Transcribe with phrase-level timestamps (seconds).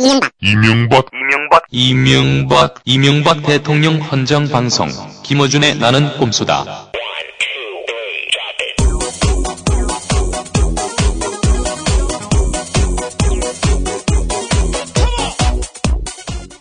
[0.00, 4.86] 이명박 이명박 이명박 이명박 이명박 대통령 헌정 방송
[5.24, 6.92] 김어준의 나는 꼼수다.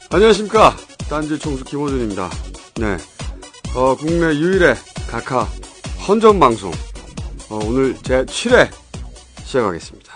[0.10, 0.76] 안녕하십니까.
[1.08, 2.32] 딴지 총수 김호준입니다.
[2.78, 2.98] 네.
[3.76, 4.74] 어, 국내 유일의
[5.12, 5.48] 각하
[6.08, 6.72] 헌정 방송.
[7.52, 8.72] 어, 오늘 제 7회
[9.44, 10.07] 시작하겠습니다.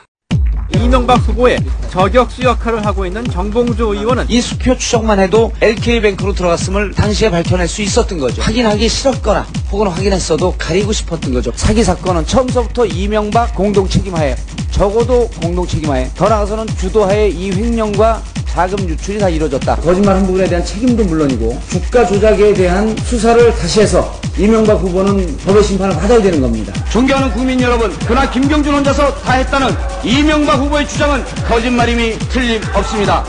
[0.75, 1.59] 이명박 후보의
[1.89, 7.81] 저격수 역할을 하고 있는 정봉주 의원은 이 수표 추적만 해도 LK뱅크로 들어갔음을 당시에 밝혀낼 수
[7.81, 8.41] 있었던 거죠.
[8.41, 11.51] 확인하기 싫었거나 혹은 확인했어도 가리고 싶었던 거죠.
[11.55, 14.35] 사기 사건은 처음서부터 이명박 공동 책임하에
[14.71, 19.77] 적어도 공동 책임하에 더 나아가서는 주도하에 이 횡령과 자금 유출이 다 이루어졌다.
[19.77, 25.63] 거짓말 한 부분에 대한 책임도 물론이고 주가 조작에 대한 수사를 다시 해서 이명박 후보는 법의
[25.63, 26.73] 심판을 받아야 되는 겁니다.
[26.89, 33.23] 존경하는 국민 여러분, 그나 김경준 혼자서 다 했다는 이명박 후보의 주장은 거짓말임이 틀림없습니다.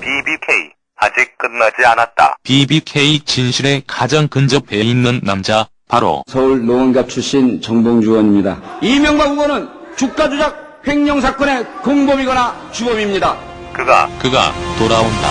[0.00, 2.36] BBK 아직 끝나지 않았다.
[2.42, 8.60] BBK 진실에 가장 근접해 있는 남자 바로 서울 노원갑 출신 정봉주 의원입니다.
[8.82, 13.36] 이명박 후보는 주가 조작 횡령 사건의 공범이거나 주범입니다.
[13.72, 15.28] 그가 그가 돌아온다.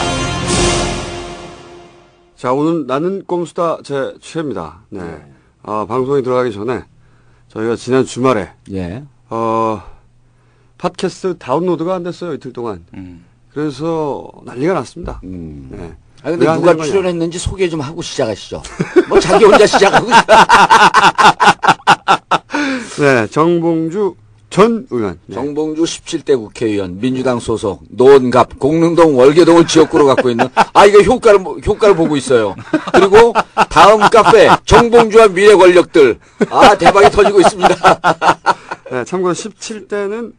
[2.36, 4.73] 자, 오늘 나는 꼼수다 제 7회입니다.
[4.89, 5.02] 네.
[5.63, 6.83] 어, 방송에 들어가기 전에
[7.47, 9.03] 저희가 지난 주말에, 예.
[9.29, 9.81] 어,
[10.77, 12.85] 팟캐스트 다운로드가 안 됐어요, 이틀 동안.
[13.53, 15.19] 그래서 난리가 났습니다.
[15.23, 15.69] 음.
[15.71, 15.93] 네.
[16.23, 16.83] 아 근데 누가 거냐?
[16.85, 18.61] 출연했는지 소개 좀 하고 시작하시죠.
[19.07, 20.07] 뭐 자기 혼자 시작하고
[22.99, 24.15] 네, 정봉주
[24.49, 25.19] 전 의원.
[25.27, 25.35] 네.
[25.35, 31.95] 정봉주 17대 국회의원 민주당 소속 노원갑 공릉동 월계동을 지역구로 갖고 있는 아 이거 효과를 효과를
[31.95, 32.55] 보고 있어요.
[32.91, 33.33] 그리고
[33.69, 36.17] 다음 카페 정봉주와 미래 권력들
[36.49, 37.75] 아 대박이 터지고 있습니다.
[38.91, 40.33] 네, 참고로 17대는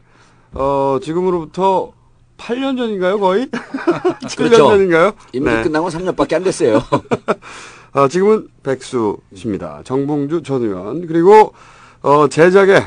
[0.54, 1.92] 어, 지금으로부터
[2.38, 3.46] 8년 전인가요, 거의?
[3.50, 4.56] 7년 그렇죠.
[4.68, 5.12] 전인가요?
[5.32, 5.62] 임기 네.
[5.62, 6.82] 끝나고 3년밖에 안 됐어요.
[7.92, 9.80] 어, 지금은 백수 씨입니다.
[9.84, 11.06] 정봉주 전 의원.
[11.06, 11.54] 그리고,
[12.02, 12.86] 어, 제작의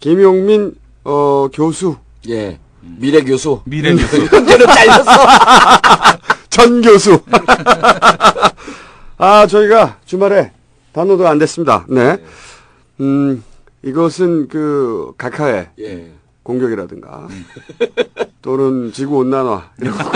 [0.00, 1.96] 김용민, 어, 교수,
[2.28, 2.58] 예.
[2.80, 3.60] 미래 교수.
[3.64, 4.24] 미래 교수.
[4.34, 5.10] 현재는 잘렸어.
[6.48, 7.20] 전 교수.
[9.18, 10.52] 아, 저희가 주말에
[10.92, 11.84] 다운로드가 안 됐습니다.
[11.88, 12.16] 네.
[13.00, 13.44] 음,
[13.82, 16.12] 이것은 그, 각하의 예.
[16.42, 17.28] 공격이라든가,
[18.42, 20.04] 또는 지구 온난화, 이런 거.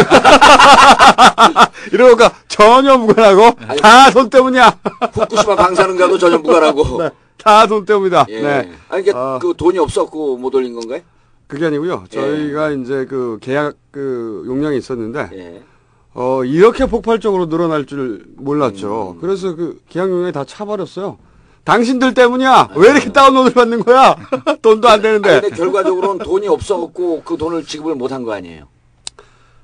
[1.92, 4.78] 이런 거가 전혀 무관하고, 다 돈 때문이야.
[5.12, 6.98] 후쿠시마 방사능과도 전혀 무관하고.
[7.02, 8.26] 네, 다돈 때문이다.
[8.30, 8.40] 예.
[8.42, 8.72] 네.
[8.88, 9.38] 아니, 이게 어.
[9.40, 11.00] 그 돈이 없었고 못 올린 건가요?
[11.46, 12.04] 그게 아니고요.
[12.10, 15.62] 저희가 이제 그 계약 그 용량이 있었는데, 예.
[16.14, 19.18] 어, 이렇게 폭발적으로 늘어날 줄 몰랐죠.
[19.20, 21.18] 그래서 그 계약 용량이 다 차버렸어요.
[21.64, 22.70] 당신들 때문이야!
[22.76, 24.16] 왜 이렇게 다운로드를 받는 거야?
[24.62, 25.30] 돈도 안 되는데.
[25.30, 28.68] 아니, 근데 결과적으로는 돈이 없어갖고 그 돈을 지급을 못한 거 아니에요?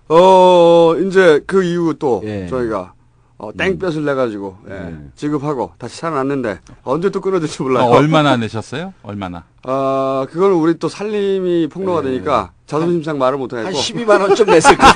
[0.09, 2.47] 어, 이제 그 이후 또 예.
[2.49, 2.94] 저희가
[3.39, 5.12] 어, 땡볕을 내가지고 예, 음.
[5.15, 7.84] 지급하고 다시 살아났는데 언제 또 끊어질지 몰라요.
[7.84, 8.93] 어, 얼마나 내셨어요?
[9.03, 9.44] 얼마나?
[9.62, 13.71] 아, 그걸 우리 또 살림이 폭로가 되니까 자존심상 말을 한 못하겠고.
[13.71, 14.93] 12만 원쯤 냈을 거예요.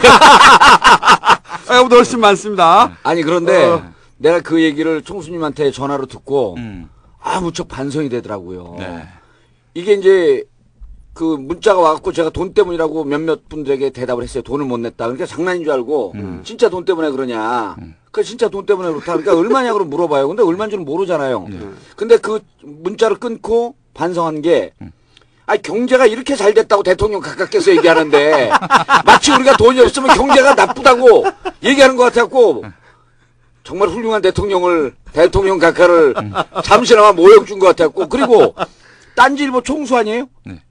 [1.69, 2.97] 아, 이거보다 훨씬 많습니다.
[3.03, 3.83] 아니 그런데 어.
[4.19, 6.89] 내가 그 얘기를 총수님한테 전화로 듣고 음.
[7.25, 8.77] 아 무척 반성이 되더라고요.
[8.79, 9.03] 네.
[9.73, 10.45] 이게 이제
[11.15, 14.43] 그 문자가 와갖고 제가 돈 때문이라고 몇몇 분들에게 대답을 했어요.
[14.43, 15.07] 돈을 못 냈다.
[15.07, 16.43] 그러니까 장난인 줄 알고 음.
[16.45, 17.77] 진짜 돈 때문에 그러냐.
[18.11, 19.17] 그 진짜 돈 때문에 그렇다.
[19.17, 20.29] 그러니까 얼마냐 고 물어봐요.
[20.29, 21.47] 근데 얼마인지는 모르잖아요.
[21.49, 21.59] 네.
[21.97, 24.93] 근데 그 문자를 끊고 반성한 게 음.
[25.47, 28.51] 아 경제가 이렇게 잘 됐다고 대통령 각각께서 얘기하는데
[29.05, 31.25] 마치 우리가 돈이 없으면 경제가 나쁘다고
[31.63, 32.65] 얘기하는 것 같았고
[33.65, 36.15] 정말 훌륭한 대통령을 대통령 각하를
[36.63, 38.55] 잠시나마 모욕 준 것 같았고 그리고
[39.17, 40.29] 딴지일보 총수 아니에요?
[40.45, 40.63] 네.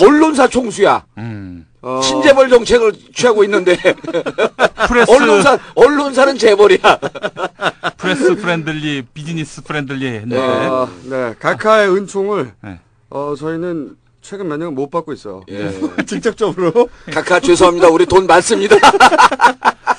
[0.00, 1.04] 언론사 총수야.
[1.18, 1.66] 음.
[1.82, 3.76] 어, 신재벌 정책을 취하고 있는데
[4.88, 6.98] 프레스 언론사 언론사는 재벌이야.
[7.98, 12.78] press friendly business friendly 했는데 어, 네, 각하의 은총을 네.
[13.10, 15.42] 어, 저희는 최근 몇 년은 못 받고 있어요.
[15.50, 15.70] 예.
[16.06, 16.88] 직접적으로.
[17.12, 17.88] 각하 죄송합니다.
[17.88, 18.76] 우리 돈 많습니다.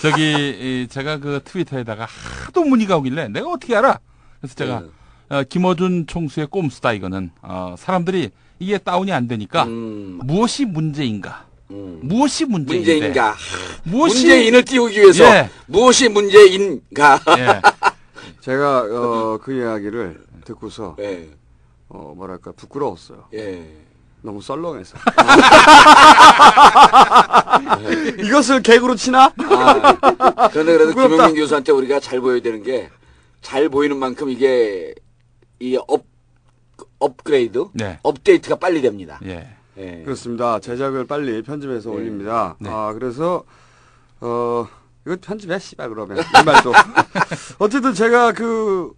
[0.04, 0.22] 저기
[0.84, 2.06] 이, 제가 그 트위터에다가
[2.46, 4.02] 하도 문의가 오길래 내가 어떻게 알아?
[4.42, 5.38] 그래서 제가 네.
[5.38, 11.46] 어, 김어준 총수의 꼼수다 이거는 어, 사람들이 이게 다운이 안 되니까 음, 무엇이 문제인가?
[11.72, 12.02] 음.
[12.04, 12.94] 무엇이 문제인데?
[12.96, 13.36] 문제인가?
[13.84, 15.50] 무엇이 문재인을 띄우기 위해서 예.
[15.68, 17.22] 무엇이 문제인가?
[17.38, 17.62] 예.
[18.42, 21.30] 제가 어, 그 이야기를 듣고서 예.
[21.88, 23.30] 어, 뭐랄까 부끄러웠어요.
[23.36, 23.66] 예.
[24.24, 24.98] 너무 썰렁해서.
[28.24, 29.26] 이것을 개그로 치나?
[29.26, 31.08] 아, 그런데 그래도 부끄럽다.
[31.16, 32.90] 김용민 교수한테 우리가 잘 보여야 되는 게
[33.44, 34.96] 잘 보이는 만큼 이게
[35.60, 36.06] 이 업,
[36.98, 38.00] 업그레이드, 네.
[38.02, 39.20] 업데이트가 빨리 됩니다.
[39.26, 39.56] 예.
[39.78, 40.02] 예.
[40.04, 40.60] 그렇습니다.
[40.60, 41.96] 제작을 빨리 편집해서 네.
[41.96, 42.56] 올립니다.
[42.60, 42.70] 네.
[42.72, 43.44] 아, 그래서,
[44.22, 44.68] 어,
[45.06, 46.18] 이거 편집해, 씨발, 그러면.
[46.20, 46.72] 이 말도.
[47.60, 48.94] 어쨌든 제가 그,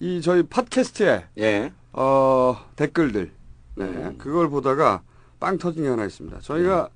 [0.00, 1.72] 이 저희 팟캐스트에, 예.
[1.92, 3.30] 어, 댓글들,
[3.74, 4.14] 네, 음.
[4.18, 5.02] 그걸 보다가
[5.40, 6.38] 빵 터진 게 하나 있습니다.
[6.40, 6.88] 저희가 네.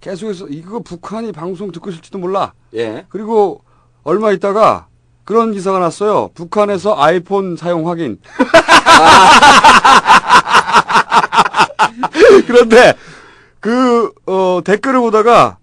[0.00, 2.52] 계속해서 이거 북한이 방송 듣고 있을지도 몰라.
[2.74, 3.06] 예.
[3.08, 3.64] 그리고
[4.02, 4.88] 얼마 있다가
[5.24, 6.28] 그런 기사가 났어요.
[6.34, 8.20] 북한에서 아이폰 사용 확인.
[12.46, 12.94] 그런데
[13.60, 15.56] 그 어, 댓글을 보다가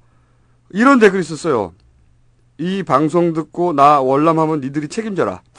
[0.71, 1.73] 이런 댓글이 있었어요.
[2.57, 5.41] 이 방송 듣고 나 월남하면 니들이 책임져라.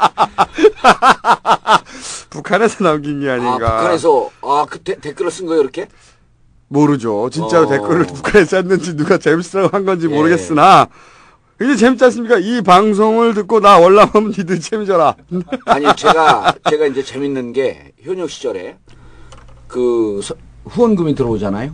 [2.30, 3.58] 북한에서 남긴 게 아, 아닌가.
[3.58, 5.88] 북한에서 아, 그 데- 댓글을 쓴 거예요, 이렇게?
[6.68, 7.28] 모르죠.
[7.30, 7.68] 진짜로 어.
[7.68, 10.14] 댓글을 북한에 썼는지 누가 재밌으라고 한 건지 예.
[10.14, 10.86] 모르겠으나
[11.60, 12.38] 이게 재밌지 않습니까?
[12.38, 15.16] 이 방송을 듣고 나 월남하면 니들 책임져라.
[15.66, 18.76] 아니 제가 제가 이제 재밌는 게 현역 시절에
[19.66, 21.72] 그 서- 후원금이 들어오잖아요.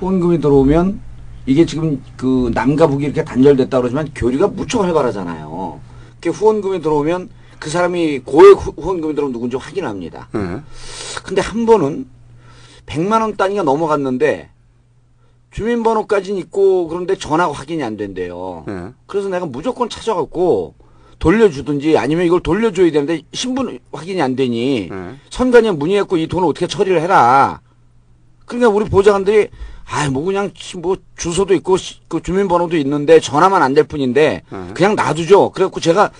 [0.00, 1.00] 후원금이 들어오면
[1.46, 5.80] 이게 지금 그 남과 북이 이렇게 단절됐다 그러지만 교류가 무척 활발하잖아요.
[6.20, 7.30] 그 후원금이 들어오면
[7.62, 10.26] 그 사람이 고액 후- 후원금이 들어오면 누군지 확인합니다.
[10.32, 10.40] 네.
[11.22, 12.08] 근데 한 번은
[12.86, 14.48] 100만 원 단위가 넘어갔는데
[15.52, 18.64] 주민번호까지는 있고 그런데 전화가 확인이 안 된대요.
[18.66, 18.88] 네.
[19.06, 20.74] 그래서 내가 무조건 찾아갖고
[21.20, 25.14] 돌려주든지 아니면 이걸 돌려줘야 되는데 신분 확인이 안 되니 네.
[25.30, 27.60] 선관위에 문의했고 이 돈을 어떻게 처리를 해라.
[28.44, 29.50] 그러니까 우리 보좌관들이
[29.84, 34.42] 아이 뭐 그냥 시- 뭐 주소도 있고 시- 그 주민번호도 있는데 전화만 안 될 뿐인데
[34.50, 34.66] 네.
[34.74, 35.50] 그냥 놔두죠.
[35.50, 36.10] 그래갖고 제가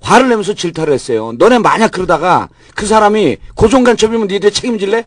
[0.00, 1.32] 화를 내면서 질타를 했어요.
[1.38, 5.04] 너네 만약 그러다가 그 사람이 고정간첩이면 니들 책임질래?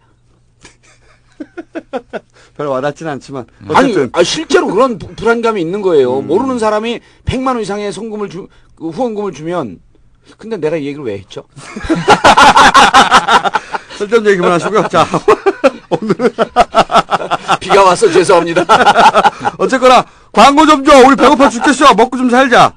[2.57, 6.21] 별 와닿진 않지만 아니, 어쨌든 아, 실제로 그런 부- 불안감이 있는 거예요.
[6.21, 9.79] 모르는 사람이 100만 원 이상의 성금을 주, 그 후원금을 주면
[10.37, 11.45] 근데 내가 이 얘기를 왜 했죠?
[13.97, 14.87] 쓸데없는 얘기 그만하시고요.
[14.89, 15.05] 자
[17.59, 18.65] 비가 와서 죄송합니다.
[19.57, 20.97] 어쨌거나 광고 좀 줘.
[21.05, 21.93] 우리 배고파 죽겠어.
[21.95, 22.73] 먹고 좀 살자.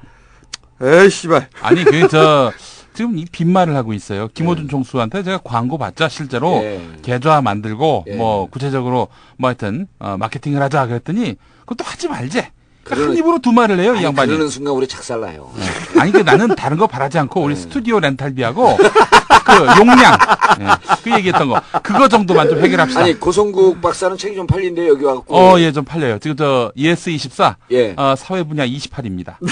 [0.82, 1.48] 에이 씨발.
[1.62, 2.52] 아니 그저
[2.92, 4.28] 지금 이 빈말을 하고 있어요.
[4.28, 6.80] 김호준 총수한테 제가 광고 받자 실제로 예.
[7.02, 8.16] 계좌 만들고 예.
[8.16, 9.08] 뭐 구체적으로
[9.38, 12.42] 뭐 하여튼 어, 마케팅을 하자 그랬더니 그것도 하지 말지.
[12.84, 14.28] 그러니까 한 입으로 두 말을 해요 이 아니, 양반이.
[14.28, 15.50] 그러는 순간 우리 작살나요.
[15.98, 17.46] 아니 그 나는 다른 거 바라지 않고 네.
[17.46, 20.16] 우리 스튜디오 렌탈비하고 그 용량
[20.60, 20.66] 예,
[21.02, 23.00] 그 얘기했던 거 그거 정도만 좀 해결합시다.
[23.02, 26.18] 아니 고성국 박사는 책이 좀 팔린데 여기 와갖고 어, 예, 좀 팔려요.
[26.18, 27.94] 지금 저 ES24 예.
[27.96, 29.34] 어, 사회 분야 28입니다.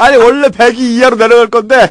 [0.00, 1.90] 아니 원래 100이 이하로 내려갈 건데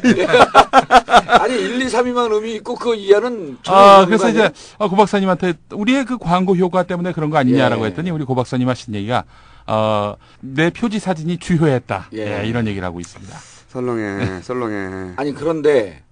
[1.26, 4.50] 아니 1, 2, 3위만 의미 있고 그 이하는 아, 그래서 거 이제?
[4.78, 7.88] 어, 고 박사님한테 우리의 그 광고 효과 때문에 그런 거 아니냐라고 예.
[7.88, 9.24] 했더니 우리 고 박사님 하신 얘기가
[9.66, 12.08] 어, 내 표지 사진이 주요했다.
[12.14, 12.42] 예.
[12.42, 13.36] 예, 이런 얘기를 하고 있습니다.
[13.68, 15.12] 설렁해 설렁해.
[15.16, 16.02] 아니 그런데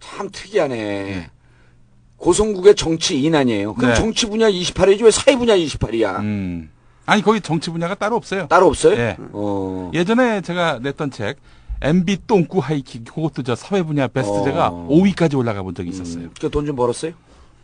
[0.00, 1.30] 참 특이하네.
[2.16, 3.74] 고성국의 정치인 아니에요.
[3.74, 3.96] 그럼 네.
[3.96, 6.18] 정치 분야 28이지 왜 사회 분야 28이야?
[6.20, 6.70] 음.
[7.08, 8.46] 아니, 거기 정치 분야가 따로 없어요.
[8.48, 8.94] 따로 없어요?
[8.98, 9.16] 예.
[9.32, 9.90] 어.
[9.94, 11.38] 예전에 제가 냈던 책
[11.80, 14.88] MB 똥꾸 하이킥 그것도 저 사회 분야 베스트제가 어.
[14.90, 16.24] 5위까지 올라가 본 적이 있었어요.
[16.24, 17.12] 음, 그돈 좀 벌었어요?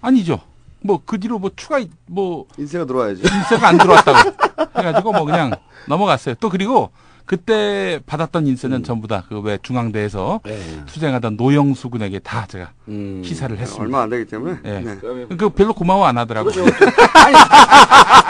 [0.01, 0.41] 아니죠.
[0.81, 3.21] 뭐 그 뒤로 뭐 추가 뭐 인세가 들어와야지.
[3.23, 4.31] 인세가 안 들어왔다고
[4.79, 5.51] 해가지고 뭐 그냥
[5.89, 6.37] 넘어갔어요.
[6.41, 6.91] 또 그리고
[7.27, 10.59] 그때 받았던 인세는 전부 다 그 왜 중앙대에서 네.
[10.87, 13.23] 투쟁하던 노영수 군에게 다 제가 음.
[13.25, 13.83] 희사를 했습니다.
[13.83, 14.59] 얼마 안 되기 때문에.
[14.65, 14.81] 예.
[14.81, 14.97] 네.
[15.01, 16.53] 그러면 그 별로 고마워 안 하더라고요.
[16.53, 16.77] 그렇죠.
[17.15, 17.35] 아니,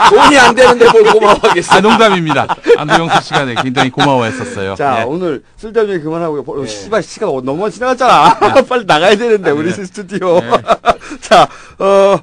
[0.09, 1.75] 돈이 안 되는데 뭘 고마워하겠어.
[1.75, 2.47] 아 농담입니다.
[2.77, 4.75] 안도영수 씨가 네, 굉장히 고마워했었어요.
[4.75, 5.03] 자 예.
[5.03, 6.43] 오늘 쓸데없는 얘기 그만하고요.
[6.47, 6.67] 어, 예.
[6.67, 8.39] 씨발 시간 너무 지나갔잖아.
[8.67, 9.85] 빨리 나가야 되는데 우리 네.
[9.85, 10.39] 스튜디오.
[10.39, 10.51] 네.
[11.21, 11.47] 자
[11.79, 12.17] 어.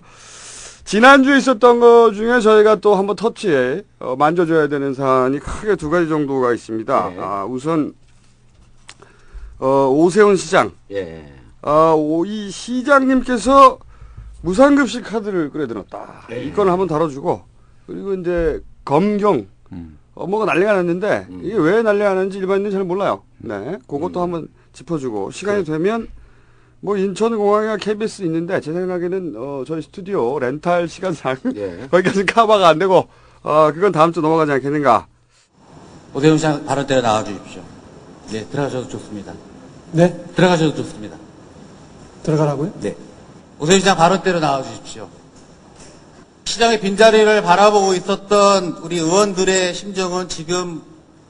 [0.92, 6.06] 지난주에 있었던 것 중에 저희가 또 한번 터치에 어, 만져줘야 되는 사안이 크게 두 가지
[6.06, 7.08] 정도가 있습니다.
[7.08, 7.16] 네.
[7.18, 7.94] 아, 우선
[9.58, 10.70] 어, 오세훈 시장.
[10.90, 11.32] 예.
[11.62, 13.78] 아, 오, 이 시장님께서
[14.42, 16.26] 무상급식 카드를 끌어들였다.
[16.28, 16.44] 네.
[16.44, 17.42] 이 건을 한번 다뤄주고
[17.86, 19.98] 그리고 이제 검경 음.
[20.14, 21.40] 어, 뭐가 난리가 났는데 음.
[21.42, 23.22] 이게 왜 난리가 났는지 일반인은 잘 몰라요.
[23.38, 24.22] 네, 그것도 음.
[24.22, 25.72] 한번 짚어주고 시간이 네.
[25.72, 26.08] 되면
[26.84, 31.86] 뭐 인천공항이나 KBS 있는데 제 생각에는 어, 저희 스튜디오 렌탈 시간상 예.
[31.90, 33.08] 거기까지는 커버가 안 되고
[33.44, 35.06] 어, 그건 다음 주 넘어가지 않겠는가.
[36.12, 37.62] 오세훈 시장 발언대로 나와 주십시오.
[38.32, 39.32] 네, 들어가셔도 좋습니다.
[39.92, 40.12] 네?
[40.34, 41.16] 들어가셔도 좋습니다.
[42.24, 42.72] 들어가라고요?
[42.80, 42.96] 네.
[43.60, 45.08] 오세훈 시장 발언대로 나와 주십시오.
[46.44, 50.82] 시장의 빈자리를 바라보고 있었던 우리 의원들의 심정은 지금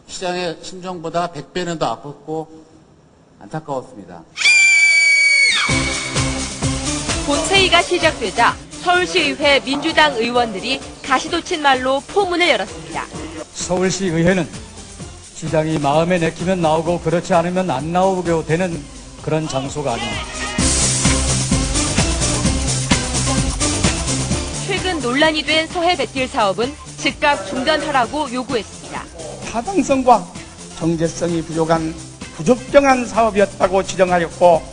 [0.06, 2.48] 시장의 심정보다 100배는 더 아팠고
[3.40, 4.22] 안타까웠습니다.
[7.26, 13.06] 본회의가 시작되자 서울시의회 민주당 의원들이 가시돋친 말로 포문을 열었습니다.
[13.54, 14.48] 서울시 의회는
[15.34, 18.82] 시장이 마음에 내키면 나오고 그렇지 않으면 안 나오게 되는
[19.22, 20.42] 그런 장소가 아닙니다.
[25.02, 29.04] 논란이 된 서해 배길 사업은 즉각 중단하라고 요구했습니다.
[29.50, 30.24] 타당성과
[30.78, 31.92] 정제성이 부족한
[32.36, 34.71] 부적정한 사업이었다고 지정하였고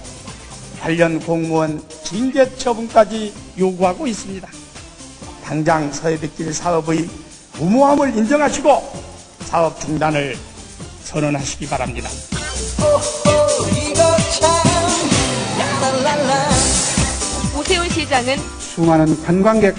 [0.79, 4.47] 관련 공무원 징계 처분까지 요구하고 있습니다.
[5.43, 7.09] 당장 서해백길 사업의
[7.57, 8.93] 무모함을 인정하시고
[9.41, 10.37] 사업 중단을
[11.03, 12.09] 선언하시기 바랍니다.
[17.59, 19.75] 오세훈 시장은 수많은 관광객,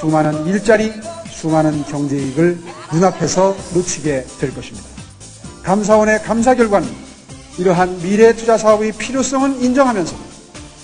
[0.00, 0.92] 수많은 일자리,
[1.30, 2.58] 수많은 경제 이익을
[2.92, 4.88] 눈앞에서 놓치게 될 것입니다.
[5.62, 6.88] 감사원의 감사 결과는
[7.58, 10.31] 이러한 미래 투자 사업의 필요성은 인정하면서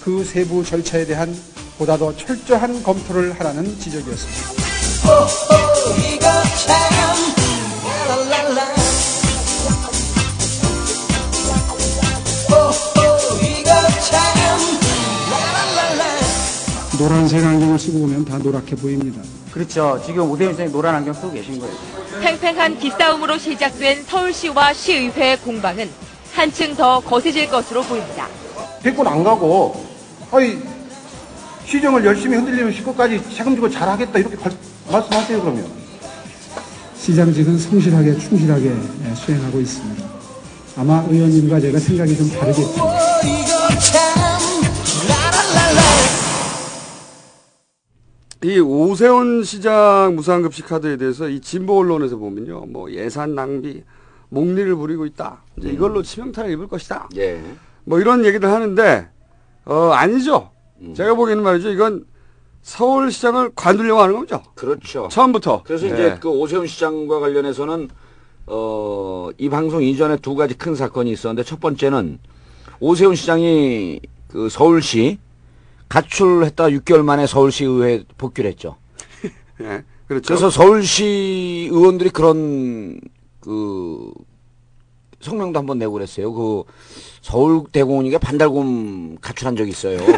[0.03, 1.35] 그 세부 절차에 대한
[1.79, 4.59] 보다 더 철저한 검토를 하라는 지적이었습니다.
[16.99, 19.23] 노란색 안경을 쓰고 보면 다 노랗게 보입니다.
[19.53, 20.03] 그렇죠.
[20.05, 21.75] 지금 오세훈 시장이 노란 안경 쓰고 계신 거예요.
[22.21, 25.89] 팽팽한 기싸움으로 시작된 서울시와 시의회 공방은
[26.35, 28.27] 한층 더 거세질 것으로 보입니다.
[28.83, 29.85] 대권 안 가고,
[30.31, 30.59] 아이,
[31.65, 34.53] 시정을 열심히 흔들리면 시고까지 책임지고 잘하겠다, 이렇게 발-
[34.91, 35.67] 말씀하세요, 그러면.
[36.97, 38.67] 시장직은 성실하게, 충실하게
[39.05, 40.05] 예, 수행하고 있습니다.
[40.77, 42.89] 아마 의원님과 제가 생각이 좀 다르겠죠.
[48.45, 53.83] 이 오세훈 시장 무상급식 카드에 대해서 이 진보 언론에서 보면요, 뭐 예산 낭비,
[54.29, 55.43] 목리를 부리고 있다.
[55.59, 57.09] 이제 이걸로 치명타를 입을 것이다.
[57.17, 57.41] 예.
[57.89, 59.09] 뭐 이런 얘기를 하는데
[59.65, 60.51] 어 아니죠.
[60.95, 61.71] 제가 보기에는 말이죠.
[61.71, 62.05] 이건
[62.61, 64.43] 서울시장을 관두려고 하는 거죠.
[64.55, 65.09] 그렇죠.
[65.11, 65.63] 처음부터.
[65.65, 65.91] 그래서 예.
[65.91, 67.89] 이제 그 오세훈 시장과 관련해서는
[68.47, 72.19] 어, 이 방송 이전에 두 가지 큰 사건이 있었는데 첫 번째는
[72.79, 75.19] 오세훈 시장이 그 서울시
[75.89, 78.77] 가출했다 6개월 만에 서울시 의회 복귀를 했죠.
[79.63, 79.83] 예.
[80.07, 80.27] 그렇죠.
[80.27, 83.01] 그래서 서울시 의원들이 그런
[83.41, 84.13] 그
[85.21, 86.33] 성명도 한번 내고 그랬어요.
[86.33, 86.65] 그
[87.23, 89.99] 서울대공원이가 반달곰 가출한 적이 있어요.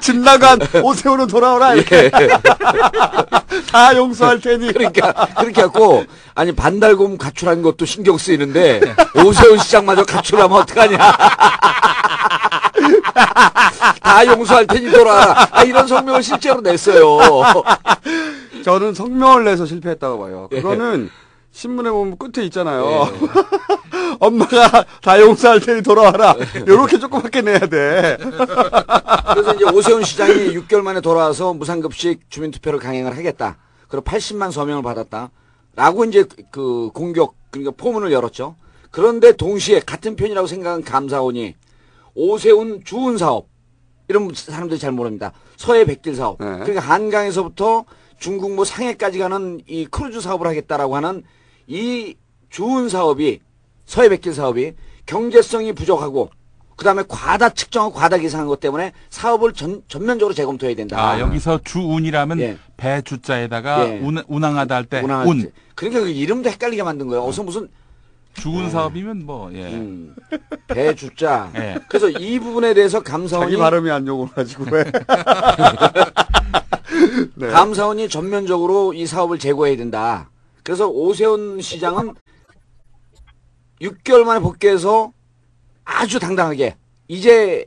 [0.00, 2.10] 집 나간 오세훈은 돌아오라 이렇게
[3.70, 4.72] 다 용서할 테니.
[4.72, 6.04] 그러니까 그렇게 갖고
[6.34, 8.80] 아니 반달곰 가출한 것도 신경 쓰이는데
[9.24, 10.98] 오세훈 시장마저 가출하면 어떡하냐.
[14.02, 15.48] 다 용서할 테니 돌아와라.
[15.50, 17.18] 아, 이런 성명을 실제로 냈어요.
[18.64, 20.48] 저는 성명을 내서 실패했다고 봐요.
[20.52, 20.56] 예.
[20.60, 21.10] 그거는
[21.52, 23.08] 신문에 보면 끝에 있잖아요.
[24.20, 26.36] 엄마가 다 용서할 테니 돌아와라.
[26.66, 28.18] 요렇게 조그맣게 내야 돼.
[29.32, 33.58] 그래서 이제 오세훈 시장이 6개월 만에 돌아와서 무상급식 주민투표를 강행을 하겠다.
[33.88, 35.30] 그리고 80만 서명을 받았다.
[35.74, 38.56] 라고 이제 그 공격, 그러니까 포문을 열었죠.
[38.90, 41.54] 그런데 동시에 같은 편이라고 생각한 감사원이
[42.14, 43.48] 오세훈 주운 사업.
[44.08, 45.32] 이런 사람들이 잘 모릅니다.
[45.56, 46.38] 서해 뱃길 사업.
[46.38, 47.84] 그러니까 한강에서부터
[48.18, 51.22] 중국 뭐 상해까지 가는 이 크루즈 사업을 하겠다라고 하는
[51.66, 52.16] 이
[52.50, 53.40] 주운 사업이
[53.90, 56.30] 서해 뱃길 사업이 경제성이 부족하고
[56.76, 60.96] 그 다음에 과다 측정하고 과다 계산한 것 때문에 사업을 전, 전면적으로 재검토해야 된다.
[60.96, 62.56] 아, 여기서 주운이라면 예.
[62.76, 63.98] 배 주자에다가 예.
[63.98, 65.42] 운, 운항하다 할 때 운.
[65.42, 65.50] 때.
[65.74, 67.24] 그러니까 그 이름도 헷갈리게 만든 거예요.
[67.24, 67.66] 어서 무슨
[68.34, 69.64] 주운 사업이면 뭐 예.
[69.74, 70.14] 음,
[70.68, 71.50] 배 주자.
[71.56, 71.76] 예.
[71.88, 74.84] 그래서 이 부분에 대해서 감사원이 자기 발음이 안 좋은 가지고 왜.
[77.34, 77.48] 네.
[77.48, 80.30] 감사원이 전면적으로 이 사업을 제고해야 된다.
[80.62, 82.14] 그래서 오세훈 시장은
[83.80, 85.12] 6개월 만에 복귀해서
[85.84, 86.76] 아주 당당하게
[87.08, 87.64] 이제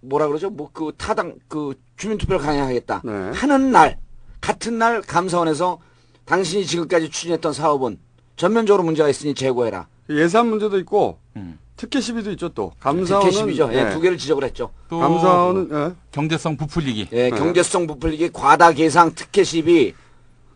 [0.00, 0.50] 뭐라 그러죠?
[0.50, 3.12] 뭐 그 타당 그 주민투표를 강행하겠다 네.
[3.34, 3.98] 하는 날
[4.40, 5.78] 같은 날 감사원에서
[6.24, 7.98] 당신이 지금까지 추진했던 사업은
[8.36, 9.88] 전면적으로 문제가 있으니 제고해라.
[10.10, 11.58] 예산 문제도 있고 음.
[11.76, 12.72] 특혜 시비도 있죠 또.
[12.80, 13.70] 감사원은 특혜심이죠.
[13.72, 13.90] 예, 예.
[13.90, 14.70] 두 개를 지적을 했죠.
[14.88, 15.94] 또 감사원은 예.
[16.12, 17.08] 경제성 부풀리기.
[17.12, 19.94] 예, 경제성 부풀리기, 과다 계상, 특혜 시비.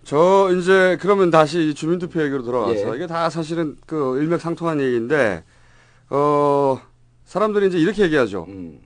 [0.05, 2.97] 저 이제 그러면 다시 주민투표 얘기로 돌아와서 예.
[2.97, 5.45] 이게 다 사실은 그 일맥상통한 얘기인데
[6.11, 6.81] 어
[7.25, 8.47] 사람들이 이제 이렇게 얘기하죠.
[8.49, 8.81] 음.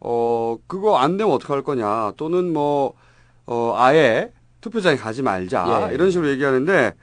[0.00, 2.94] 어 그거 안 되면 어떡할 거냐 또는 뭐
[3.46, 5.94] 어, 아예 투표장에 가지 말자 예.
[5.94, 6.94] 이런 식으로 얘기하는데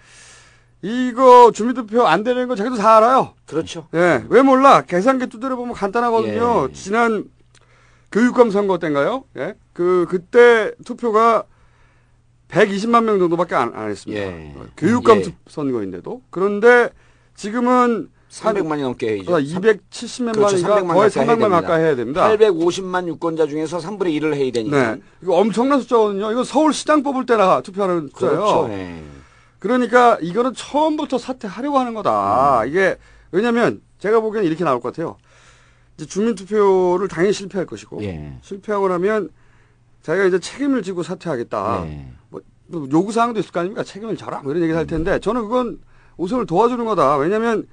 [0.81, 3.33] 이거 주민투표 안 되는 거 자기도 다 알아요.
[3.45, 3.87] 그렇죠.
[3.93, 4.81] 예, 왜 몰라?
[4.81, 6.67] 계산기 두드려 보면 간단하거든요.
[6.69, 6.73] 예.
[6.73, 7.23] 지난
[8.11, 9.23] 교육감 선거 때인가요?
[9.37, 11.45] 예, 그 그때 투표가
[12.53, 14.21] 120만 명 정도밖에 안, 안 했습니다.
[14.23, 14.53] 예.
[14.55, 15.21] 어, 교육감 예.
[15.23, 16.89] 투- 선거인데도 그런데
[17.35, 19.31] 지금은 300만이 넘게 해야죠.
[19.33, 20.55] 270만 그렇죠.
[20.57, 22.29] 명인가 300만 거의 가까이 300만 해야 가까이 해야 됩니다.
[22.29, 24.95] 850만 유권자 중에서 3분의 1을 해야 되니까.
[24.95, 26.31] 네, 이거 엄청난 숫자거든요.
[26.31, 28.35] 이거 서울시장 뽑을 때나 투표하는 숫자예요.
[28.37, 28.67] 그렇죠.
[28.71, 29.03] 예.
[29.59, 32.65] 그러니까 이거는 처음부터 사퇴하려고 하는 거다.
[32.65, 32.97] 이게
[33.31, 35.17] 왜냐면 제가 보기엔 이렇게 나올 것 같아요.
[35.97, 38.33] 이제 주민투표를 당연히 실패할 것이고 예.
[38.41, 39.29] 실패하고 나면
[40.01, 41.81] 자기가 이제 책임을 지고 사퇴하겠다.
[41.85, 42.11] 네.
[42.67, 43.83] 뭐, 또 요구사항도 있을 거 아닙니까?
[43.83, 44.41] 책임을 져라.
[44.41, 45.79] 뭐 이런 얘기를 할 텐데 저는 그건
[46.17, 47.17] 오세훈을 도와주는 거다.
[47.17, 47.67] 왜냐면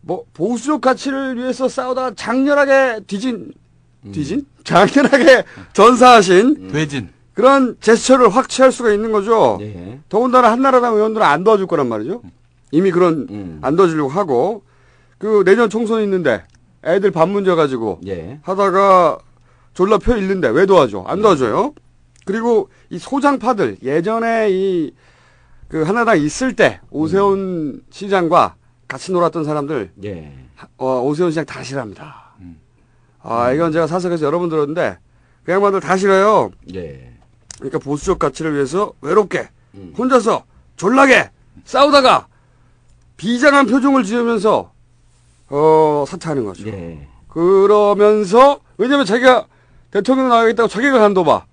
[0.00, 3.52] 뭐 보수적 가치를 위해서 싸우다가 장렬하게 뒤진
[4.12, 4.46] 뒤진?
[4.64, 7.08] 장렬하게 전사하신 돼진.
[7.32, 9.56] 그런 제스처를 확 취할 수가 있는 거죠.
[9.58, 10.00] 네.
[10.08, 12.22] 더군다나 한나라당 의원들은 안 도와줄 거란 말이죠.
[12.70, 13.58] 이미 그런 음.
[13.62, 14.62] 안 도와주려고 하고
[15.18, 16.44] 그 내년 총선 있는데
[16.84, 18.38] 애들 밥 문제 가지고 예.
[18.42, 19.18] 하다가
[19.72, 21.04] 졸라 표 잃는데 왜 도와줘?
[21.06, 21.74] 안 도와줘요.
[22.24, 28.56] 그리고 이 소장파들 예전에 이그 한나라당 있을 때 오세훈 시장과
[28.88, 30.32] 같이 놀았던 사람들 예.
[30.78, 32.24] 어, 오세훈 시장 다 싫어합니다.
[33.22, 34.98] 아 이건 제가 사석에서 여러 번 들었는데
[35.44, 36.50] 그 양반들 다 싫어요.
[36.74, 37.12] 예.
[37.58, 39.48] 그러니까 보수적 가치를 위해서 외롭게
[39.96, 40.44] 혼자서
[40.76, 41.30] 졸라게
[41.64, 42.26] 싸우다가
[43.16, 44.72] 비장한 표정을 지으면서
[45.48, 46.66] 어 사퇴하는 거죠.
[46.68, 47.08] 예.
[47.28, 49.46] 그러면서 왜냐면 자기가
[49.90, 51.46] 대통령 나가겠다고 자기가 간도봐.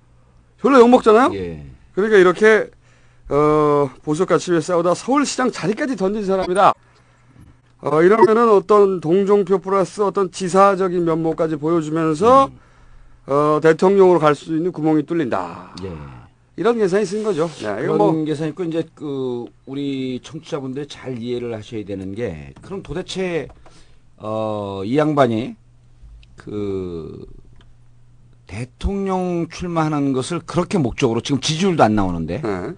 [0.61, 1.31] 별로 욕 먹잖아요.
[1.33, 1.65] 예.
[1.93, 2.69] 그러니까 이렇게
[3.29, 6.73] 어 보수적 가치 위해 싸우다 서울시장 자리까지 던진 사람이다.
[7.83, 12.49] 어 이러면은 어떤 동종표 플러스 어떤 지사적인 면모까지 보여주면서
[13.27, 15.75] 어 대통령으로 갈 수 있는 구멍이 뚫린다.
[15.83, 15.91] 예.
[16.57, 17.47] 이런 계산이 쓴 거죠.
[17.59, 22.53] 네, 이거 그런 뭐 계산 있고 이제 그 우리 청취자분들 잘 이해를 하셔야 되는 게
[22.61, 23.47] 그럼 도대체
[24.17, 25.55] 어 이 양반이
[26.35, 27.25] 그
[28.51, 32.71] 대통령 출마하는 것을 그렇게 목적으로 지금 지지율도 안 나오는데 네.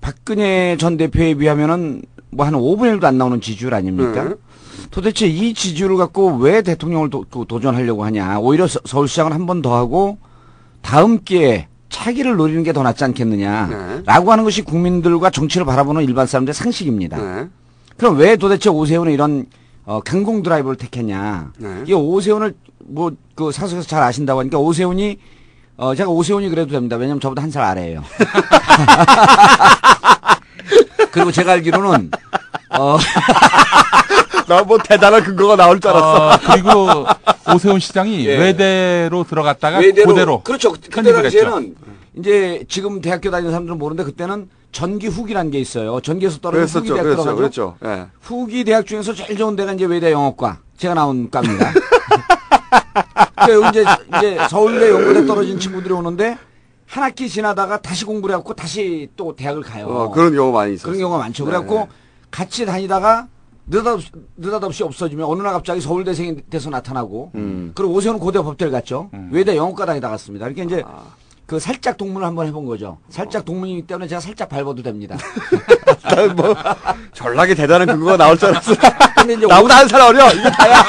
[0.00, 4.24] 박근혜 전 대표에 비하면은 뭐 한 5분의 1도 안 나오는 지지율 아닙니까?
[4.24, 4.34] 네.
[4.90, 8.40] 도대체 이 지지율을 갖고 왜 대통령을 도, 그 도전하려고 하냐?
[8.40, 10.18] 오히려 서, 서울시장을 한 번 더 하고
[10.82, 13.66] 다음 기회에 차기를 노리는 게 더 낫지 않겠느냐?
[13.68, 14.02] 네.
[14.04, 17.18] 라고 하는 것이 국민들과 정치를 바라보는 일반 사람들의 상식입니다.
[17.18, 17.48] 네.
[17.96, 19.46] 그럼 왜 도대체 오세훈은 이런
[19.90, 21.50] 어, 강공 드라이브를 택했냐?
[21.58, 21.82] 네.
[21.84, 25.18] 이 오세훈을 뭐 그 사석에서 잘 아신다고 하니까 오세훈이
[25.78, 26.96] 어 제가 오세훈이 그래도 됩니다.
[26.96, 28.04] 왜냐면 저보다 한 살 아래예요.
[31.10, 32.10] 그리고 제가 알기로는
[32.78, 32.98] 어
[34.46, 36.34] 나 뭐 대단한 근거가 나올 줄 알았어.
[36.34, 37.06] 어, 그리고
[37.54, 38.36] 오세훈 시장이 예.
[38.36, 40.72] 외대로 들어갔다가 외대로 그대로 그렇죠.
[40.72, 40.90] 그때.
[41.12, 41.74] 당시에는
[42.18, 46.00] 이제 지금 대학교 다니는 사람들은 모르는데 그때는 전기 후기라는 게 있어요.
[46.00, 47.36] 전기에서 떨어진 후기 그랬었죠, 대학 그랬죠, 들어가죠.
[47.36, 47.76] 그랬죠.
[47.84, 48.06] 예.
[48.20, 50.58] 후기 대학 중에서 제일 좋은 데가 이제 외대 영어과.
[50.76, 51.72] 제가 나온 과입니다.
[53.44, 53.84] 그러니까 이제,
[54.16, 56.38] 이제 서울대 연구대 떨어진 친구들이 오는데
[56.86, 59.86] 한 학기 지나다가 다시 공부를 해갖고 다시 또 대학을 가요.
[59.86, 60.92] 어, 그런 경우 많이 있었어요.
[60.92, 61.44] 그런 경우가 많죠.
[61.44, 61.88] 네, 그래갖고 네.
[62.30, 63.28] 같이 다니다가
[63.66, 67.72] 느닷없이, 느닷없이 없어지면 어느 날 갑자기 서울대생이 돼서 나타나고 음.
[67.74, 69.10] 그리고 오세훈은 고대 법대를 갔죠.
[69.30, 70.46] 외대 영어과 다니다 갔습니다.
[70.46, 71.04] 이렇게 이제 아.
[71.50, 72.98] 그 살짝 동문을 한번 해본 거죠.
[73.08, 75.16] 살짝 동문이기 때문에 제가 살짝 밟아도 됩니다.
[76.36, 76.54] 뭐
[77.12, 78.72] 전락에 대단한 근거가 나올 줄 알았어.
[79.16, 80.30] 근데 이제 나보다 한 살 어려.
[80.32, 80.80] 이거 다야.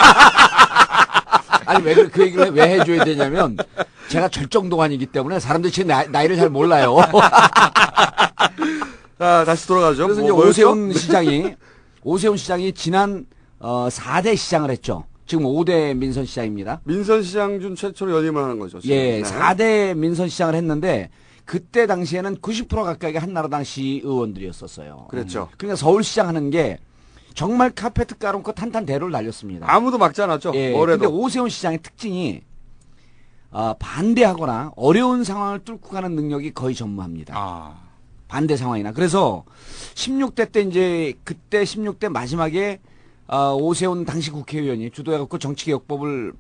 [1.66, 3.58] 아니 왜 그 얘기를 왜 해줘야 되냐면
[4.08, 6.96] 제가 절정 동안이기 때문에 사람들이 제 나이, 나이 를 잘 몰라요.
[9.18, 10.04] 자, 다시 돌아가죠.
[10.06, 10.50] 그래서 뭐, 이제?
[10.50, 11.56] 오세훈 시장이
[12.04, 13.26] 오세훈 시장이 지난
[13.58, 15.06] 어 4대 시장을 했죠.
[15.32, 16.82] 지금 5대 민선 시장입니다.
[16.84, 18.82] 민선 시장 중 최초로 연임을 하는 거죠.
[18.82, 18.94] 지금.
[18.94, 19.24] 예, 네.
[19.24, 21.10] 4대 민선 시장을 했는데
[21.46, 25.08] 그때 당시에는 90% 가까이가 한나라당 시의원들이었었어요.
[25.10, 25.48] 그랬죠.
[25.58, 26.80] 그러니까 서울시장 하는 게
[27.34, 29.74] 정말 카페트 깔아놓고 탄탄대로를 날렸습니다.
[29.74, 30.52] 아무도 막지 않았죠.
[30.56, 31.00] 예, 뭐래도.
[31.00, 32.42] 근데 오세훈 시장의 특징이
[33.52, 37.36] 어, 반대하거나 어려운 상황을 뚫고 가는 능력이 거의 전무합니다.
[37.38, 37.80] 아,
[38.28, 38.92] 반대 상황이나.
[38.92, 39.46] 그래서
[39.96, 42.82] 16대 때 이제 그때 16대 마지막에
[43.32, 46.34] 어, 오세훈 당시 국회의원이 주도해갖고 정치개혁법을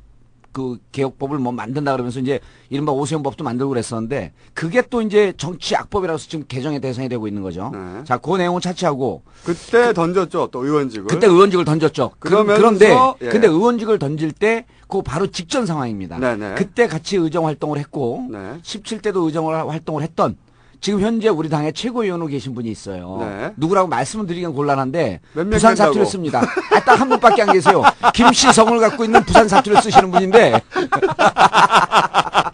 [0.51, 6.27] 그 개혁법을 뭐 만든다 그러면서 이제 이른바 오세훈법도 만들고 그랬었는데 그게 또 이제 정치 악법이라서
[6.27, 7.71] 지금 개정의 대상이 되고 있는 거죠.
[7.73, 8.03] 네.
[8.03, 10.49] 자, 그 내용은 차치하고 그때 던졌죠.
[10.51, 11.07] 또 의원직을.
[11.07, 12.11] 그때 의원직을 던졌죠.
[12.19, 13.29] 그- 그러면서, 그런데 예.
[13.29, 16.19] 근데 의원직을 던질 때 그 바로 직전 상황입니다.
[16.19, 16.55] 네네.
[16.55, 18.57] 그때 같이 의정 활동을 했고 네.
[18.61, 20.35] 17대도 의정 활동을 했던
[20.81, 23.17] 지금 현재 우리 당의 최고위원으로 계신 분이 있어요.
[23.21, 23.51] 네.
[23.55, 25.75] 누구라고 말씀을 드리긴 곤란한데 부산 된다고?
[25.75, 26.41] 사투를 씁니다.
[26.71, 27.83] 아, 딱 한 분밖에 안 계세요.
[28.15, 30.59] 김시성을 갖고 있는 부산 사투를 쓰시는 분인데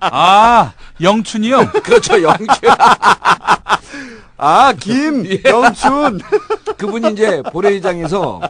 [0.02, 1.72] 아 영춘이 형.
[1.72, 2.46] 그렇죠 영주
[4.40, 5.42] 아, 김, 예.
[5.50, 6.20] 영춘.
[6.78, 8.42] 그분이 이제 본회의장에서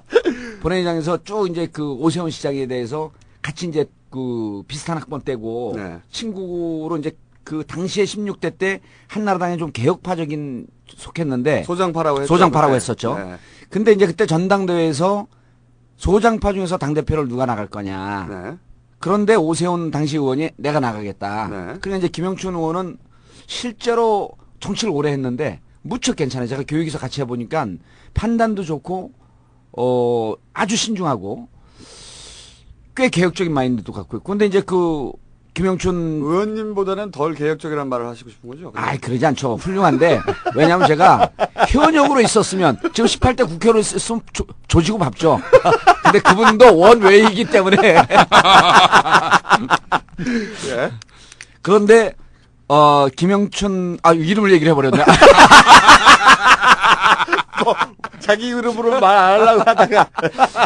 [0.61, 3.11] 본회의장에서 쭉 이제 그 오세훈 시장에 대해서
[3.41, 5.99] 같이 이제 그 비슷한 학번 때고 네.
[6.11, 7.11] 친구로 이제
[7.47, 12.27] 그 당시에 16대 때 한나라당에 좀 개혁파적인 속했는데 소장파라고 했죠.
[12.33, 12.75] 소장파라고 네.
[12.75, 13.17] 했었죠.
[13.17, 13.37] 네.
[13.69, 15.27] 근데 이제 그때 전당대회에서
[15.95, 18.27] 소장파 중에서 당 대표를 누가 나갈 거냐.
[18.29, 18.57] 네.
[18.99, 21.47] 그런데 오세훈 당시 의원이 내가 나가겠다.
[21.47, 21.57] 네.
[21.79, 22.97] 그러니까 이제 김영춘 의원은
[23.45, 24.29] 실제로
[24.59, 26.49] 정치를 오래 했는데 무척 괜찮아요.
[26.49, 27.65] 제가 교육에서 같이 해보니까
[28.13, 29.13] 판단도 좋고,
[29.71, 31.47] 어, 아주 신중하고,
[32.93, 34.33] 꽤 개혁적인 마인드도 갖고 있고.
[34.33, 35.13] 근데 이제 그
[35.57, 38.71] 김영춘 의원님보다는 덜 개혁적이라는 말을 하시고 싶은 거죠?
[38.75, 39.55] 아이 그러지 않죠.
[39.55, 40.21] 훌륭한데
[40.53, 41.31] 왜냐하면 제가
[41.67, 45.41] 현역으로 있었으면 지금 18대 국회로 있으면 조, 조지고 밟죠.
[46.03, 47.77] 근데 그분도 원외이기 때문에
[50.69, 50.91] 예.
[51.63, 52.13] 그런데
[52.67, 55.03] 어 김영춘 아 이름을 얘기를 해버렸네.
[58.19, 60.09] 자기 이름으로 말 안 하려고 하다가.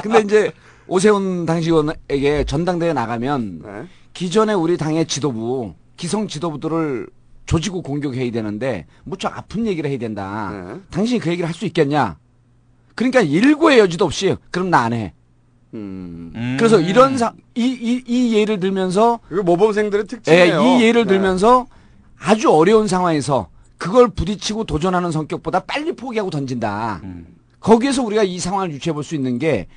[0.03, 0.51] 근데 이제
[0.87, 3.87] 오세훈 당시원에게 전당대회 나가면 네.
[4.13, 7.07] 기존의 우리 당의 지도부 기성 지도부들을
[7.45, 10.51] 조지고 공격해야 되는데 무척 아픈 얘기를 해야 된다.
[10.73, 10.79] 네.
[10.91, 12.17] 당신이 그 얘기를 할 수 있겠냐?
[12.95, 15.13] 그러니까 일고의 여지도 없이 그럼 나 안 해.
[15.73, 16.31] 음.
[16.35, 16.57] 음.
[16.59, 20.61] 그래서 이런 사, 이, 이, 이 예를 들면서 모범생들의 예, 특징이에요.
[20.61, 21.13] 이 예를 네.
[21.13, 21.67] 들면서
[22.19, 27.01] 아주 어려운 상황에서 그걸 부딪히고 도전하는 성격보다 빨리 포기하고 던진다.
[27.03, 27.25] 음.
[27.59, 29.67] 거기에서 우리가 이 상황을 유추해 볼 수 있는 게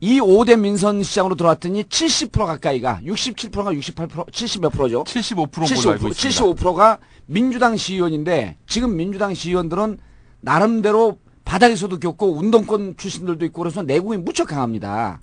[0.00, 5.04] 이 5대 민선 시장으로 들어왔더니 70% 가까이가 67%가 68% 70 몇 프로죠?
[5.04, 6.44] 75% 걸로 75%, 알고 있습니다.
[6.44, 9.98] 75%가 민주당 시의원인데 지금 민주당 시의원들은
[10.40, 15.20] 나름대로 바닥에서도 겪고 운동권 출신들도 있고 그래서 내국이 무척 강합니다.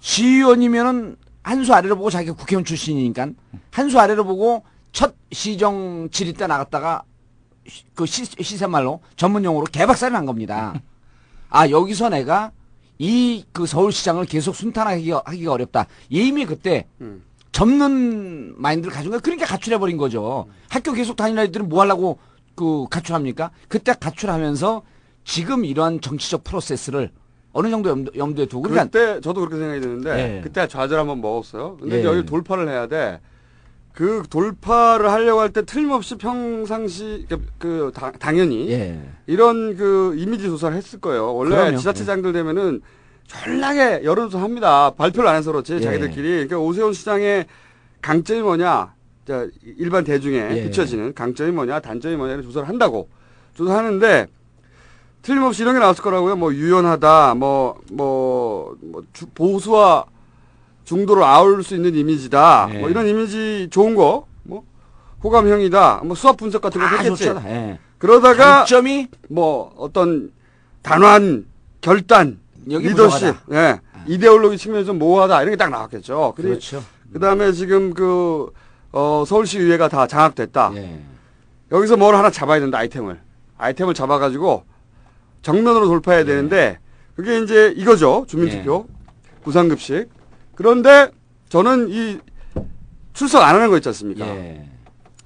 [0.00, 3.26] 시의원이면은 한 수 아래로 보고 자기가 국회의원 출신이니까
[3.72, 7.02] 한 수 아래로 보고 첫 시정 질의 때 나갔다가
[7.66, 10.80] 시- 그 시, 시세 말로 전문 용어로 개박살이 난 겁니다.
[11.48, 12.52] 아 여기서 내가
[12.98, 15.86] 이 그 서울시장을 계속 순탄하기가 하기가 어렵다.
[16.08, 17.22] 이미 그때 음.
[17.52, 19.20] 접는 마인드를 가진 거예요.
[19.22, 20.46] 그러니까 가출해버린 거죠.
[20.70, 22.18] 학교 계속 다니는 애들은 뭐 하려고
[22.54, 23.50] 그 가출합니까?
[23.68, 24.82] 그때 가출하면서
[25.24, 27.10] 지금 이러한 정치적 프로세스를
[27.52, 30.40] 어느 정도 염두, 염두에 두고 그러니까 그때 저도 그렇게 생각이 드는데 예.
[30.42, 31.76] 그때 좌절 한번 먹었어요.
[31.78, 32.00] 근데 예.
[32.00, 33.20] 이제 여기 돌파를 해야 돼.
[33.94, 38.98] 그 돌파를 하려고 할 때 틀림없이 평상시 그, 그 다- 당연히 예.
[39.26, 41.34] 이런 그 이미지 조사를 했을 거예요.
[41.34, 41.76] 원래 그럼요.
[41.76, 42.80] 지자체장들 되면은
[43.26, 44.90] 전락에 여론조사 합니다.
[44.96, 45.80] 발표를 안 해서 그렇지 예.
[45.80, 46.28] 자기들끼리.
[46.28, 47.46] 그러니까 오세훈 시장의
[48.00, 48.94] 강점이 뭐냐?
[49.28, 49.46] 자,
[49.78, 50.62] 일반 대중에 예.
[50.64, 53.08] 비춰지는 강점이 뭐냐, 단점이 뭐냐를 조사를 한다고
[53.54, 54.26] 조사하는데
[55.20, 56.34] 틀림없이 이런 게 나왔을 거라고요.
[56.36, 58.76] 뭐 유연하다, 뭐뭐뭐
[59.34, 60.06] 보수와
[60.92, 62.68] 중도를 아울 수 있는 이미지다.
[62.74, 62.78] 예.
[62.80, 64.62] 뭐 이런 이미지 좋은 거, 뭐
[65.24, 66.02] 호감형이다.
[66.04, 67.28] 뭐 수학 분석 같은 거다 했겠지.
[67.46, 67.78] 예.
[67.96, 70.30] 그러다가 장점이 뭐 어떤
[70.82, 71.46] 단환,
[71.80, 73.34] 결단, 리더십.
[73.52, 76.34] 예, 이데올로기 측면에서 좀 모호하다 이런 게 딱 나왔겠죠.
[76.36, 76.84] 그렇죠.
[77.12, 78.50] 그다음에 지금 그
[78.92, 80.72] 어, 서울시 의회가 다 장악됐다.
[80.76, 81.00] 예.
[81.70, 83.18] 여기서 뭘 하나 잡아야 된다 아이템을
[83.56, 84.64] 아이템을 잡아가지고
[85.40, 86.78] 정면으로 돌파해야 되는데
[87.16, 88.86] 그게 이제 이거죠 주민투표
[89.42, 90.08] 부산급식
[90.62, 91.10] 그런데
[91.48, 92.18] 저는 이
[93.12, 94.24] 출석 안 하는 거 있지 않습니까?
[94.26, 94.64] 예.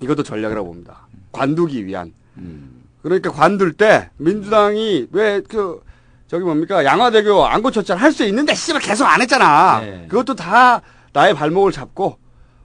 [0.00, 1.06] 이것도 전략이라고 봅니다.
[1.30, 2.12] 관두기 위한.
[2.38, 2.82] 음.
[3.02, 5.80] 그러니까 관둘 때 민주당이 왜 그
[6.26, 9.80] 저기 뭡니까 양화대교 안 고쳤잖아 할 수 있는데 씨발 계속 안 했잖아.
[9.80, 10.06] 네.
[10.08, 10.80] 그것도 다
[11.12, 12.18] 나의 발목을 잡고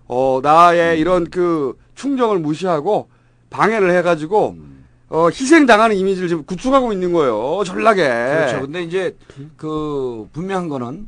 [0.07, 3.09] 어 나의 이런 그 충정을 무시하고
[3.51, 4.55] 방해를 해가지고
[5.09, 8.01] 어 희생 당하는 이미지를 지금 구축하고 있는 거예요 전략에.
[8.07, 8.61] 그렇죠.
[8.61, 9.15] 근데 이제
[9.57, 11.07] 그 분명한 거는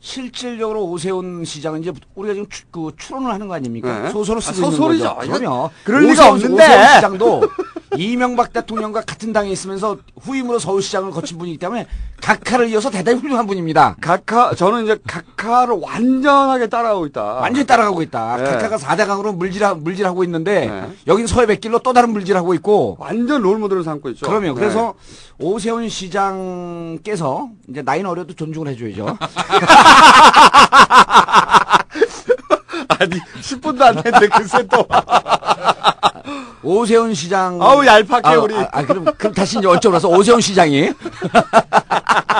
[0.00, 3.98] 실질적으로 오세훈 시장은 이제 우리가 지금 추, 그 추론을 하는 거 아닙니까?
[4.02, 4.10] 네.
[4.10, 5.14] 소설을 아, 쓰고 있는 소설이죠.
[5.16, 5.26] 거죠.
[5.26, 5.70] 이거 그럼요.
[5.84, 6.64] 그럴 리가 오세훈- 없는데.
[6.64, 7.42] 오세훈 시장도
[7.96, 11.86] 이명박 대통령과 같은 당에 있으면서 후임으로 서울시장을 거친 분이기 때문에
[12.20, 13.96] 각하를 이어서 대단히 훌륭한 분입니다.
[14.00, 17.22] 각하 저는 이제 각하를 완전하게 따라가고 있다.
[17.22, 18.36] 완전히 따라가고 있다.
[18.36, 18.44] 네.
[18.44, 20.88] 각하가 4대 강으로 물질하, 물질하고 있는데 네.
[21.06, 24.26] 여기는 서해백길로 또 다른 물질하고 있고 완전 롤 모델을 삼고 있죠.
[24.26, 24.60] 그러면 네.
[24.60, 24.94] 그래서
[25.40, 29.16] 오세훈 시장께서 이제 나이는 어려도 존중을 해줘야죠.
[32.88, 34.86] 아니 10분도 안 됐는데 글쎄 또
[36.62, 37.60] 오세훈 시장.
[37.62, 38.54] 아우, 얄팍해, 우리.
[38.56, 40.90] 아, 아, 그럼, 그럼 다시 이제 어쩌고 나서 오세훈 시장이.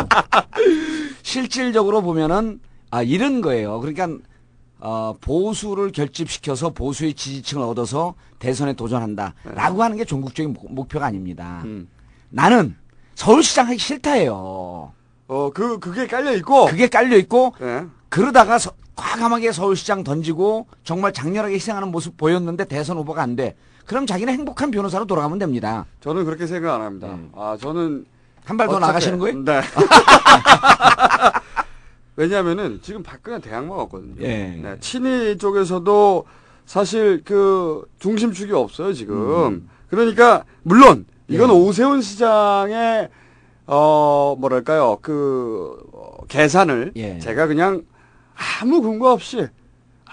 [1.23, 3.79] 실질적으로 보면은, 아, 이런 거예요.
[3.81, 4.09] 그러니까,
[4.81, 9.35] 어, 보수를 결집시켜서 보수의 지지층을 얻어서 대선에 도전한다.
[9.45, 11.63] 라고 하는 게 전국적인 목- 목표가 아닙니다.
[11.65, 11.89] 음.
[12.29, 12.77] 나는
[13.15, 14.93] 서울시장 하기 싫다예요.
[15.29, 16.67] 어, 그, 그게 깔려있고.
[16.67, 17.85] 그게 깔려있고, 네.
[18.09, 23.55] 그러다가 서- 과감하게 서울시장 던지고 정말 장렬하게 희생하는 모습 보였는데 대선 후보가 안 돼.
[23.87, 25.87] 그럼 자기는 행복한 변호사로 돌아가면 됩니다.
[26.01, 27.17] 저는 그렇게 생각 안 합니다.
[27.35, 28.07] 아, 저는.
[28.45, 29.45] 한 발 더 나가시는 거예요?
[29.45, 29.61] 네.
[32.17, 34.15] 왜냐면은 지금 박근혜 대항마가 없거든요.
[34.21, 34.59] 예.
[34.61, 36.25] 네, 친이 쪽에서도
[36.67, 39.69] 사실 그 중심축이 없어요, 지금.
[39.89, 41.55] 그러니까, 물론, 이건 음.
[41.55, 41.59] 예.
[41.59, 43.09] 오세훈 시장의,
[43.71, 47.19] 어, 뭐랄까요, 그, 어, 계산을 예.
[47.19, 47.83] 제가 그냥
[48.61, 49.47] 아무 근거 없이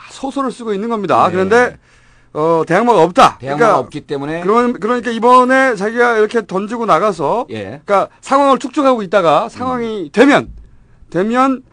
[0.10, 1.26] 소설을 쓰고 있는 겁니다.
[1.28, 1.32] 네.
[1.32, 1.78] 그런데,
[2.34, 3.38] 어, 대항마가 없다.
[3.38, 7.82] 대항마가 그러니까 없기 때문에 그런, 그러니까 이번에 자기가 이렇게 던지고 나가서, 예.
[7.86, 10.52] 그러니까 상황을 축적하고 있다가 상황이 되면,
[11.10, 11.64] 되면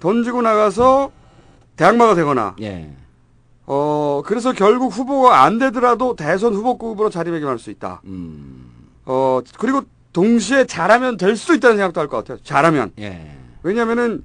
[0.00, 1.12] 던지고 나가서
[1.76, 2.94] 대항마가 되거나, 예.
[3.64, 8.02] 어, 그래서 결국 후보가 안 되더라도 대선 후보급으로 자리매김할 수 있다.
[8.04, 8.70] 음.
[9.06, 9.82] 어, 그리고
[10.12, 12.38] 동시에 잘하면 될 수도 있다는 생각도 할 것 같아요.
[12.42, 12.92] 잘하면.
[12.98, 13.36] 예.
[13.62, 14.24] 왜냐면은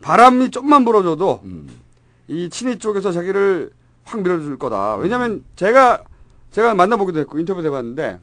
[0.00, 1.68] 바람이 좀만 불어줘도 음.
[2.28, 3.70] 이 친이 쪽에서 자기를
[4.04, 4.96] 확 밀어줄 거다.
[4.96, 6.02] 왜냐면 제가
[6.52, 8.18] 제가 만나보기도 했고 인터뷰도 해봤는데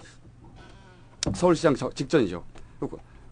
[1.34, 2.43] 서울시장 저- 직전이죠.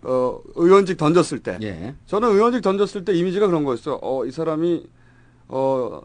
[0.04, 1.94] 어, 의원직 던졌을 때 예.
[2.08, 4.00] 저는 의원직 던졌을 때 이미지가 그런 거였어.
[4.02, 4.86] 어, 이 사람이
[5.50, 6.02] 어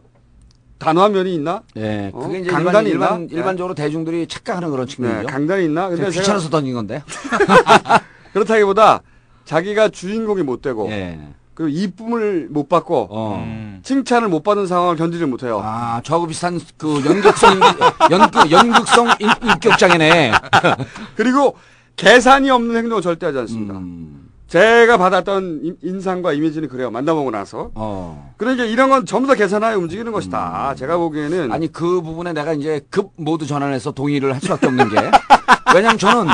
[0.79, 1.63] 단호한 면이 있나?
[1.75, 2.11] 예.
[2.13, 2.19] 어?
[2.19, 3.37] 그게 이제 강단이 일반, 일반, 있나?
[3.37, 5.27] 일반 적으로 대중들이 착각하는 그런 네, 측면이죠.
[5.27, 5.89] 강단이 있나?
[5.89, 7.01] 근데 근데 제가 귀찮아서 던진 건데.
[8.33, 9.01] 그렇다기보다
[9.45, 11.19] 자기가 주인공이 못 되고 예.
[11.57, 13.43] 그리고 이쁨을 못 받고 어.
[13.43, 13.79] 음.
[13.81, 15.59] 칭찬을 못 받는 상황을 견디질 못해요.
[15.63, 17.59] 아, 저하고 비슷한 그 연극성,
[18.11, 20.33] 연, 그 연극성 인, 인격장애네.
[21.15, 21.55] 그리고
[21.95, 23.73] 계산이 없는 행동을 절대 하지 않습니다.
[23.73, 24.26] 음.
[24.47, 26.89] 제가 받았던 인- 인상과 이미지는 그래요.
[26.89, 27.71] 만나보고 나서.
[27.75, 28.33] 어.
[28.37, 30.73] 그러니까 이런 건 전부 다 계산하에 움직이는 것이다.
[30.75, 34.95] 제가 보기에는 아니, 그 부분에 내가 이제 급 모두 전환해서 동의를 할 수밖에 없는 게.
[35.75, 36.27] 왜냐면 저는,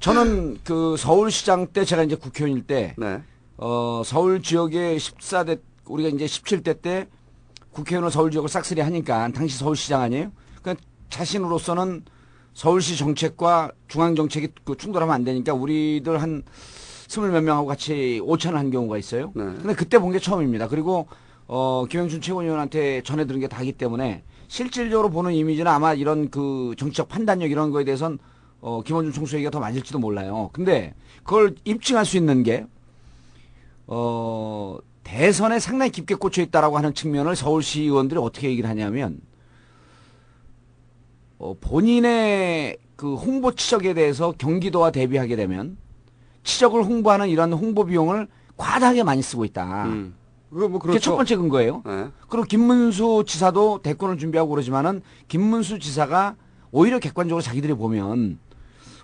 [0.00, 3.20] 저는 그 서울시장 때 제가 이제 국회의원일 때, 네.
[3.58, 7.06] 어, 서울 지역의 14대, 우리가 이제 17대 때
[7.70, 10.32] 국회의원을 서울 지역을 싹쓸이 하니까 당시 서울시장 아니에요?
[10.60, 12.04] 그러니까 자신으로서는
[12.54, 16.42] 서울시 정책과 중앙 정책이 그 충돌하면 안 되니까 우리들 한
[17.08, 19.32] 스물 몇 명하고 같이 오찬을 한 경우가 있어요.
[19.34, 19.44] 네.
[19.44, 20.68] 근데 그때 본 게 처음입니다.
[20.68, 21.06] 그리고
[21.46, 27.08] 어, 김영준 최고위원한테 전해 들은 게 다기 때문에 실질적으로 보는 이미지는 아마 이런 그 정치적
[27.08, 28.18] 판단력 이런 거에 대해선
[28.60, 30.50] 어, 김원준 총수 얘기가 더 맞을지도 몰라요.
[30.52, 32.66] 근데 그걸 입증할 수 있는 게
[33.86, 39.20] 어, 대선에 상당히 깊게 꽂혀 있다라고 하는 측면을 서울시 의원들이 어떻게 얘기를 하냐면
[41.38, 45.76] 어, 본인의 그 홍보 치적에 대해서 경기도와 대비하게 되면
[46.46, 49.84] 치적을 홍보하는 이런 홍보 비용을 과다하게 많이 쓰고 있다.
[49.86, 50.14] 음.
[50.48, 51.00] 뭐 그게 그렇죠.
[51.00, 51.82] 첫 번째 근거예요.
[51.84, 52.06] 네.
[52.28, 56.36] 그리고 김문수 지사도 대권을 준비하고 그러지만은 김문수 지사가
[56.70, 58.38] 오히려 객관적으로 자기들이 보면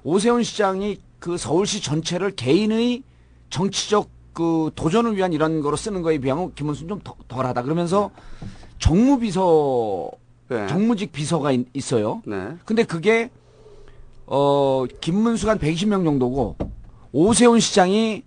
[0.04, 3.02] 오세훈 시장이 그 서울시 전체를 개인의
[3.50, 7.62] 정치적 그 도전을 위한 이런 거로 쓰는 거에 비하면 김문수는 좀 더- 덜하다.
[7.62, 8.10] 그러면서
[8.78, 10.10] 정무비서
[10.48, 10.66] 네.
[10.68, 12.22] 정무직 비서가 있, 있어요.
[12.24, 12.56] 네.
[12.64, 13.30] 근데 그게
[14.26, 16.56] 어 김문수가 한 120명 정도고
[17.12, 18.22] 오세훈 시장이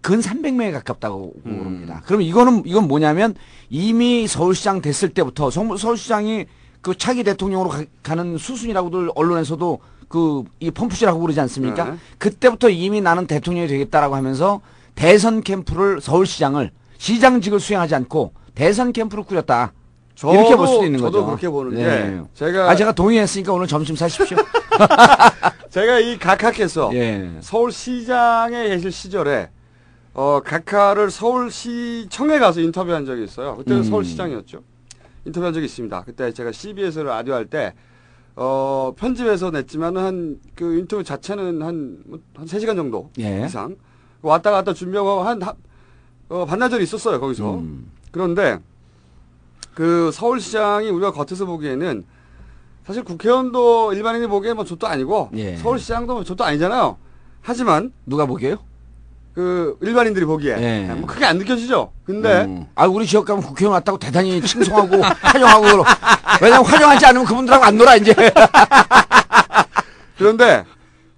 [0.00, 1.58] 근 300명에 가깝다고 음.
[1.58, 2.02] 그럽니다.
[2.06, 3.34] 그럼 이거는 이건 뭐냐면
[3.68, 6.46] 이미 서울시장 됐을 때부터 성- 서울시장이
[6.80, 7.70] 그 차기 대통령으로
[8.02, 11.90] 가, 는 수순이라고들 언론에서도 그 이 펌프질하고 그러지 않습니까?
[11.90, 11.96] 네.
[12.18, 14.60] 그때부터 이미 나는 대통령이 되겠다라고 하면서
[14.94, 19.72] 대선 캠프를 서울시장을 시장직을 수행하지 않고 대선 캠프를 꾸렸다.
[20.16, 21.26] 저도, 이렇게 볼 수도 있는 저도 거죠.
[21.26, 22.22] 그렇게 보는데 네.
[22.34, 24.36] 제가 아 제가 동의했으니까 오늘 점심 사십시오.
[25.70, 27.30] 제가 이 각하께서 예.
[27.40, 29.50] 서울시장에 계실 시절에
[30.12, 33.56] 어, 각하를 서울시청에 가서 인터뷰한 적이 있어요.
[33.56, 33.84] 그때는 음.
[33.84, 34.62] 서울시장이었죠.
[35.24, 36.02] 인터뷰한 적이 있습니다.
[36.04, 37.74] 그때 제가 CBS를 라디오 할 때,
[38.34, 43.44] 어, 편집해서 냈지만 한, 그 인터뷰 자체는 한, 뭐, 한 3시간 정도 예.
[43.44, 43.76] 이상.
[44.22, 45.54] 왔다 갔다 준비하고 한, 한
[46.28, 47.58] 어, 반나절이 있었어요, 거기서.
[47.58, 47.90] 음.
[48.10, 48.58] 그런데,
[49.74, 52.04] 그 서울시장이 우리가 겉에서 보기에는
[52.86, 55.56] 사실 국회의원도 일반인이 보기에 뭐 저도 아니고, 예.
[55.56, 56.96] 서울시장도 뭐 저도 아니잖아요.
[57.42, 58.56] 하지만, 누가 보게요?
[59.34, 60.94] 그 일반인들이 보기에 예.
[60.94, 61.92] 뭐 크게 안 느껴지죠.
[62.04, 62.66] 근데 음.
[62.74, 65.84] 아 우리 지역 가면 국회의원 왔다고 대단히 칭송하고 환영하고 그러.
[66.42, 68.12] 왜냐면 환영하지 않으면 그분들하고 안 놀아 이제.
[70.18, 70.64] 그런데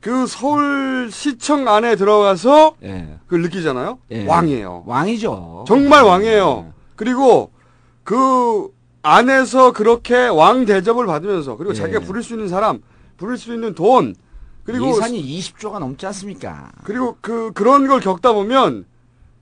[0.01, 3.19] 그 서울시청 안에 들어가서 예.
[3.25, 3.99] 그걸 느끼잖아요.
[4.11, 4.27] 예.
[4.27, 4.85] 왕이에요.
[4.87, 5.65] 왕이죠.
[5.67, 6.73] 정말 왕이에요.
[6.97, 7.51] 그리고
[8.05, 8.69] 그
[9.03, 11.79] 안에서 그렇게 왕 대접을 받으면서 그리고 예.
[11.79, 12.81] 자기가 부릴 수 있는 사람,
[13.17, 14.15] 부릴 수 있는 돈
[14.65, 16.71] 그리고 예산이 20조가 넘지 않습니까?
[16.85, 18.85] 그리고 그 그런 걸 겪다 보면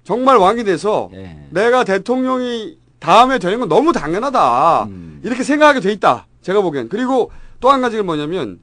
[0.03, 1.47] 정말 왕이 돼서 예.
[1.51, 4.85] 내가 대통령이 다음에 되는 건 너무 당연하다.
[4.85, 5.21] 음.
[5.23, 6.27] 이렇게 생각하게 돼 있다.
[6.43, 6.89] 제가 보기엔.
[6.89, 8.59] 그리고 또 한 가지가 뭐냐면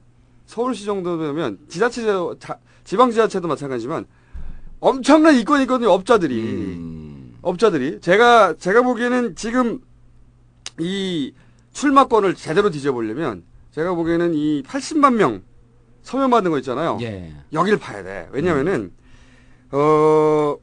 [0.46, 2.04] 서울시 정도 되면 지자체,
[2.40, 4.06] 자- 지방 지자체도 마찬가지지만
[4.80, 5.90] 엄청난 이권이 있거든요.
[5.90, 6.40] 업자들이.
[6.40, 7.36] 음.
[7.42, 8.00] 업자들이.
[8.00, 9.80] 제가, 제가 보기에는 지금
[10.78, 11.32] 이
[11.72, 15.42] 출마권을 제대로 뒤져보려면 제가 보기에는 이 80만 명
[16.02, 16.98] 서명 받은 거 있잖아요.
[17.02, 17.32] 예.
[17.52, 18.28] 여기를 봐야 돼.
[18.32, 18.92] 왜냐면은,
[19.70, 20.56] 어,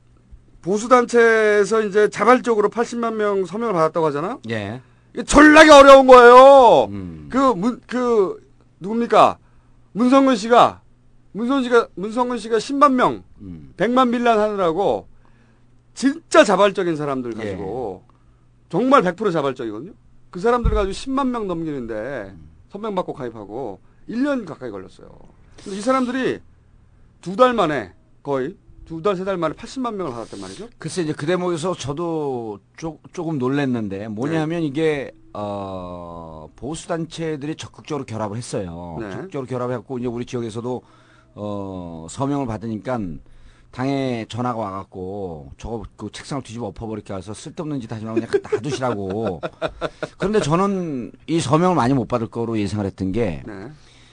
[0.61, 4.41] 보수 단체에서 이제 자발적으로 80만 명 서명을 받았다고 하잖아요?
[4.49, 4.81] 예.
[5.13, 6.85] 이게 전락이 어려운 거예요.
[6.85, 7.27] 음.
[7.29, 8.43] 그, 문, 그,
[8.79, 9.37] 누굽니까?
[9.91, 10.81] 문성근 씨가,
[11.33, 13.71] 문성근 씨가, 문성근 씨가 10만 명, 음.
[13.77, 15.07] 100만 밀란 하느라고,
[15.93, 18.03] 진짜 자발적인 사람들 가지고,
[18.69, 19.91] 정말 100% 자발적이거든요?
[20.31, 22.33] 그 사람들 가지고 10만 명 넘기는데,
[22.69, 25.09] 서명 받고 가입하고, 1년 가까이 걸렸어요.
[25.63, 26.39] 근데 이 사람들이
[27.21, 30.67] 두 달 만에, 거의, 두 달, 세 달 만에 80만 명을 받았단 말이죠?
[30.77, 38.37] 글쎄 이제 그 대목에서 저도 조, 조금 놀랬는데 뭐냐면 이게 어, 보수 단체들이 적극적으로 결합을
[38.37, 38.97] 했어요.
[38.99, 39.09] 네.
[39.11, 40.81] 적극적으로 결합했고 이제 우리 지역에서도
[41.33, 42.99] 어, 서명을 받으니까
[43.75, 49.41] 당에 전화가 와갖고 저거 그 책상을 뒤집어 엎어버리게 해서 쓸데없는 짓 하지 말고 그냥 놔두시라고.
[50.17, 53.67] 그런데 저는 이 서명을 많이 못 받을 거로 예상을 했던 게 네.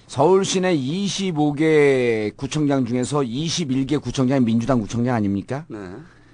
[0.08, 5.64] 서울 시내 25개 구청장 중에서 21개 구청장이 민주당 구청장 아닙니까?
[5.68, 5.78] 네.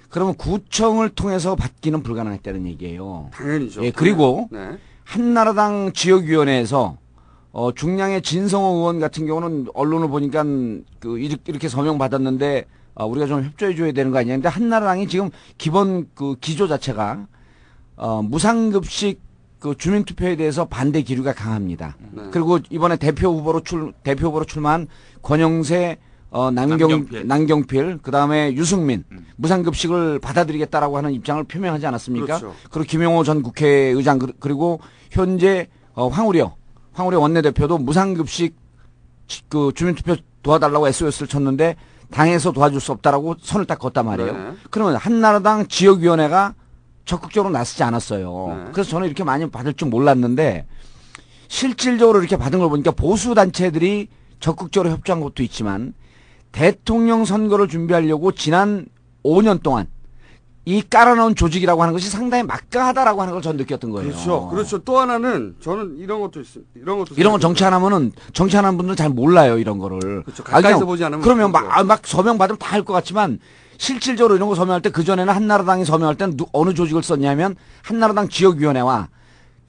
[0.08, 3.28] 그러면 구청을 통해서 받기는 불가능했다는 얘기예요.
[3.34, 3.84] 당연히죠.
[3.84, 4.78] 예, 그리고 네.
[5.04, 6.96] 한나라당 지역위원회에서
[7.52, 10.44] 어, 중량의 진성호 의원 같은 경우는 언론을 보니까
[10.98, 12.64] 그 이렇게, 이렇게 서명 받았는데
[12.98, 14.34] 어, 우리가 좀 협조해 줘야 되는 거 아니냐.
[14.34, 17.26] 근데 한나라당이 지금 기본 그 기조 자체가
[17.96, 19.20] 어, 무상급식
[19.61, 21.96] 그 주민투표에 대해서 반대 기류가 강합니다.
[22.12, 22.22] 네.
[22.32, 24.88] 그리고 이번에 대표 후보로 출 대표 후보로 출마한
[25.22, 25.98] 권영세
[26.30, 27.26] 어, 남경, 남경필.
[27.26, 29.02] 남경필, 그 다음에 유승민,
[29.37, 32.26] 무상급식을 받아들이겠다라고 하는 입장을 표명하지 않았습니까?
[32.38, 32.54] 그렇죠.
[32.70, 34.78] 그리고 김용호 전 국회의장, 그- 그리고
[35.11, 36.54] 현재, 어, 황우려,
[36.92, 38.54] 황우려 원내대표도 무상급식,
[39.26, 41.76] 지- 그, 주민투표 도와달라고 SOS를 쳤는데,
[42.11, 44.33] 당에서 도와줄 수 없다라고 선을 딱 걷단 말이에요.
[44.33, 44.53] 네.
[44.71, 46.55] 그러면 한나라당 지역위원회가
[47.05, 48.64] 적극적으로 나서지 않았어요.
[48.66, 48.71] 네.
[48.73, 50.66] 그래서 저는 이렇게 많이 받을 줄 몰랐는데,
[51.49, 54.09] 실질적으로 이렇게 받은 걸 보니까 보수 단체들이
[54.40, 55.94] 적극적으로 협조한 것도 있지만
[56.53, 58.87] 대통령 선거를 준비하려고 지난
[59.25, 59.87] 5년 동안
[60.68, 64.11] 이 깔아놓은 조직이라고 하는 것이 상당히 막강하다라고 하는 걸 전 느꼈던 거예요.
[64.11, 64.48] 그렇죠.
[64.48, 64.78] 그렇죠.
[64.85, 66.70] 또 하나는 저는 이런 것도 있습니다.
[66.74, 67.40] 이런 것도 이런 건 생각해요.
[67.40, 70.24] 정치 안 하면은 정치 안 하는 분들은 잘 몰라요 이런 거를.
[70.24, 70.42] 그렇죠.
[70.48, 71.81] 아, 가까이서 보지 않으면 그러면 막, 모르죠.
[71.81, 73.38] 아, 막 서명 받으면 다 할 것 같지만
[73.78, 78.28] 실질적으로 이런 거 서명할 때 그 전에는 한나라당이 서명할 때는 누- 어느 조직을 썼냐면 한나라당
[78.28, 79.09] 지역위원회와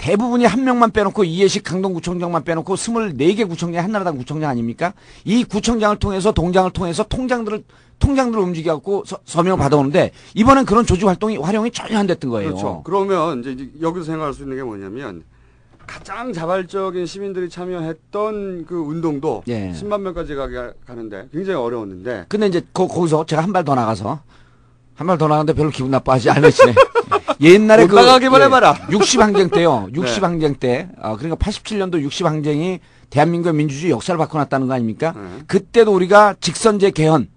[0.04, 4.94] 대부분이 한 명만 빼놓고 이해식 강동구청장만 빼놓고 24개 구청장이 한나라당 구청장 아닙니까?
[5.26, 7.64] 이 구청장을 통해서 동장을 통해서 통장들을
[8.00, 12.52] 통장들을 움직여갖고 서, 서명을 받아오는데 이번엔 그런 조직 활동이 활용이 전혀 안 됐던 거예요.
[12.52, 12.82] 그렇죠.
[12.86, 15.24] 그러면 이제 이제 여기서 생각할 수 있는 게 뭐냐면
[15.86, 19.72] 가장 자발적인 시민들이 참여했던 그 운동도 예.
[19.74, 24.22] 10만 명까지 가게 가는데 굉장히 어려웠는데 근데 이제 거, 거기서 제가 한 발 더 나가서
[24.96, 26.74] 한 발 더 나가는데 별로 기분 나빠하지 않으시네.
[27.42, 28.74] 옛날에 그못 나가기만 해봐라.
[28.90, 29.88] 60항쟁 때요.
[29.94, 30.26] 60 네.
[30.26, 30.90] 항쟁 때.
[31.02, 35.14] 아, 그러니까 87년도 60 항쟁이 대한민국의 민주주의 역사를 바꿔놨다는 거 아닙니까?
[35.16, 35.22] 네.
[35.48, 37.28] 그때도 우리가 직선제 개헌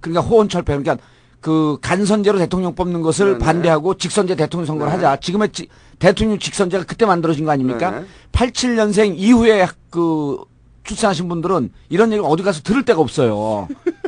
[0.00, 0.96] 그러니까 호원철폐 그러니까
[1.40, 3.38] 그 간선제로 대통령 뽑는 것을 네네.
[3.38, 4.96] 반대하고 직선제 대통령 선거를 네.
[4.96, 5.20] 하자.
[5.20, 7.90] 지금의 지- 대통령 직선제가 그때 만들어진 거 아닙니까?
[7.90, 8.06] 네네.
[8.32, 10.38] 87년생 이후에 그
[10.84, 13.68] 출산하신 분들은 이런 얘기 어디 가서 들을 데가 없어요.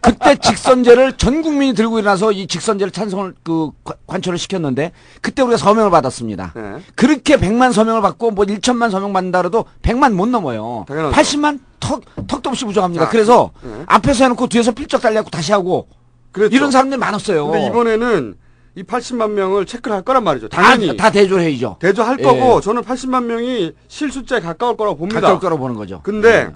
[0.00, 5.56] 그때 직선제를 전 국민이 들고 일어나서 이 직선제를 찬성을 그 관- 관철을 시켰는데 그때 우리가
[5.56, 6.52] 서명을 받았습니다.
[6.56, 6.82] 네.
[6.94, 10.84] 그렇게 100만 서명을 받고 뭐 1천만 서명 받는다 그래도 100만 못 넘어요.
[10.88, 11.16] 당연하죠.
[11.16, 13.04] 80만 턱 턱도 없이 부족합니다.
[13.04, 13.84] 자, 그래서 네.
[13.86, 15.86] 앞에서 해놓고 뒤에서 필적 달려고 다시 하고
[16.32, 16.56] 그랬죠.
[16.56, 17.46] 이런 사람들이 많았어요.
[17.46, 18.34] 근데 이번에는
[18.74, 20.48] 이 80만 명을 체크를 할 거란 말이죠.
[20.48, 21.76] 다, 당연히 다 대조해야죠.
[21.80, 22.22] 대조할 예.
[22.22, 25.20] 거고 저는 80만 명이 실숫자에 가까울 거라고 봅니다.
[25.20, 26.00] 가까울 거라고 보는 거죠.
[26.02, 26.50] 근데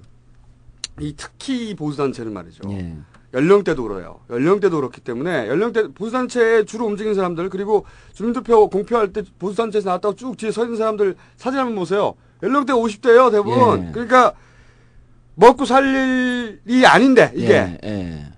[1.00, 2.62] 이 특히 이 보수단체는 말이죠.
[2.70, 2.94] 예.
[3.34, 4.20] 연령대도 그래요.
[4.30, 10.36] 연령대도 그렇기 때문에 연령대 보수단체에 주로 움직이는 사람들 그리고 주민투표 공표할 때 보수단체에서 나왔다고 쭉
[10.36, 12.14] 뒤에 서 있는 사람들 사진 한번 보세요.
[12.42, 13.88] 연령대 50대예요 대부분.
[13.88, 13.92] 예.
[13.92, 14.32] 그러니까
[15.34, 18.32] 먹고 살 일이 아닌데 이게 예, 예.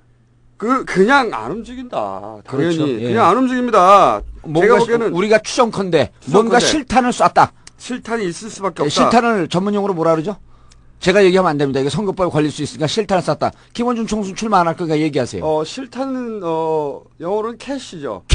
[0.57, 2.39] 그 그냥 안 움직인다.
[2.45, 2.93] 당연히 그렇죠.
[3.01, 3.09] 예.
[3.09, 4.21] 그냥 안 움직입니다.
[4.21, 6.67] 제가 뭔가 보기에는 우리가 추정컨대 뭔가 추정컨대.
[6.67, 7.53] 실탄을 쐈다.
[7.77, 8.89] 실탄이 있을 수밖에 예, 없다.
[8.91, 10.37] 실탄을 전문용어로 뭐라 그러죠?
[11.05, 11.81] 제가 얘기하면 안 됩니다.
[11.81, 13.51] 이게 선거법에 걸릴 수 있으니까 실탄을 쐈다.
[13.75, 15.45] 김원준 총수 출마 안 할 거니까 얘기하세요.
[15.45, 18.23] 어 실탄은 어 영어로는 캐시죠.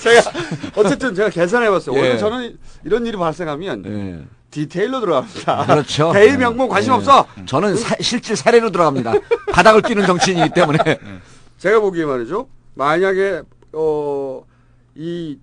[0.00, 0.30] 제가
[0.76, 1.96] 어쨌든 제가 계산해봤어요.
[1.96, 2.00] 예.
[2.00, 4.24] 원래 저는 이런 일이 발생하면 예.
[4.50, 5.66] 디테일로 들어갑니다.
[5.66, 6.12] 그렇죠.
[6.14, 6.96] 대의 명분 관심 예.
[6.96, 7.26] 없어.
[7.46, 9.14] 저는 사- 실질 사례로 들어갑니다.
[9.52, 10.78] 바닥을 뛰는 정치인이기 때문에.
[11.58, 12.48] 제가 보기에 말이죠.
[12.74, 14.42] 만약에 어
[15.00, 15.38] 이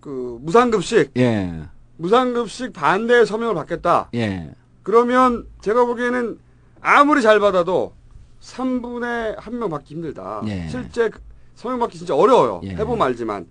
[0.00, 1.62] 그 무상급식 예.
[1.96, 4.08] 무상급식 반대 서명을 받겠다.
[4.14, 4.54] 예.
[4.82, 6.38] 그러면 제가 보기에는
[6.80, 7.92] 아무리 잘 받아도
[8.40, 10.42] 3분의 1명 받기 힘들다.
[10.46, 10.68] 예.
[10.68, 11.20] 실제 그
[11.54, 12.62] 서명 받기 진짜 어려워요.
[12.64, 12.70] 예.
[12.70, 13.46] 해보면 알지만.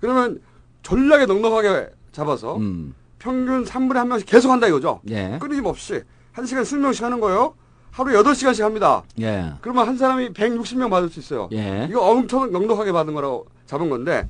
[0.00, 0.40] 그러면
[0.82, 2.94] 전략에 넉넉하게 잡아서 음.
[3.18, 5.00] 평균 3분의 1명씩 계속 한다 이거죠.
[5.10, 5.38] 예.
[5.40, 6.02] 끊임없이.
[6.34, 7.54] 1시간 20명씩 하는 거예요.
[7.90, 9.02] 하루에 8시간씩 합니다.
[9.20, 9.54] 예.
[9.60, 11.48] 그러면 한 사람이 160명 받을 수 있어요.
[11.52, 11.88] 예.
[11.90, 14.28] 이거 엄청 넉넉하게 받은 거라고 잡은 건데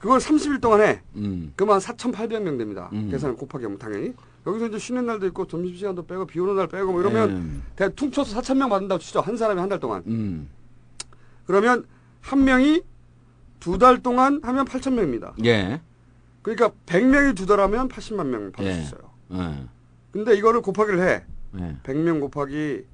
[0.00, 1.02] 그걸 30일 동안 해.
[1.16, 1.52] 음.
[1.54, 2.88] 그러면 한 4,800명 됩니다.
[2.92, 3.10] 음.
[3.10, 4.14] 계산을 곱하기 하면 당연히.
[4.46, 7.62] 여기서 이제 쉬는 날도 있고 점심시간도 빼고 비 오는 날 빼고 뭐 이러면 음.
[7.76, 9.20] 대 퉁쳐서 4,000명 받는다고 치죠.
[9.20, 10.02] 한 사람이 한 달 동안.
[10.06, 10.48] 음.
[11.46, 11.84] 그러면
[12.22, 12.82] 한 명이
[13.60, 15.34] 두 달 동안 하면 8,000명입니다.
[15.44, 15.82] 예.
[16.40, 18.74] 그러니까 100명이 두 달 하면 80만 명 받을 예.
[18.76, 19.00] 수 있어요.
[19.34, 19.66] 예.
[20.12, 21.22] 근데 이거를 곱하기를 해.
[21.58, 21.76] 예.
[21.82, 22.84] 100명 곱하기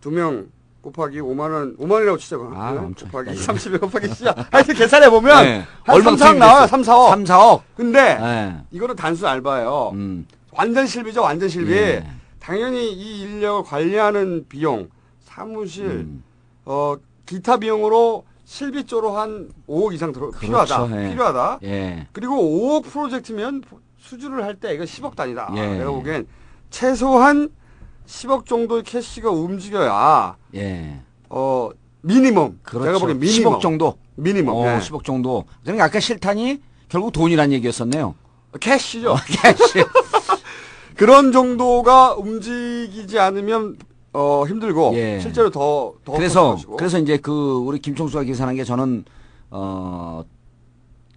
[0.00, 0.46] 2명
[0.84, 2.36] 곱하기 5만 원, 5만 원이라고 치자.
[2.36, 2.60] 그럼.
[2.60, 2.78] 아, 네?
[2.78, 4.34] 엄청 곱하기 있다, 30에 곱하기 시야.
[4.50, 5.64] 하여튼 계산해 보면 네.
[5.82, 6.60] 한 얼마나 3, 4억 투입이 나와요.
[6.66, 6.66] 됐어요?
[6.66, 7.08] 3, 4억.
[7.10, 7.60] 3, 4억.
[7.74, 8.56] 근데 네.
[8.70, 9.90] 이거는 단순 알바예요.
[9.94, 10.26] 음.
[10.52, 11.72] 완전 실비죠, 완전 실비.
[11.72, 12.06] 예.
[12.38, 14.88] 당연히 이 인력을 관리하는 비용,
[15.22, 16.22] 사무실, 음.
[16.66, 21.02] 어, 기타 비용으로 실비 쪽으로 한 5억 이상 들어, 필요하다.
[21.04, 21.08] 예.
[21.08, 21.58] 필요하다.
[21.64, 22.06] 예.
[22.12, 23.62] 그리고 5억 프로젝트면
[23.98, 25.50] 수주를 할 때 이거 10억 단위다.
[25.56, 25.78] 예.
[25.78, 26.26] 내가 보기엔
[26.68, 27.48] 최소한
[28.06, 31.00] 10억 정도의 cash가 움직여야 예.
[31.28, 31.70] 어
[32.02, 32.58] minimum.
[32.62, 32.86] 그렇죠.
[32.86, 33.54] 내가 보기엔 minimum.
[33.54, 33.96] 10억 정도.
[34.16, 34.54] minimum.
[34.54, 34.78] 어, 예.
[34.78, 35.44] 10억 정도.
[35.62, 38.14] 그러니까 아까 실탄이 결국 돈이란 얘기였었네요.
[38.60, 39.16] cash죠.
[39.26, 39.84] cash.
[40.96, 43.76] 그런 정도가 움직이지 않으면
[44.12, 45.18] 어 힘들고 예.
[45.20, 49.04] 실제로 더더 그래서 그래서 이제 그 우리 김총수가 계산한 게 저는
[49.50, 50.22] 어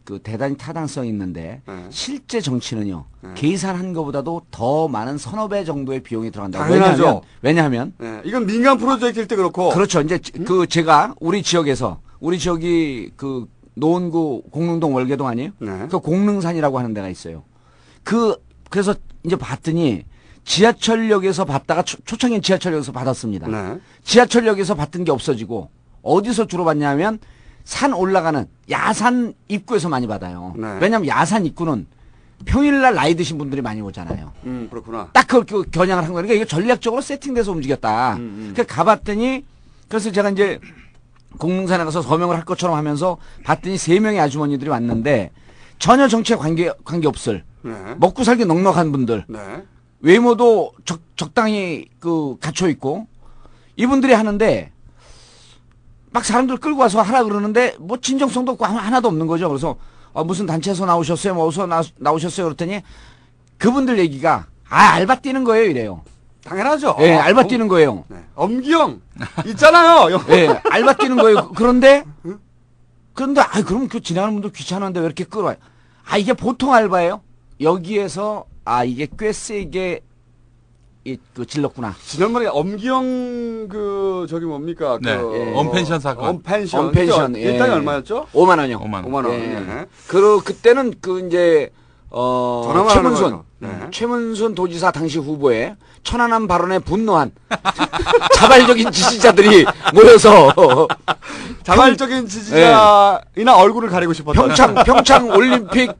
[0.07, 1.85] 그 대단히 타당성 있는데 네.
[1.89, 3.29] 실제 정치는요 네.
[3.35, 7.21] 계산한 것보다도 더 많은 서너 배 정도의 비용이 들어간다고 당연하죠.
[7.41, 12.39] 왜냐하면 왜냐하면 예, 이건 민간 프로젝트일 때 그렇고 그렇죠 이제 그 제가 우리 지역에서 우리
[12.39, 15.51] 지역이 그 노원구 공릉동 월계동 아니에요?
[15.59, 15.87] 네.
[15.91, 17.43] 그 공릉산이라고 하는 데가 있어요.
[18.05, 18.37] 그
[18.69, 18.95] 그래서
[19.25, 20.05] 이제 봤더니
[20.45, 23.47] 지하철역에서 받다가 초, 초창기 지하철역에서 받았습니다.
[23.49, 23.81] 네.
[24.05, 25.69] 지하철역에서 받던 게 없어지고
[26.01, 27.19] 어디서 주로 받냐면
[27.67, 30.53] 산 올라가는 야산 입구에서 많이 받아요.
[30.55, 30.77] 네.
[30.79, 31.85] 왜냐하면 야산 입구는
[32.45, 34.31] 평일날 나이 드신 분들이 많이 오잖아요.
[34.45, 35.09] 음 그렇구나.
[35.11, 38.13] 딱 그, 그 겨냥을 한 거니까 이게 전략적으로 세팅돼서 움직였다.
[38.13, 38.53] 음, 음.
[38.53, 39.43] 그러니까 가봤더니
[39.89, 40.59] 그래서 제가 이제
[41.39, 45.31] 공릉산에 가서 서명을 할 것처럼 하면서 봤더니 세 명의 아주머니들이 왔는데
[45.77, 47.73] 전혀 정치에 관계 관계 없을 네.
[47.97, 49.39] 먹고 살기 넉넉한 분들 네.
[49.99, 53.07] 외모도 적, 적당히 그 갖춰 있고
[53.75, 54.71] 이분들이 하는데
[56.17, 59.47] 막 사람들 끌고 와서 하라 그러는데 뭐 진정성도 없고 하나- 하나도 없는 거죠.
[59.49, 59.75] 그래서
[60.13, 61.35] 어, 무슨 단체에서 나오셨어요?
[61.35, 62.47] 뭐 어디서 나, 나오셨어요?
[62.47, 62.81] 그랬더니
[63.59, 66.01] 그분들 얘기가 아 알바 뛰는 거예요 이래요.
[66.43, 66.95] 당연하죠.
[67.01, 68.03] 예, 알바 뛰는 거예요.
[68.07, 68.17] 네.
[68.33, 68.99] 엄기영
[69.45, 70.09] 있잖아요.
[70.29, 71.51] 예, 알바 뛰는 거예요.
[71.55, 72.03] 그런데
[73.13, 75.57] 그런데 아 그럼 그 지나가는 분들 귀찮은데 왜 이렇게 끌어와요?
[76.09, 77.21] 아 이게 보통 알바예요?
[77.61, 80.01] 여기에서 아 이게 꽤 세게
[81.07, 81.95] 이, 그 질렀구나.
[82.05, 85.17] 지난번에 엄기영 그 저기 뭡니까 네.
[85.17, 85.53] 그 예.
[85.55, 86.27] 언펜션 사건.
[86.29, 87.29] 언펜션, 그죠?
[87.37, 87.39] 예.
[87.39, 88.27] 일당이 얼마였죠?
[88.33, 88.79] 5만 원이요.
[88.81, 89.05] 5만 원.
[89.05, 89.31] 5만 원.
[89.31, 89.55] 예.
[89.55, 89.85] 예.
[90.07, 91.69] 그 그때는 그 이제
[92.09, 93.41] 어 최문순.
[93.59, 93.69] 네.
[93.89, 97.31] 최문순 도지사 당시 후보에 천안함 발언에 분노한
[98.35, 100.87] 자발적인 지지자들이 모여서
[101.63, 104.41] 자발적인 지지자이나 얼굴을 가리고 싶었다.
[104.41, 105.93] 평창 평창 올림픽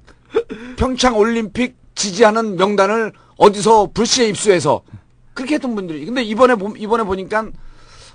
[0.76, 4.82] 평창 올림픽 지지하는 명단을 어디서 불시에 입수해서
[5.38, 7.46] 그렇게 했던 분들이 근데 이번에 보- 이번에 보니까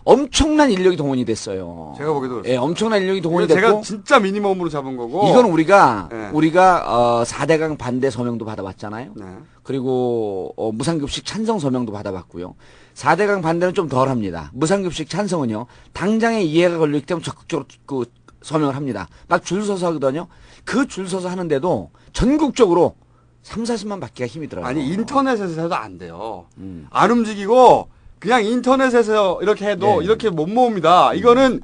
[0.04, 1.94] 엄청난 인력이 동원이 됐어요.
[1.96, 2.52] 제가 보기도 그렇습니다.
[2.52, 5.28] 예, 엄청난 인력이 동원이 됐고 제가 진짜 미니멈으로 잡은 거고.
[5.28, 6.30] 이건 우리가 예.
[6.32, 6.82] 우리가
[7.20, 9.12] 어 4대강 반대 서명도 받아봤잖아요.
[9.14, 9.24] 네.
[9.62, 12.56] 그리고 어, 무상급식 찬성 서명도 받아봤고요.
[12.96, 14.50] 4대강 반대는 좀 덜합니다.
[14.54, 15.66] 무상급식 찬성은요.
[15.92, 18.04] 당장에 이해가 걸리기 때문에 적극적으로 그
[18.42, 19.06] 서명을 합니다.
[19.28, 20.26] 막 줄 서서 하거든요.
[20.64, 22.96] 그 줄 서서 하는데도 전국적으로
[23.43, 24.64] 3, 40만 받기가 힘이 들어요.
[24.64, 26.47] 아니 인터넷에서 해도 안 돼요.
[26.59, 26.86] 음.
[26.90, 27.88] 안 움직이고
[28.18, 30.05] 그냥 인터넷에서 이렇게 해도 네.
[30.05, 31.14] 이렇게 못 모읍니다.
[31.14, 31.61] 이거는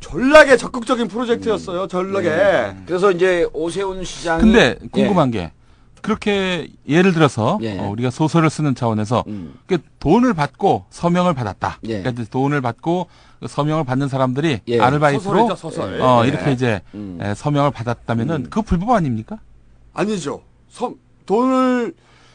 [0.00, 1.86] 전략의 적극적인 프로젝트였어요.
[1.86, 2.28] 전략에.
[2.28, 2.76] 네.
[2.86, 4.88] 그래서 이제 오세훈 시장이 근데 예.
[4.90, 5.52] 궁금한 게
[6.00, 7.78] 그렇게 예를 들어서 예.
[7.78, 9.54] 어, 우리가 소설을 쓰는 차원에서 음.
[9.66, 11.78] 그 돈을 받고 서명을 받았다.
[11.84, 12.00] 예.
[12.02, 13.06] 그러니까 돈을 받고
[13.38, 14.80] 그 서명을 받는 사람들이 예.
[14.80, 16.00] 아르바이트로 소설이죠, 소설.
[16.00, 16.28] 어, 예.
[16.28, 17.20] 이렇게 이제 음.
[17.22, 19.38] 에, 서명을 받았다면은 그 불법 아닙니까?
[19.94, 20.42] 아니죠.
[20.68, 20.96] 섬-
[21.26, 21.94] 돈을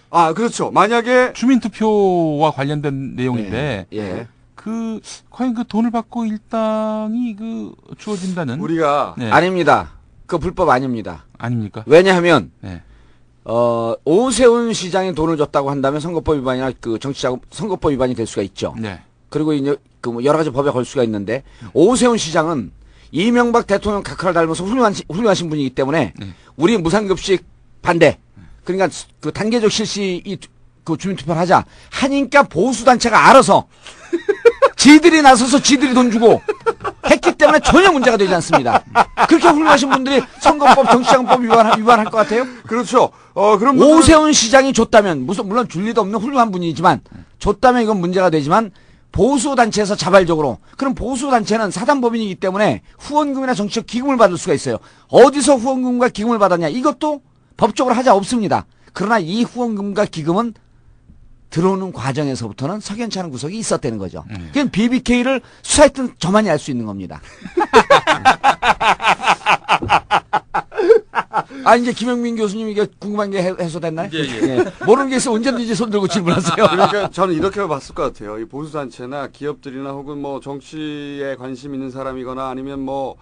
[0.09, 0.71] 아 그렇죠.
[0.71, 4.27] 만약에 주민투표와 관련된 내용인데 예.
[4.55, 9.29] 그 과연 그 돈을 받고 일당이 그 주어진다는 우리가 네.
[9.31, 9.91] 아닙니다.
[10.25, 11.25] 그 불법 아닙니다.
[11.37, 11.83] 아닙니까?
[11.85, 12.81] 왜냐하면 네.
[13.45, 18.75] 어, 오세훈 시장이 돈을 줬다고 한다면 선거법 위반이나 그 정치자금 선거법 위반이 될 수가 있죠.
[18.77, 18.99] 네.
[19.29, 22.71] 그리고 이제 그뭐 여러 가지 법에 걸 수가 있는데 오세훈 시장은
[23.11, 26.27] 이명박 대통령 각하를 닮아서 훌륭하신, 훌륭하신 분이기 때문에 네.
[26.57, 27.45] 우리 무상급식
[27.81, 28.19] 반대.
[28.67, 28.89] 그러니까
[29.21, 30.37] 그 단계적 실시 이
[30.87, 33.67] 그 주민투표를 하자 하니까 보수 단체가 알아서
[34.77, 36.41] 지들이 나서서 지들이 돈 주고
[37.09, 38.81] 했기 때문에 전혀 문제가 되지 않습니다.
[39.27, 42.45] 그렇게 훌륭하신 분들이 선거법 정치자금법 위반 위반할 것 같아요?
[42.65, 43.09] 그렇죠.
[43.33, 47.01] 어 분들은 오세훈 시장이 줬다면 무슨 물론 줄 리도 없는 훌륭한 분이지만
[47.39, 48.71] 줬다면 이건 문제가 되지만
[49.11, 54.77] 보수 단체에서 자발적으로 그럼 보수 단체는 사단 법인이기 때문에 후원금이나 정치적 기금을 받을 수가 있어요.
[55.09, 57.21] 어디서 후원금과 기금을 받았냐 이것도
[57.57, 58.65] 법적으로 하자 없습니다.
[58.93, 60.53] 그러나 이 후원금과 기금은
[61.49, 64.23] 들어오는 과정에서부터는 석연치 않은 구석이 있었다는 거죠.
[64.53, 67.21] 그건 BBK를 수사했던 저만이 알 수 있는 겁니다.
[71.63, 74.09] 아 이제 김영민 교수님 이게 궁금한 게 해- 해소됐나요?
[74.13, 74.65] 예, 예.
[74.85, 76.55] 모르는 게 있어 언제든지 손 들고 질문하세요.
[76.55, 78.39] 그러니까 저는 이렇게 봤을 것 같아요.
[78.39, 83.15] 이 보수 단체나 기업들이나 혹은 뭐 정치에 관심 있는 사람이거나 아니면 뭐,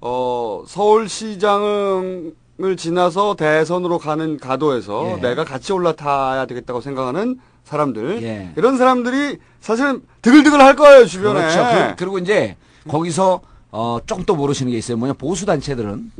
[0.00, 2.32] 어, 서울시장
[2.62, 5.20] 을 지나서 대선으로 가는 가도에서 예.
[5.20, 8.22] 내가 같이 올라타야 되겠다고 생각하는 사람들.
[8.22, 8.52] 예.
[8.56, 11.40] 이런 사람들이 사실은 드글드글 할 거예요, 주변에.
[11.40, 11.96] 그렇죠.
[11.96, 12.56] 그, 리고 이제
[12.86, 13.40] 거기서
[13.70, 14.98] 어, 조금 또 모르시는 게 있어요.
[14.98, 16.12] 뭐냐 보수 단체들은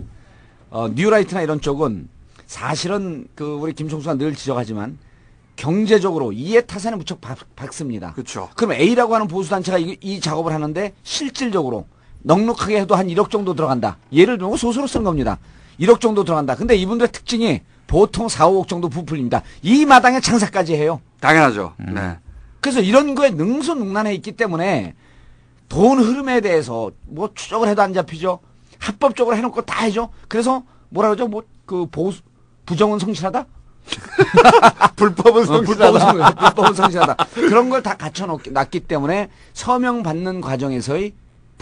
[0.70, 2.08] 어, 뉴라이트나 이런 쪽은
[2.46, 4.98] 사실은 그 우리 김총수가 늘 지적하지만
[5.56, 8.12] 경제적으로 이해 타산에 무척 박, 박습니다.
[8.12, 8.48] 그렇죠.
[8.56, 11.86] 그럼 A라고 하는 보수 단체가 이, 이 작업을 하는데 실질적으로
[12.22, 13.98] 넉넉하게 해도 한 1억 정도 들어간다.
[14.12, 15.38] 예를 들면 소수로 쓴 겁니다.
[15.80, 16.54] 1억 정도 들어간다.
[16.54, 19.42] 근데 이분들의 특징이 보통 4, 5억 정도 부풀립니다.
[19.62, 21.00] 이 마당에 장사까지 해요.
[21.20, 21.74] 당연하죠.
[21.78, 22.18] 네.
[22.60, 24.94] 그래서 이런 거에 능수능란해 있기 때문에
[25.68, 28.40] 돈 흐름에 대해서 뭐 추적을 해도 안 잡히죠.
[28.78, 30.10] 합법적으로 해놓고 다 해줘.
[30.28, 31.28] 그래서 뭐라 그러죠?
[31.28, 32.20] 뭐 그 보수
[32.66, 33.46] 부정은 성실하다.
[34.96, 37.14] 불법은 어, 불법은, 성, 불법은 성실하다.
[37.32, 41.12] 그런 걸 다 갖춰놨기 때문에 서명 받는 과정에서의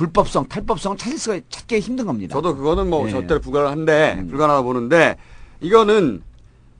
[0.03, 2.33] 불법성, 탈법성 찾을 수가 찾기 힘든 겁니다.
[2.33, 3.11] 저도 그거는 뭐 예.
[3.11, 4.29] 절대로 불가능한데 음.
[4.29, 5.17] 불가능하다 보는데
[5.61, 6.23] 이거는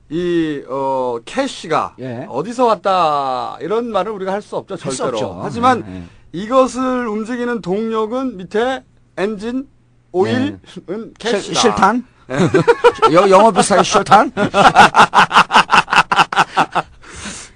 [0.09, 2.25] 이 어, 캐시가 예.
[2.29, 5.09] 어디서 왔다 이런 말을 우리가 할 수 없죠 절대로.
[5.09, 5.39] 없죠.
[5.43, 6.03] 하지만 예, 예.
[6.31, 8.85] 이것을 움직이는 동력은 밑에
[9.17, 9.67] 엔진
[10.13, 10.83] 오일은 실,
[11.19, 11.59] 캐시다.
[11.59, 12.05] 실탄?
[13.11, 14.31] 여- 영어 비슷하게 실탄?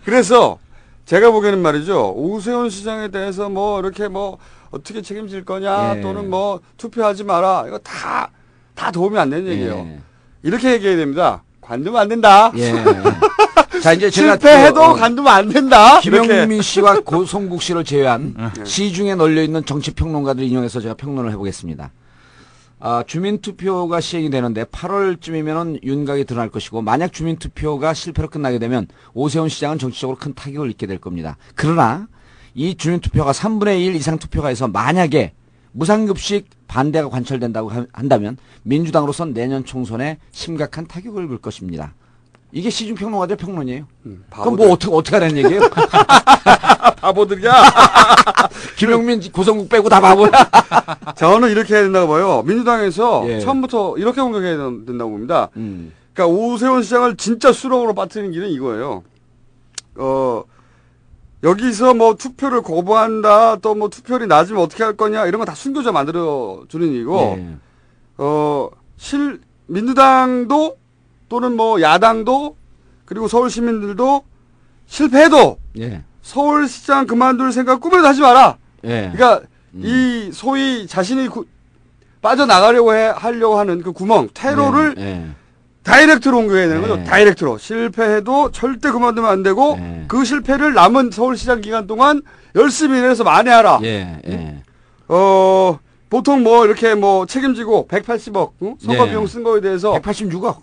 [0.04, 0.60] 그래서
[1.06, 4.38] 제가 보기에는 말이죠 오세훈 시장에 대해서 뭐 이렇게 뭐
[4.74, 6.02] 어떻게 책임질 거냐 예.
[6.02, 8.30] 또는 뭐 투표하지 마라 이거 다
[8.76, 9.76] 다 도움이 안 되는 얘기예요.
[9.88, 10.00] 예.
[10.42, 11.44] 이렇게 얘기해야 됩니다.
[11.62, 12.52] 관두면 안 된다.
[12.58, 12.74] 예.
[13.82, 16.00] 자, 이제 제가 실패해도 또, 어, 관두면 안 된다.
[16.00, 16.62] 김영민.
[16.62, 21.92] 씨와 고성국 씨를 제외한 시중에 널려 있는 정치 평론가들 인용해서 제가 평론을 해보겠습니다.
[22.80, 29.80] 아, 주민투표가 시행이 되는데 8월쯤이면 윤곽이 드러날 것이고 만약 주민투표가 실패로 끝나게 되면 오세훈 시장은
[29.80, 31.38] 정치적으로 큰 타격을 입게 될 겁니다.
[31.56, 32.08] 그러나
[32.56, 35.34] 이 주민투표가 3분의 1 이상 투표가 해서 만약에
[35.72, 41.94] 무상급식 반대가 관철된다고 하- 한다면 민주당으로선 내년 총선에 심각한 타격을 줄 것입니다.
[42.52, 43.88] 이게 시중 평론가들 평론이에요.
[44.04, 44.66] 그럼 바보들.
[44.66, 45.62] 뭐 어떻게 어떻게 하라는 얘기예요?
[47.02, 47.52] 바보들이야.
[48.78, 50.30] 김용민, 고성국 빼고 다 바보야.
[51.18, 52.44] 저는 이렇게 해야 된다고 봐요.
[52.46, 53.40] 민주당에서 예.
[53.40, 55.50] 처음부터 이렇게 공격해야 된- 된다고 봅니다.
[55.58, 55.92] 음.
[56.14, 59.04] 그러니까 오세훈 시장을 진짜 수렁으로 빠뜨리는 길은 이거예요.
[59.96, 60.44] 어,
[61.44, 66.64] 여기서 뭐 투표를 거부한다, 또 뭐 투표율이 낮으면 어떻게 할 거냐, 이런 거다 숨겨져 만들어
[66.70, 67.56] 주는 일이고, 예.
[68.18, 70.78] 어, 실, 민주당도
[71.30, 72.56] 또는 뭐 야당도
[73.06, 74.24] 그리고 서울 시민들도
[74.86, 76.04] 실패해도 예.
[76.22, 78.58] 서울시장 그만둘 생각 꿈에도 하지 마라.
[78.86, 79.12] 예.
[79.14, 81.46] 그러니까 이 소위 자신이 구-
[82.22, 85.02] 빠져나가려고 해, 하려고 하는 그 구멍, 예.
[85.02, 85.28] 예.
[85.84, 86.96] 다이렉트로 옮겨야 되는 거죠.
[86.98, 87.04] 네.
[87.04, 87.58] 다이렉트로.
[87.58, 90.06] 실패해도 절대 그만두면 안 되고 네.
[90.08, 92.22] 그 실패를 남은 서울시장 기간 동안
[92.56, 93.80] 열심히 일해서 만회하라.
[93.84, 94.20] 예.
[94.28, 94.62] 예.
[95.10, 95.80] 어,
[96.10, 98.76] 보통 뭐 이렇게 뭐 책임지고 180억 응?
[98.80, 99.12] 선거 네.
[99.12, 100.58] 비용 쓴 거에 대해서 186억.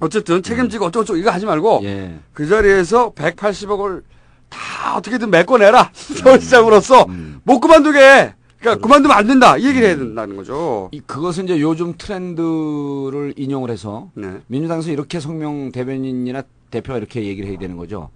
[0.00, 2.16] 어쨌든 책임지고 어쩌고저쩌고 이거 하지 말고 예.
[2.32, 4.02] 그 자리에서 180억을
[4.48, 5.90] 다 어떻게든 메꿔내라.
[5.94, 7.40] 서울시장으로서 음.
[7.44, 8.34] 못 그만두게.
[8.58, 9.56] 그러니까 그만두면 안 된다.
[9.56, 10.88] 이 얘기를 해야 된다는 거죠.
[10.92, 14.40] 이, 그것은 이제 요즘 트렌드를 인용을 해서 네.
[14.48, 18.10] 민주당에서 이렇게 성명 대변인이나 대표가 이렇게 얘기를 해야 되는 거죠.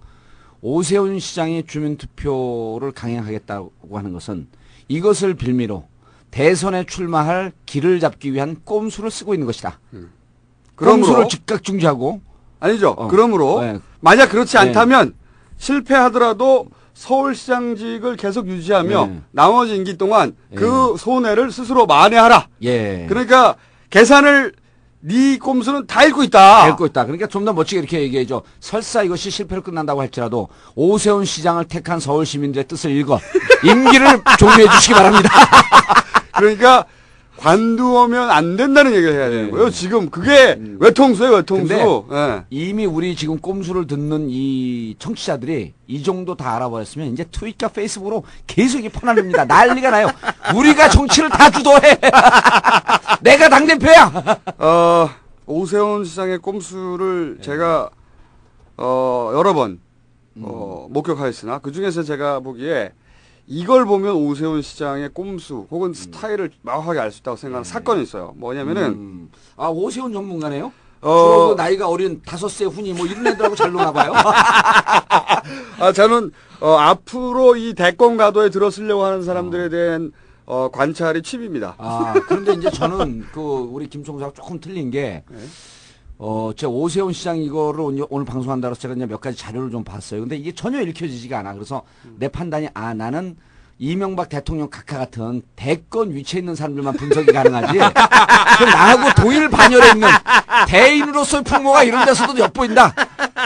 [0.61, 4.47] 오세훈 시장이 주민투표를 강행하겠다고 하는 것은
[4.87, 5.85] 이것을 빌미로
[6.31, 9.79] 대선에 출마할 길을 잡기 위한 꼼수를 쓰고 있는 것이다.
[10.75, 12.21] 그러므로 꼼수를 즉각 중지하고
[12.59, 12.89] 아니죠.
[12.97, 13.07] 어.
[13.07, 13.79] 그러므로 네.
[13.99, 14.59] 만약 그렇지 네.
[14.59, 15.15] 않다면
[15.57, 19.21] 실패하더라도 서울시장직을 계속 유지하며 네.
[19.31, 22.47] 나머지 임기 동안 그 손해를 스스로 만회하라.
[22.63, 23.05] 예.
[23.09, 23.55] 그러니까
[23.89, 24.53] 계산을
[25.05, 26.69] 네 꼼수는 다 읽고 있다.
[26.69, 27.03] 읽고 있다.
[27.05, 28.41] 그러니까 좀 더 멋지게 이렇게 얘기해줘.
[28.61, 33.19] 설사 이것이 실패로 끝난다고 할지라도 오세훈 시장을 택한 서울 시민들의 뜻을 읽어
[33.65, 35.29] 임기를 종료해 주시기 바랍니다.
[36.37, 36.85] 그러니까
[37.37, 39.69] 관두면 안 된다는 얘기를 해야 되는 거예요.
[39.69, 41.73] 지금 그게 외통수예요, 외통수.
[41.73, 41.83] 네.
[41.83, 42.03] 음.
[42.11, 42.43] 예.
[42.49, 48.83] 이미 우리 지금 꼼수를 듣는 이 청취자들이 이 정도 다 알아버렸으면 이제 트위터, 페이스북으로 계속
[48.85, 49.45] 이 퍼나릅니다.
[49.45, 50.07] 난리가 나요.
[50.55, 51.99] 우리가 정치를 다 주도해.
[53.21, 54.23] 내가 당대표야.
[54.59, 55.09] 어,
[55.45, 57.41] 오세훈 시장의 꼼수를 네.
[57.41, 57.89] 제가
[58.77, 59.79] 어, 여러 번
[60.41, 60.93] 어, 음.
[60.93, 62.91] 목격하였으나 그 중에서 제가 보기에
[63.47, 68.33] 이걸 보면 오세훈 시장의 꼼수 혹은 스타일을 명확하게 알 수 있다고 생각하는 사건이 있어요.
[68.37, 69.31] 뭐냐면은 음.
[69.57, 70.71] 아 오세훈 전문가네요.
[71.01, 74.13] 어, 그 나이가 어린 다섯 세 훈이 뭐 이런 애들하고 잘 노나 봐요.
[75.79, 76.31] 아, 저는
[76.61, 80.13] 어, 앞으로 이 대권 가도에 들어서려고 하는 사람들에 대한
[80.45, 81.75] 어, 관찰이 취미입니다.
[81.77, 85.37] 아, 그런데 이제 저는 그 우리 김 총수하고 조금 틀린 게, 네.
[86.25, 90.21] 어, 제 오세훈 시장 이거를 오늘, 방송한다고 제가 이제 몇 가지 자료를 좀 봤어요.
[90.21, 91.53] 근데 이게 전혀 읽혀지지가 않아.
[91.53, 91.83] 그래서
[92.15, 93.35] 내 판단이 아 나는
[93.77, 97.73] 이명박 대통령 각하 같은 대권 위치에 있는 사람들만 분석이 가능하지.
[98.57, 100.07] 그 나하고 도일 반열에 있는
[100.69, 102.95] 대인으로서의 풍모가 이런 데서도 엿보인다.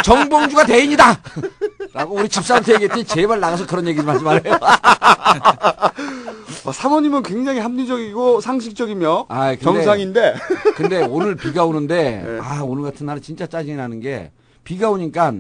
[0.03, 1.19] 정봉주가 대인이다.
[1.93, 4.59] 라고 우리 집사한테 얘기했더니 제발 나가서 그런 얘기 좀 하지 말아요.
[6.67, 10.33] 어, 사모님은 굉장히 합리적이고 상식적이며 아, 근데- 정상인데
[10.75, 12.39] 근데 오늘 비가 오는데 네.
[12.41, 14.31] 아 오늘 같은 날은 진짜 짜증이 나는 게
[14.65, 15.31] 비가 오니까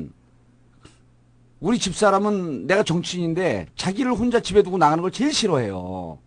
[1.59, 6.17] 우리 집 사람은 내가 정치인인데 자기를 혼자 집에 두고 나가는 걸 제일 싫어해요.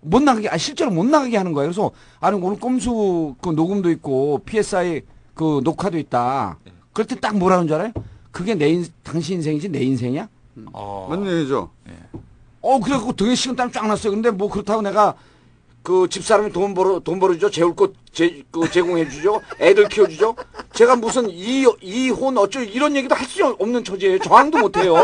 [0.00, 1.68] 못 나가게 아 실제로 못 나가게 하는 거예요.
[1.68, 5.02] 그래서 아니 오늘 꼼수 그 녹음도 있고 PSI
[5.34, 6.58] 그 녹화도 있다.
[6.92, 7.92] 그럴 때 딱 뭐라는 줄 알아요?
[8.32, 10.28] 그게 내 인, 당신 인생이지 내 인생이야?
[10.72, 11.06] 어.
[11.10, 11.70] 맞는 얘기죠.
[12.62, 14.12] 어, 그래갖고 등에 식은땀 쫙 났어요.
[14.12, 15.14] 근데 뭐 그렇다고 내가
[15.82, 17.50] 그 집사람이 돈 벌어, 돈 벌어주죠.
[17.50, 19.40] 재울 곳 제, 그 제공해주죠.
[19.60, 20.36] 애들 키워주죠.
[20.72, 24.18] 제가 무슨 이, 이혼 어쩌 이런 얘기도 할 수 없는 처지예요.
[24.20, 24.94] 저항도 못해요.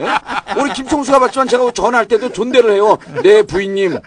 [0.00, 0.60] 예?
[0.60, 2.98] 우리 김총수가 봤지만 제가 전화할 때도 존대를 해요.
[3.22, 3.98] 네, 부인님.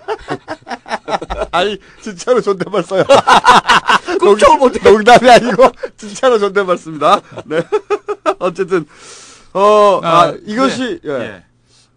[1.51, 3.03] 아니 진짜로 존댓말 써요.
[4.21, 4.79] 걱정을 못해.
[4.89, 7.19] 농담이 아니고 진짜로 존댓말 씁니다.
[7.45, 7.61] 네.
[8.39, 8.85] 어쨌든
[9.53, 11.09] 어 아, 이것이 네.
[11.09, 11.19] 예.
[11.19, 11.43] 예.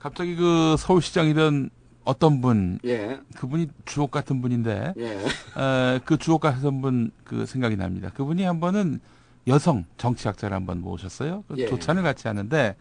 [0.07, 1.71] 갑자기 그 서울시장이던
[2.05, 3.19] 어떤 분, 예.
[3.35, 5.17] 그분이 주옥 같은 분인데, 예.
[5.61, 8.11] 어, 그 주옥 같은 분 그 생각이 납니다.
[8.15, 9.01] 그분이 한 번은
[9.49, 11.43] 여성 정치학자를 한번 모셨어요.
[11.49, 11.67] 그 예.
[11.67, 12.77] 조찬을 같이 하는데,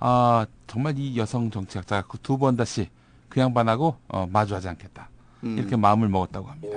[0.00, 2.88] 아, 정말 이 여성 정치학자가 그 두 번 다시
[3.28, 5.10] 그 양반하고 어, 마주하지 않겠다.
[5.44, 5.56] 음.
[5.58, 6.76] 이렇게 마음을 먹었다고 합니다.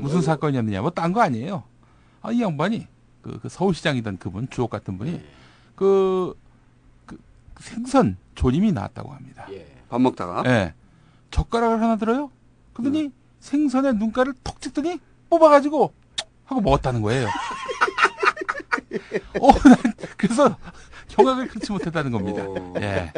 [0.00, 0.80] 무슨 사건이었느냐?
[0.80, 1.62] 뭐 딴 거 아니에요.
[2.22, 2.88] 아, 이 양반이
[3.20, 5.20] 그, 그 서울시장이던 그분 주옥 같은 분이
[5.76, 6.34] 그,
[7.06, 7.16] 그
[7.60, 9.46] 생선 조림이 나왔다고 합니다.
[9.88, 10.74] 밥 먹다가 예.
[11.30, 12.30] 젓가락을 하나 들어요.
[12.72, 13.10] 그러더니
[13.40, 14.98] 생선에 눈가를 톡 찍더니
[15.30, 15.92] 뽑아가지고
[16.44, 17.28] 하고 먹었다는 거예요.
[19.40, 19.76] 어, 난
[20.16, 20.56] 그래서
[21.08, 22.42] 경악을 금치 못했다는 겁니다.
[22.80, 23.12] 예.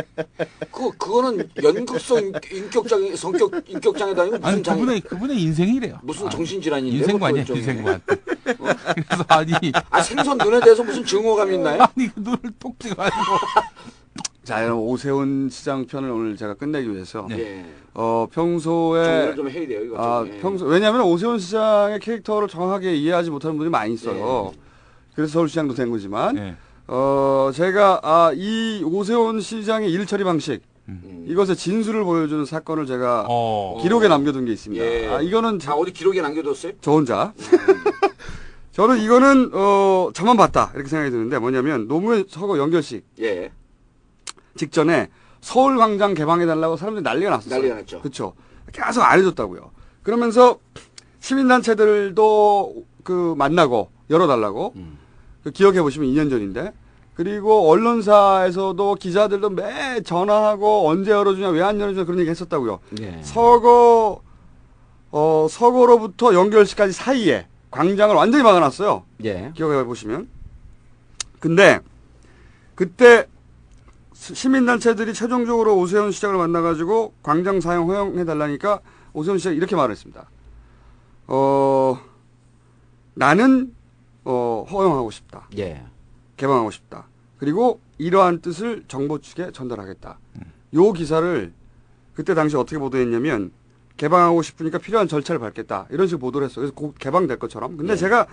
[0.70, 6.00] 그, 그거는 연극성 인격장, 성격, 인격장애도 아니고 무슨 아니 장애, 그분의 그분의 인생이래요.
[6.02, 6.96] 무슨 아, 정신질환인데.
[6.96, 7.78] 인생관 아니야 그것도 일종의.
[7.78, 8.00] 인생관.
[9.06, 9.52] 그래서 아니
[9.90, 11.82] 아, 생선 눈에 대해서 무슨 증오감이 있나요?
[11.82, 13.22] 아니 그 눈을 톡 찍어가지고
[14.44, 17.64] 자 오세훈 시장 편을 오늘 제가 끝내기 위해서 예.
[17.94, 19.96] 어 평소에 좀 해야 돼요, 이거.
[19.98, 20.34] 아 좀.
[20.34, 20.38] 예.
[20.38, 24.52] 평소 왜냐하면 오세훈 시장의 캐릭터를 정확하게 이해하지 못하는 분이 많이 있어요.
[25.14, 26.56] 그래서 서울시장도 된 거지만 예.
[26.86, 31.24] 어 제가 아이 오세훈 시장의 일 처리 방식 음.
[31.26, 33.78] 이것의 진술을 보여주는 사건을 제가 어.
[33.82, 34.84] 기록에 남겨둔 게 있습니다.
[34.84, 35.08] 예.
[35.08, 36.72] 아 이거는 다 어디 기록에 남겨뒀어요?
[36.82, 37.32] 저 혼자.
[38.72, 43.50] 저는 이거는 어 저만 봤다 이렇게 생각이 드는데 뭐냐면 노무현 서거 연결식 예.
[44.56, 45.08] 직전에
[45.40, 47.58] 서울광장 개방해달라고 사람들이 난리가 났었어요.
[47.58, 48.00] 난리가 났죠.
[48.00, 48.34] 그렇죠.
[48.72, 49.70] 계속 안 해줬다고요.
[50.02, 50.58] 그러면서
[51.20, 54.98] 시민단체들도 그 만나고 열어달라고 음.
[55.42, 56.72] 그 기억해 보시면 2년 전인데
[57.14, 62.80] 그리고 언론사에서도 기자들도 매 전화하고 언제 열어주냐 왜 안 열어주냐 그런 얘기 했었다고요.
[63.02, 63.20] 예.
[63.22, 64.20] 서거
[65.12, 69.04] 어 서거로부터 연결식까지 사이에 광장을 완전히 막아놨어요.
[69.24, 69.52] 예.
[69.54, 70.28] 기억해 보시면.
[71.40, 71.80] 근데
[72.74, 73.26] 그때
[74.24, 78.80] 시- 시민단체들이 최종적으로 오세훈 시장을 만나가지고 광장 사용 허용해달라니까
[79.12, 80.26] 오세훈 시장이 이렇게 말했습니다.
[81.26, 81.98] 어,
[83.12, 83.74] 나는
[84.24, 85.46] 어, 허용하고 싶다.
[85.58, 85.84] 예.
[86.38, 87.06] 개방하고 싶다.
[87.38, 90.18] 그리고 이러한 뜻을 정보 측에 전달하겠다.
[90.74, 91.52] 요 기사를
[92.14, 93.52] 그때 당시 어떻게 보도했냐면
[93.98, 95.86] 개방하고 싶으니까 필요한 절차를 밟겠다.
[95.90, 96.62] 이런 식으로 보도를 했어요.
[96.62, 97.76] 그래서 곧 개방될 것처럼.
[97.76, 98.26] 근데 제가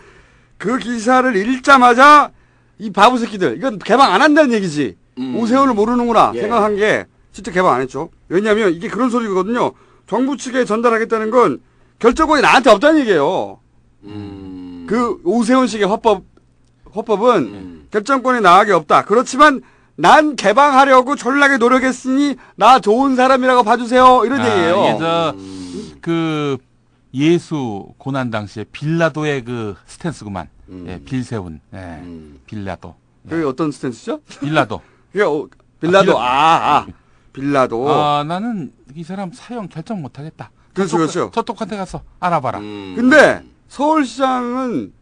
[0.57, 2.31] 그 기사를 읽자마자
[2.79, 4.95] 이 바보 새끼들 이건 개방 안 한다는 얘기지.
[5.17, 6.41] 오세훈을 모르는구나 예.
[6.41, 8.09] 생각한 게 진짜 개방 안 했죠.
[8.29, 9.71] 왜냐하면 이게 그런 소리거든요.
[10.07, 11.61] 정부 측에 전달하겠다는 건
[11.99, 13.59] 결정권이 나한테 없다는 얘기예요.
[14.03, 14.85] 음.
[14.89, 16.23] 그 오세훈식의 화법
[16.91, 19.05] 화법은 결정권이 나에게 없다.
[19.05, 19.61] 그렇지만
[19.95, 24.23] 난 개방하려고 졸라게 노력했으니 나 좋은 사람이라고 봐주세요.
[24.25, 24.83] 이런 아, 얘기예요.
[24.83, 25.35] 이게 저,
[26.01, 26.57] 그,
[27.13, 30.47] 예수 고난 당시에 빌라도의 그 스탠스구만.
[30.87, 31.59] 예, 빌세운.
[31.73, 32.01] 예,
[32.45, 32.95] 빌라도.
[33.29, 34.21] 그게 어떤 스탠스죠?
[34.39, 34.81] 빌라도.
[35.11, 35.47] 그게 어,
[35.79, 36.87] 빌라도 아, 아, 아,
[37.33, 40.51] 빌라도 아, 나는 이 사람 사형 결정 못 하겠다.
[40.73, 41.31] 그렇죠, 그렇죠.
[41.33, 42.59] 저똑한테 가서 알아봐라.
[42.59, 42.93] 음.
[42.95, 44.93] 근데 서울시장은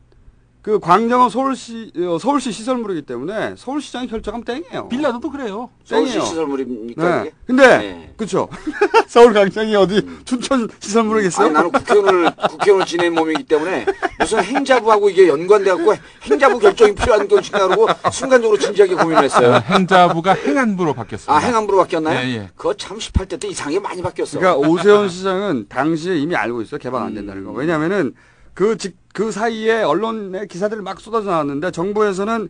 [0.62, 4.90] 그 광장은 서울시 어, 서울시 시설물이기 때문에 서울시장이 결정하면 땡이에요.
[4.90, 5.70] 빌라도도 그래요.
[5.86, 6.30] 서울시 땡이에요.
[6.30, 7.16] 시설물입니까?
[7.16, 7.22] 네.
[7.22, 7.36] 이게?
[7.46, 8.14] 근데 네.
[8.18, 8.50] 그렇죠.
[9.08, 11.46] 서울 광장이 어디 춘천 시설물이겠어요?
[11.46, 13.86] 아니, 나는 국회의원을, 국회의원을 지낸 몸이기 때문에
[14.20, 19.54] 무슨 행자부하고 이게 연관돼 갖고 행자부 결정이 필요한 것인가 그러고 순간적으로 진지하게 고민을 했어요.
[19.54, 21.34] 어, 행자부가 행안부로 바뀌었습니다.
[21.34, 22.20] 아, 행안부로 바뀌었나요?
[22.20, 22.50] 예, 예.
[22.58, 24.38] 그거 참 18대 때 이상하게 많이 바뀌었어.
[24.38, 26.80] 그러니까 오세훈 시장은 당시에 이미 알고 있어요.
[26.80, 27.46] 개방 안 된다는 음.
[27.46, 27.52] 거.
[27.54, 28.14] 왜냐면은
[28.54, 32.50] 그, 직, 그 사이에 언론의 기사들이 막 쏟아져 나왔는데 정부에서는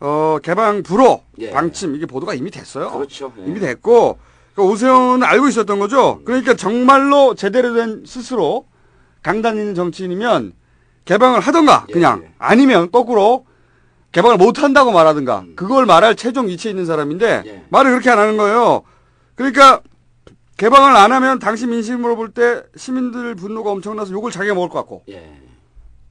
[0.00, 1.50] 어, 개방 불허, 예.
[1.50, 2.90] 방침 이게 보도가 이미 됐어요.
[2.90, 3.32] 그렇죠.
[3.38, 3.44] 예.
[3.46, 4.18] 이미 됐고
[4.54, 6.20] 그 오세훈은 알고 있었던 거죠.
[6.24, 8.66] 그러니까 정말로 제대로 된 스스로
[9.22, 10.52] 강단 있는 정치인이면
[11.04, 12.32] 개방을 하던가 예, 그냥 예.
[12.38, 13.46] 아니면 거꾸로
[14.10, 17.46] 개방을 못 한다고 말하든가 그걸 말할 최종 위치에 있는 사람인데 음.
[17.46, 17.64] 예.
[17.70, 18.82] 말을 그렇게 안 하는 거예요.
[19.36, 19.80] 그러니까
[20.58, 25.04] 개방을 안 하면 당시 민심으로 볼 때 시민들 분노가 엄청나서 욕을 자기가 먹을 것 같고
[25.08, 25.40] 예.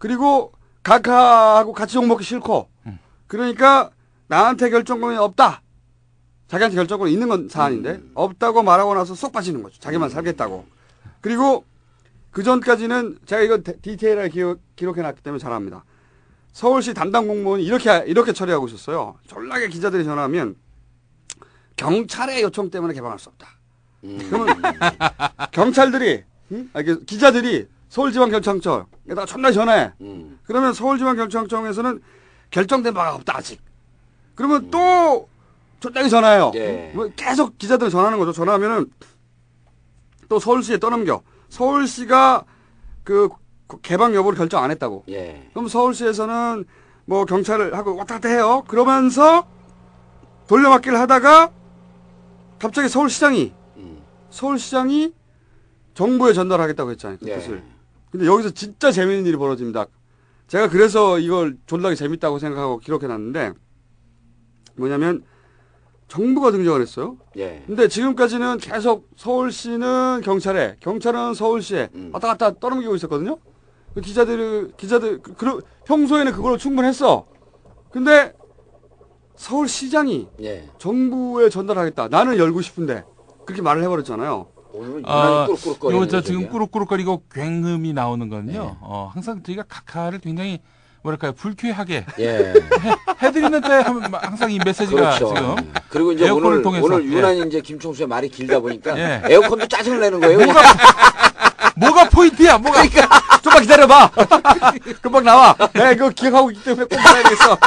[0.01, 2.67] 그리고 각하하고 같이 욕 먹기 싫고
[3.27, 3.91] 그러니까
[4.27, 5.61] 나한테 결정권이 없다.
[6.47, 9.79] 자기한테 결정권이 있는 건 사안인데 없다고 말하고 나서 쏙 빠지는 거죠.
[9.79, 10.65] 자기만 살겠다고.
[11.21, 11.63] 그리고
[12.31, 15.83] 그 전까지는 제가 이거 데- 디테일하게 기록, 기록해놨기 때문에 잘 압니다.
[16.51, 19.19] 서울시 담당 공무원이 이렇게 이렇게 처리하고 있었어요.
[19.27, 20.55] 졸라게 기자들이 전화하면
[21.75, 23.47] 경찰의 요청 때문에 개방할 수 없다.
[24.01, 24.61] 그러면
[25.51, 26.23] 경찰들이
[26.53, 26.69] 응?
[26.73, 29.91] 아, 기자들이 서울지방경찰청에다가 전날 전화해.
[29.99, 30.39] 음.
[30.45, 32.01] 그러면 서울지방경찰청에서는
[32.49, 33.61] 결정된 바가 없다 아직.
[34.33, 35.27] 그러면 또
[35.81, 36.53] 저쪽에 전화해요.
[36.55, 36.91] 예.
[36.95, 38.31] 뭐 계속 기자들 전화하는 거죠.
[38.31, 38.89] 전화하면은
[40.29, 41.21] 또 서울시에 떠넘겨.
[41.49, 42.45] 서울시가
[43.03, 43.27] 그
[43.81, 45.03] 개방 여부를 결정 안 했다고.
[45.09, 45.49] 예.
[45.53, 46.63] 그럼 서울시에서는
[47.05, 48.63] 뭐 경찰을 하고 왔다 갔다 해요.
[48.69, 49.45] 그러면서
[50.47, 51.51] 돌려막기를 하다가
[52.57, 54.01] 갑자기 서울시장이 음.
[54.29, 55.13] 서울시장이
[55.93, 57.17] 정부에 전달하겠다고 했잖아요.
[57.19, 57.35] 그 예.
[57.35, 57.70] 뜻을.
[58.11, 59.85] 근데 여기서 진짜 재밌는 일이 벌어집니다.
[60.47, 63.53] 제가 그래서 이걸 졸라게 재밌다고 생각하고 기록해놨는데
[64.75, 65.23] 뭐냐면
[66.09, 67.15] 정부가 등장을 했어요.
[67.37, 67.63] 예.
[67.65, 72.09] 근데 지금까지는 계속 서울시는 경찰에, 경찰은 서울시에 음.
[72.11, 73.37] 왔다 갔다 떠넘기고 있었거든요.
[73.93, 77.27] 그 기자들이, 기자들, 그, 그, 평소에는 그걸로 충분했어.
[77.91, 78.33] 근데
[79.37, 80.69] 서울시장이 예.
[80.77, 82.09] 정부에 전달하겠다.
[82.09, 83.05] 나는 열고 싶은데.
[83.45, 84.47] 그렇게 말을 해버렸잖아요.
[84.73, 85.47] 오늘은 아,
[85.91, 86.21] 요, 저.
[86.21, 88.51] 지금 꾸룩꾸룩거리고 굉음이 나오는 건요.
[88.51, 88.57] 네.
[88.81, 90.59] 어, 항상 저희가 각하를 굉장히,
[91.03, 92.53] 뭐랄까요, 불쾌하게 예.
[93.21, 95.33] 해 드리는 때 하면 항상 이 메시지가 그렇죠.
[95.33, 95.73] 지금.
[95.89, 97.17] 그리고 이제 에어컨을 오늘 통해서, 오늘 예.
[97.17, 99.21] 유난히 이제 김총수의 말이 길다 보니까 예.
[99.25, 100.37] 에어컨도 짜증을 내는 거예요.
[100.39, 100.61] 뭐가,
[101.75, 102.83] 뭐가 포인트야, 뭐가.
[103.41, 104.11] 좀만 기다려봐.
[105.01, 105.55] 금방 나와.
[105.73, 107.57] 내가 이거 기억하고 있기 때문에 꼭 봐야겠어.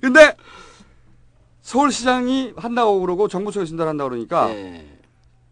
[0.00, 0.34] 근데
[1.62, 4.95] 서울시장이 한다고 그러고 정부 측에서 전달한다고 그러니까 예.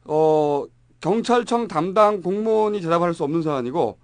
[0.05, 0.65] 어,
[1.01, 3.99] 경찰청 담당 공무원이 대답할 수 없는 사안이고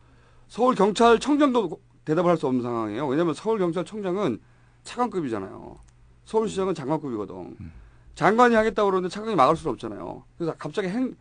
[0.49, 3.07] 서울경찰청장도 대답을 할수 없는 상황이에요.
[3.07, 4.41] 왜냐하면 서울경찰청장은
[4.85, 5.79] 차관급이잖아요.
[6.25, 7.57] 서울시장은 장관급이거든.
[8.15, 10.25] 장관이 하겠다고 그러는데 차관이 막을 수는 없잖아요.
[10.37, 11.15] 그래서 갑자기 행,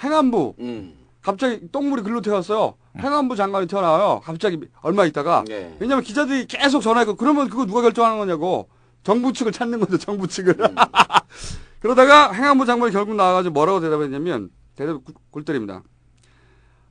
[0.00, 0.96] 행안부, 음.
[1.22, 2.74] 갑자기 똥물이 글로 튀었어요.
[2.98, 4.20] 행안부 장관이 튀어나와요.
[4.22, 5.44] 갑자기 얼마 있다가.
[5.50, 5.76] 예.
[5.80, 8.68] 왜냐면 기자들이 계속 전화했고, 그러면 그거 누가 결정하는 거냐고.
[9.02, 10.56] 정부 측을 찾는 거죠, 정부 측을.
[11.90, 15.82] 그러다가 행안부 장관이 결국 나와가지고 뭐라고 대답했냐면, 대답 굴- 골 때립니다.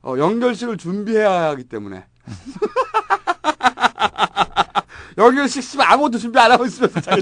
[0.02, 2.06] 어, 연결식을 준비해야 하기 때문에.
[5.18, 6.98] 연결식 씨발 아무것도 준비 안 하고 있으면서.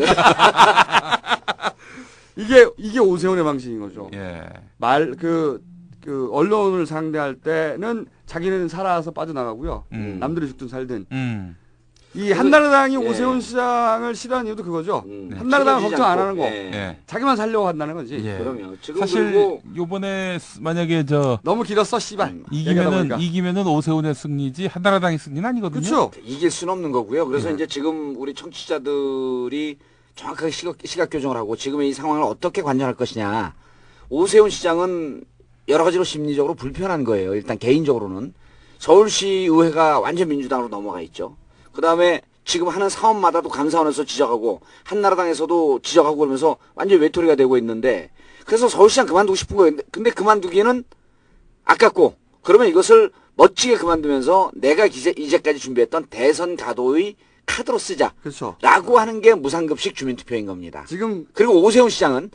[2.37, 4.09] 이게, 이게 오세훈의 방식인 거죠.
[4.15, 4.45] 예.
[4.77, 5.61] 말, 그,
[6.03, 9.85] 그, 언론을 상대할 때는 자기는 살아서 빠져나가고요.
[9.93, 10.19] 음.
[10.21, 11.07] 남들이 죽든 살든.
[11.13, 11.57] 음.
[12.17, 12.99] 이 한나라당이 예.
[12.99, 15.03] 오세훈 시장을 싫어하는 이유도 그거죠.
[15.07, 15.31] 음.
[15.37, 16.19] 한나라당은 책임지지 걱정 안.
[16.21, 16.45] 하는 거.
[16.45, 16.71] 예.
[16.73, 16.99] 예.
[17.07, 18.15] 자기만 살려고 한다는 거지.
[18.25, 18.39] 예.
[18.39, 18.77] 그럼요.
[18.81, 22.29] 지금 사실 요번에 스- 만약에 저 너무 길었어, 씨발.
[22.29, 22.45] 음.
[22.53, 23.19] 이기면은.
[23.21, 25.81] 이기면은 오세훈의 승리지 한나라당의 승리는 아니거든요.
[25.83, 26.11] 그렇죠.
[26.25, 27.27] 이길 수는 없는 거고요.
[27.27, 27.55] 그래서 네.
[27.55, 29.79] 이제 지금 우리 청취자들이
[30.15, 33.55] 정확하게 시각, 시각 교정을 하고 지금의 이 상황을 어떻게 관전할 것이냐.
[34.09, 35.25] 오세훈 시장은
[35.67, 37.35] 여러 가지로 심리적으로 불편한 거예요.
[37.35, 38.35] 일단 개인적으로는
[38.79, 41.37] 서울시 의회가 완전 민주당으로 넘어가 있죠.
[41.75, 48.11] 그 다음에 지금 하는 사업마다도 감사원에서 지적하고 한나라당에서도 지적하고 그러면서 완전 외톨이가 되고 있는데
[48.47, 49.77] 그래서 서울시장 그만두고 싶은 거예요.
[49.91, 50.85] 근데, 그만두기에는
[51.65, 57.17] 아깝고 그러면 이것을 멋지게 그만두면서 내가 이제까지 준비했던 대선 가도의
[57.47, 58.13] 카드로 쓰자.
[58.23, 58.57] 그렇죠.
[58.61, 60.85] 라고 하는 게 무상급식 주민투표인 겁니다.
[60.87, 62.31] 지금, 그리고 오세훈 시장은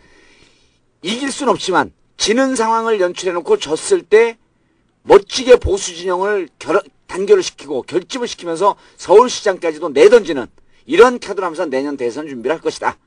[1.02, 4.38] 이길 순 없지만 지는 상황을 연출해놓고 졌을 때
[5.04, 10.48] 멋지게 보수 진영을 결, 단결을 시키고 결집을 시키면서 서울시장까지도 내던지는
[10.86, 12.98] 이런 카드로 하면서 내년 대선 준비를 할 것이다.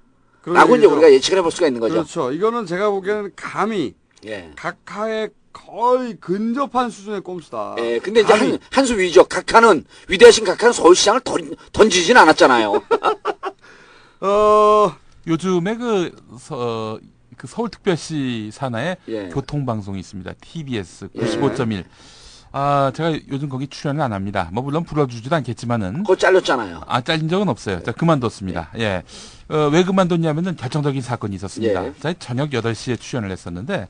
[0.45, 0.86] 라고 이제.
[0.86, 1.95] 우리가 예측을 해볼 수가 있는 거죠.
[1.95, 2.32] 그렇죠.
[2.32, 3.95] 이거는 제가 보기에는 감히
[4.26, 4.51] 예.
[4.57, 7.76] 각하의 거의 근접한 수준의 꼼수다.
[7.78, 8.51] 예, 근데 이제 감히.
[8.53, 9.24] 한, 한수 위죠.
[9.24, 12.72] 각하는, 위대하신 각하는 서울시장을 던, 던지진 않았잖아요.
[14.20, 16.99] 어, 요즘에 그, 서,
[17.36, 19.28] 그 서울특별시 산하에 예.
[19.28, 20.32] 교통방송이 있습니다.
[20.40, 21.84] TBS 95.1.
[22.54, 24.50] 아, 제가 요즘 거기 출연을 안 합니다.
[24.52, 25.98] 뭐, 물론 불러주지도 않겠지만은.
[25.98, 26.82] 그거 잘렸잖아요.
[26.86, 27.82] 아, 잘린 적은 없어요.
[27.82, 28.72] 자, 그만뒀습니다.
[28.78, 29.02] 예.
[29.48, 31.86] 어, 왜 그만뒀냐면은 결정적인 사건이 있었습니다.
[31.86, 31.94] 예.
[31.98, 33.88] 자, 저녁 8시에 출연을 했었는데,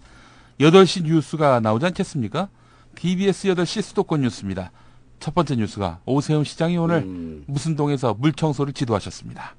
[0.61, 2.49] 8시 뉴스가 나오지 않겠습니까?
[2.95, 4.71] TBS 8시 수도권 뉴스입니다.
[5.19, 7.45] 첫 번째 뉴스가 오세훈 시장이 오늘 음.
[7.47, 9.57] 무슨 동에서 물 청소를 지도하셨습니다.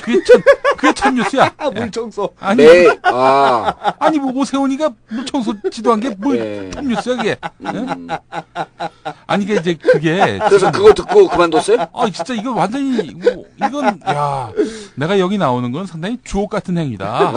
[0.00, 0.42] 그게 첫,
[0.76, 1.50] 그게 첫 뉴스야.
[1.74, 2.28] 물 청소.
[2.38, 2.98] 아니, 네.
[3.02, 3.72] 아.
[3.98, 6.70] 아니 뭐 오세훈이가 물 청소 지도한 게 뭘 네.
[6.70, 7.30] 첫 뉴스야 그게.
[7.30, 7.68] 예?
[7.78, 8.08] 음.
[9.26, 11.86] 아니 이게 이제 그게 그래서 그거 듣고 그만뒀어요?
[11.92, 14.50] 아 진짜 이거 완전히 뭐, 이건 야
[14.94, 17.06] 내가 여기 나오는 건 상당히 주옥 같은 행위다.
[17.06, 17.32] 아.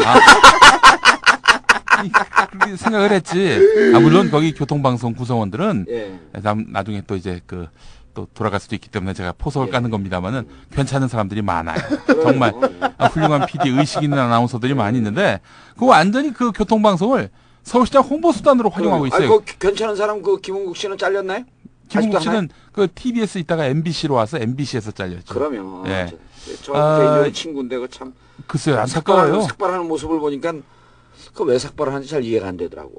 [2.51, 3.59] 그렇게 생각을 했지.
[3.95, 6.19] 아 물론 거기 교통방송 구성원들은 예.
[6.41, 7.67] 남, 나중에 또 이제 그
[8.13, 9.71] 또 돌아갈 수도 있기 때문에 제가 포석을 예.
[9.71, 11.77] 까는 겁니다만은 괜찮은 사람들이 많아요.
[12.23, 12.53] 정말
[12.97, 15.39] 아, 훌륭한 PD 의식 있는 아나운서들이 많이 있는데
[15.77, 17.29] 그 완전히 그 교통방송을
[17.63, 19.39] 서울시장 홍보 수단으로 활용하고 아니, 있어요.
[19.39, 21.43] 그 괜찮은 사람 그 김홍국 씨는 잘렸나요?
[21.91, 22.19] 하나요?
[22.19, 25.33] 씨는 그 TBS 있다가 MBC로 와서 MBC에서 잘렸죠.
[25.33, 26.07] 그러면 예.
[26.61, 28.13] 저, 저 아, 친구인데 그 참
[28.47, 29.41] 글쎄요 안타까워요.
[29.41, 30.53] 삭발하는 모습을 보니까
[31.33, 32.91] 그 왜 삭발을 하는지 잘 이해가 안 되더라고.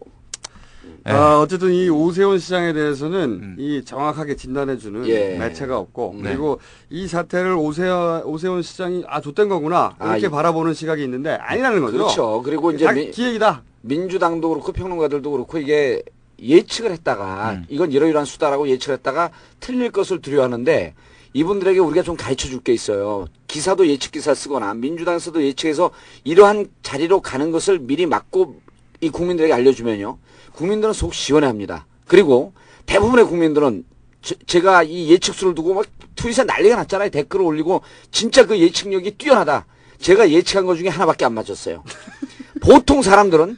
[1.06, 1.10] 예.
[1.12, 3.56] 아, 어쨌든 이 오세훈 시장에 대해서는 음.
[3.58, 5.36] 이 정확하게 진단해주는 예.
[5.38, 6.30] 매체가 없고 네.
[6.30, 6.60] 그리고
[6.90, 11.80] 이 사태를 오세훈, 오세훈 시장이 아 좆된 거구나 아, 이렇게 이- 바라보는 시각이 있는데 아니라는
[11.80, 11.96] 거죠.
[11.96, 12.42] 그렇죠.
[12.44, 13.62] 그리고 이제 미- 기획이다.
[13.82, 16.02] 민주당도 그렇고 평론가들도 그렇고 이게
[16.42, 17.64] 예측을 했다가 음.
[17.68, 20.94] 이건 이러이러한 수다라고 예측을 했다가 틀릴 것을 두려워하는데
[21.32, 23.26] 이분들에게 우리가 좀 가르쳐 줄 게 있어요.
[23.46, 25.90] 기사도 예측 기사 쓰거나 민주당에서도 예측해서
[26.24, 28.56] 이러한 자리로 가는 것을 미리 막고
[29.00, 30.18] 이 국민들에게 알려주면요.
[30.60, 31.86] 국민들은 속 시원해합니다.
[32.06, 32.52] 그리고
[32.86, 33.84] 대부분의 국민들은
[34.46, 35.86] 제, 가 이 예측수를 두고 막
[36.16, 37.08] 트윗에 난리가 났잖아요.
[37.08, 37.80] 댓글을 올리고
[38.10, 39.64] 진짜 그 예측력이 뛰어나다.
[40.00, 41.82] 제가 예측한 것 중에 하나밖에 안 맞았어요.
[42.60, 43.56] 보통 사람들은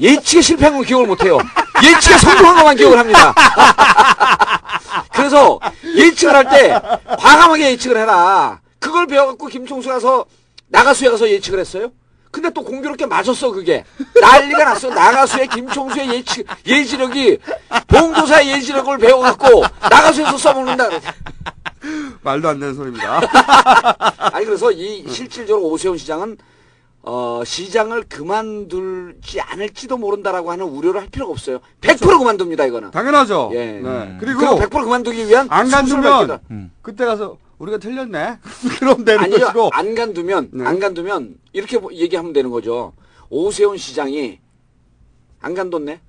[0.00, 1.36] 예측에 실패한 건 기억을 못해요.
[1.84, 3.34] 예측에 성공한 것만 기억을 합니다.
[5.12, 6.80] 그래서 예측을 할 때
[7.18, 8.60] 과감하게 예측을 해라.
[8.78, 10.24] 그걸 배워갖고 김총수 가서
[10.68, 11.92] 나가수에 가서 예측을 했어요.
[12.30, 13.84] 근데 또 공교롭게 맞았어 그게
[14.20, 17.38] 난리가 났어 나가수의 김총수의 예측 예지력이
[17.88, 20.88] 봉도사의 예지력을 배워갖고 나가수에서 써먹는다
[22.22, 23.20] 말도 안 되는 소리입니다.
[24.32, 26.36] 아니 그래서 이 실질적으로 오세훈 시장은
[27.02, 31.60] 어 시장을 그만둘지 않을지도 모른다라고 하는 우려를 할 필요가 없어요.
[31.80, 32.90] 100% 그만둡니다 이거는.
[32.90, 33.50] 당연하죠.
[33.54, 33.80] 예.
[33.82, 34.16] 네.
[34.20, 36.40] 그리고 그리고 100% 그만두기 위한 안 간두면.
[36.50, 36.70] 음.
[36.82, 38.38] 그때 가서 우리가 틀렸네.
[38.80, 39.70] 그럼 되는 아니요 것이고.
[39.72, 40.64] 안 간두면 네.
[40.66, 42.94] 안 간두면 이렇게 보- 얘기하면 되는 거죠.
[43.28, 44.40] 오세훈 시장이
[45.40, 46.00] 안 간뒀네.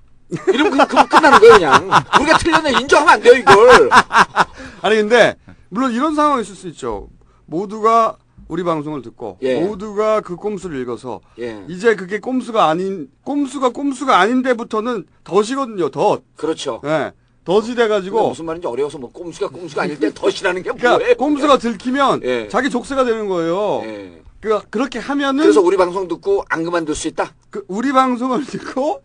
[0.54, 1.89] 이러면 그, 그 끝나는 거예요 그냥.
[2.22, 3.89] 우리가 틀렸네 인정하면 안 돼요 이걸.
[4.82, 5.36] 아니 근데
[5.70, 7.10] 물론 이런 상황이 있을 수 있죠.
[7.45, 9.60] 모두가 우리 방송을 듣고 예.
[9.62, 11.64] 모두가 그 꼼수를 읽어서 예.
[11.68, 15.89] 이제 그게 꼼수가 아닌 꼼수가 꼼수가 아닌데부터는 덫이거든요.
[15.89, 16.22] 덫.
[16.38, 16.82] 그렇죠.
[16.86, 17.12] 예.
[17.44, 21.16] 덫이 돼가지고 무슨 말인지 어려워서 뭐 꼼수가 꼼수가 아닐 때 덫이라는 게 그러니까 뭐예요?
[21.16, 22.48] 꼼수가 들키면 예.
[22.48, 23.82] 자기 족쇄가 되는 거예요.
[23.86, 24.22] 예.
[24.39, 27.34] 그 그렇게 하면은 그래서 우리 방송 듣고 안 그만둘 수 있다.
[27.50, 29.02] 그 우리 방송을 듣고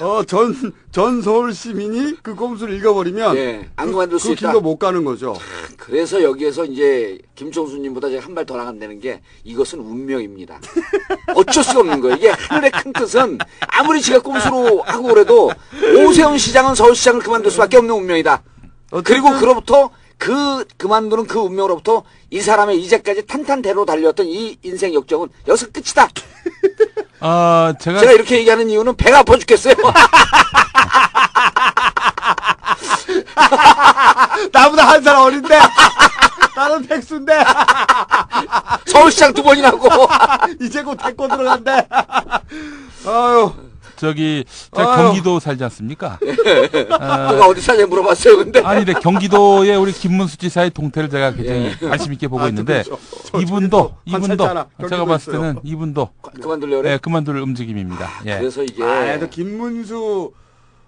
[0.00, 0.54] 어 전
[0.92, 4.48] 전 서울 시민이 그 꼼수를 읽어버리면 예, 안 그만둘 수그 있다.
[4.48, 5.34] 길로 못 가는 거죠.
[5.78, 10.60] 그래서 여기에서 이제 김종수님보다 제가 한 발 더 나간다는 게 이것은 운명입니다.
[11.34, 12.16] 어쩔 수가 없는 거예요.
[12.16, 15.50] 이게 하늘의 큰 뜻은 아무리 지가 꼼수로 하고 그래도
[16.06, 18.42] 오세훈 시장은 서울시장을 그만둘 수밖에 없는 운명이다.
[19.04, 19.90] 그리고 그로부터
[20.22, 26.06] 그 그만두는 그 운명으로부터 이 사람의 이제까지 탄탄대로 달렸던 이 인생 역정은 여기서 끝이다.
[27.18, 29.74] 아 제가 제가 이렇게 얘기하는 이유는 배가 아파 죽겠어요.
[34.52, 35.58] 나보다 한 살 어린데
[36.54, 37.42] 나는 백수인데
[38.86, 39.88] 서울시장 두 번이나 하고
[40.62, 41.88] 이제 곧 태권 들어간대.
[43.06, 43.52] 아유
[44.06, 44.44] 저기
[44.74, 45.06] 제가 아유.
[45.06, 46.18] 경기도 살지 않습니까?
[46.26, 48.36] 누가 어디 사냐 물어봤어요.
[48.38, 51.88] 근데 아니, 근데 경기도의 우리 김문수 지사의 동태를 제가 굉장히 예.
[51.88, 52.98] 관심 있게 보고 아, 있는데 그렇죠.
[53.26, 54.44] 저 이분도 이분도
[54.88, 55.42] 제가 봤을 있어요.
[55.42, 56.08] 때는 이분도
[56.42, 56.92] 그만둘려 그래.
[56.94, 58.08] 예, 그만둘 움직임입니다.
[58.26, 58.38] 예.
[58.40, 60.32] 그래서 이게 아, 또 김문수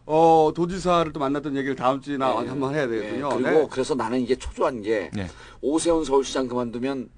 [0.06, 2.48] 어, 도지사를 또 만났던 얘기를 다음 주에 나 예.
[2.48, 3.28] 한번 해야 예, 되거든요.
[3.28, 3.66] 그리고 네.
[3.70, 5.28] 그래서 나는 이게 초조한 게 네.
[5.60, 7.08] 오세훈 서울시장 그만두면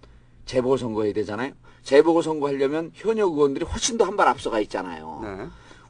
[0.44, 1.53] 재보궐 선거 해야 되잖아요.
[1.84, 5.22] 재보궐 선거 하려면 현역 의원들이 훨씬 더 한 발 앞서가 있잖아요.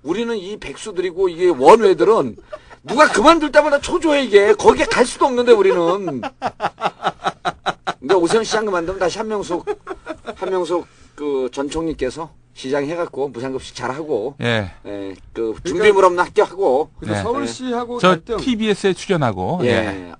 [0.07, 0.11] 네.
[0.11, 2.36] 우리는 이 백수들이고 이게 원외들은
[2.84, 6.20] 누가 그만둘 때마다 초조해 이게 거기에 갈 수도 없는데 우리는.
[7.98, 9.66] 근데 오세훈 시장 그만두면 다시 한명숙
[10.36, 10.86] 한명숙
[11.16, 14.70] 그 전 총리께서 시장 해갖고 무상급식 잘하고 예.
[14.86, 17.22] 예, 그 준비물 없는 학교 하고 그래서 네.
[17.22, 18.36] 서울시하고 저 갈등.
[18.38, 19.68] TBS에 출연하고 예.
[19.68, 20.12] 예.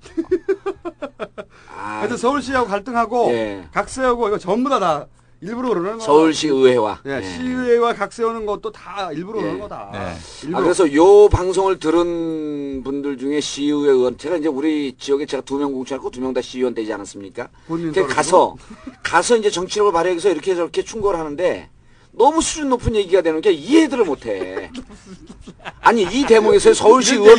[1.79, 3.65] 아, 하여튼 서울시하고 갈등하고 예.
[3.73, 5.07] 각 세우고 이거 전부 다다
[5.43, 6.05] 일부러 그러는 거.
[6.05, 7.23] 서울시 의회와 예, 예.
[7.23, 9.43] 시의회와 각 세우는 것도 다 일부러 예.
[9.43, 9.91] 그러는 거다.
[9.93, 10.17] 네.
[10.45, 10.59] 일부러.
[10.59, 15.59] 아, 그래서 요 방송을 들은 분들 중에 시의회 의원, 제가 이제 우리 지역에 제가 두
[15.59, 17.49] 명 공천하고 두 명 다 시의원 되지 않았습니까?
[17.67, 18.15] 본인 그 떨어지고.
[18.17, 18.57] 가서,
[19.03, 21.69] 가서 이제 정치력을 발휘해서 이렇게 저렇게 충고를 하는데,
[22.13, 24.71] 너무 수준 높은 얘기가 되는 게 이해들을 못해.
[25.83, 27.39] 아니 이 대목에서 서울시 의원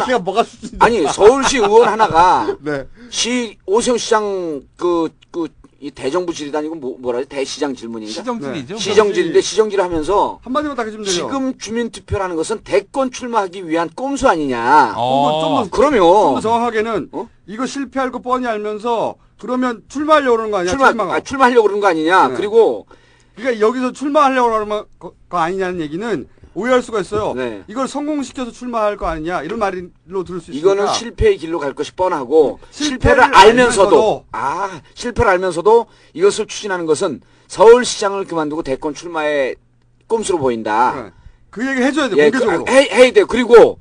[0.79, 2.85] 아니 서울시 의원 하나가 네.
[3.09, 5.49] 시 오세훈 시장 그 그
[5.80, 8.11] 이 대정부 질의도 아니고 뭐, 뭐라 지 대시장 질문인가?
[8.11, 8.78] 시정질이죠.
[8.78, 11.15] 시정질인데 시정질을 하면서 한마디만 딱 해주면 되죠.
[11.15, 14.93] 지금 주민투표라는 것은 대권 출마하기 위한 꼼수 아니냐.
[14.97, 15.41] 어.
[15.41, 17.30] 좀더 그러면 좀더 정확하게는 어?
[17.45, 20.71] 이거 실패할 거 뻔히 알면서 그러면 출마하려고 그러는 거 아니야?
[20.71, 21.13] 출마 출마가.
[21.13, 22.30] 아, 출마하려고 그러는 거 아니냐.
[22.30, 22.36] 네.
[22.36, 22.88] 그리고
[23.36, 27.35] 그러니까 여기서 출마하려고 그러는 거, 거 아니냐는 얘기는 오해할 수가 있어요.
[27.35, 27.63] 네.
[27.67, 30.57] 이걸 성공시켜서 출마할 거 아니냐 이런 말로 들을 수 있으니까.
[30.73, 33.45] 이거는 실패의 길로 갈 것이 뻔하고 실패를 실패를 알면서도
[33.91, 39.55] 알면서도 아 실패를 알면서도 이것을 추진하는 것은 서울시장을 그만두고 대권 출마의
[40.07, 40.95] 꼼수로 보인다.
[41.03, 41.11] 네.
[41.51, 42.65] 그 얘기 해줘야 돼 예, 공개적으로.
[42.65, 43.23] 그, 해, 해야 돼.
[43.23, 43.77] 그리고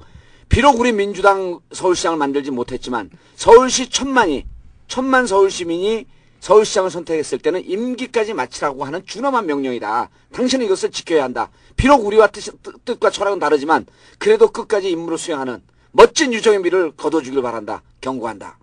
[0.51, 4.45] 비록 우리 민주당 서울시장을 만들지 못했지만 서울시 천만이
[4.87, 6.05] 천만 서울 시민이
[6.41, 10.09] 서울시장을 선택했을 때는 임기까지 마치라고 하는 준엄한 명령이다.
[10.33, 11.49] 당신은 이것을 지켜야 한다.
[11.77, 12.45] 비록 우리와 뜻,
[12.85, 13.87] 뜻과 철학은 다르지만
[14.19, 15.63] 그래도 끝까지 임무를 수행하는
[15.93, 17.83] 멋진 유정의 미를 거둬주길 바란다.
[18.01, 18.59] 경고한다.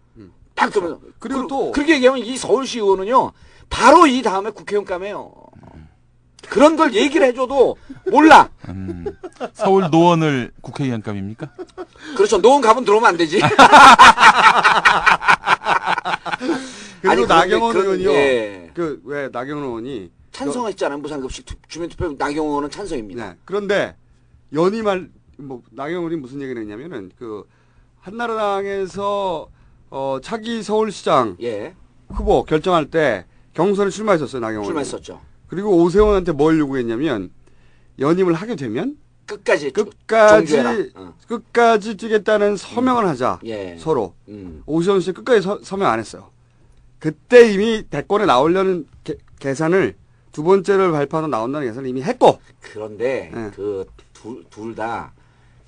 [0.55, 1.13] 딱 그러면 음.
[1.19, 3.31] 그리고 그- 또- 그렇게 얘기하면 이 서울시 의원은요
[3.69, 5.33] 바로 이 다음에 국회의원 감해요.
[6.49, 7.77] 그런 걸 얘기를 해줘도
[8.11, 8.49] 몰라.
[8.67, 9.05] 음,
[9.53, 11.49] 서울 노원을 국회의원감입니까?
[12.15, 12.39] 그렇죠.
[12.41, 13.39] 노원 가면 들어오면 안 되지.
[17.01, 18.09] 그리고 아니, 나경원 의원이요.
[18.11, 18.71] 예.
[18.73, 20.97] 그왜 나경원 의원이 찬성했잖아요.
[20.99, 23.29] 무상급식 투- 주민 투표 나경원 의원은 찬성입니다.
[23.31, 23.37] 네.
[23.45, 23.95] 그런데
[24.53, 27.43] 연임할 뭐 나경원 의원이 무슨 얘기를 했냐면은 그
[28.01, 29.47] 한나라당에서
[29.89, 31.75] 어 차기 서울시장 예.
[32.09, 34.65] 후보 결정할 때 경선에 출마했었어요 나경원.
[34.65, 35.21] 출마했었죠.
[35.47, 37.29] 그리고 오세훈한테 뭘 요구했냐면
[37.99, 40.91] 연임을 하게 되면 끝까지 주- 끝까지.
[40.95, 41.13] 어.
[41.27, 43.77] 끝까지 뛰겠다는 서명을 하자 예.
[43.79, 44.61] 서로 음.
[44.65, 46.29] 오세훈 씨 끝까지 서, 서명 안 했어요.
[46.99, 49.95] 그때 이미 대권에 나오려는 계, 계산을
[50.31, 53.51] 두 번째를 발표하고 나온다는 계산을 이미 했고 그런데 예.
[53.55, 55.13] 그둘다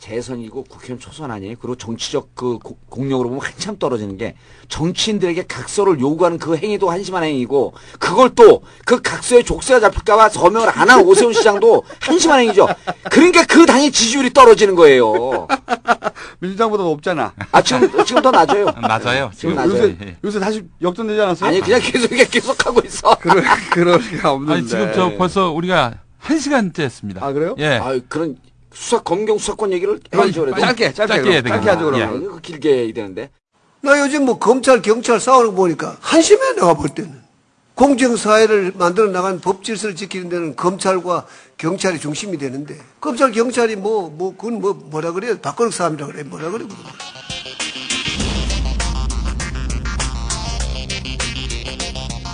[0.10, 1.56] 재선이고 국회의원 초선 아니에요.
[1.60, 4.36] 그리고 정치적 그 고- 공력으로 보면 한참 떨어지는 게
[4.70, 10.86] 정치인들에게 각서를 요구하는 그 행위도 한심한 행위고 그걸 또 그 각서에 족쇄가 잡힐까봐 서명을 안
[10.90, 12.68] 한 오세훈 시장도 한심한 행위죠.
[13.10, 15.48] 그러니까 그 당의 지지율이 떨어지는 거예요.
[16.40, 17.34] 민주당보다 높잖아.
[17.52, 18.66] 아 지금 지금 더 낮아요.
[18.80, 19.32] 낮아요.
[19.36, 19.84] 지금 지금 낮아요.
[19.84, 21.50] 요새 요새 다시 역전되지 않았어요?
[21.50, 23.16] 아니 그냥 계속 계속 하고 있어.
[23.20, 24.54] 그럴 그럴 리가 없는데.
[24.54, 27.26] 아니 지금 저 벌써 우리가 한 시간째 했습니다.
[27.26, 27.56] 아 그래요?
[27.58, 27.78] 예.
[27.82, 28.36] 아 그런
[28.76, 30.60] 수사 검경 수사권 얘기를 해야죠 그래도.
[30.60, 31.32] 짧게 짧게 짧게.
[31.32, 31.70] 해야 짧게.
[31.70, 32.10] 하죠 그러면.
[32.10, 33.30] 아, 이거 길게 해야 되는데.
[33.82, 37.24] 나 요즘 뭐 검찰 경찰 싸우는 거 보니까 한심해 내가 볼 때는
[37.76, 41.26] 공정사회를 만들어 나간 법 질서를 지키는 데는 검찰과
[41.58, 46.50] 경찰이 중심이 되는데 검찰 경찰이 뭐 뭐 그건 뭐 뭐라 그래요 박근혜 싸움이라 그래 뭐라
[46.52, 46.78] 그래 그건.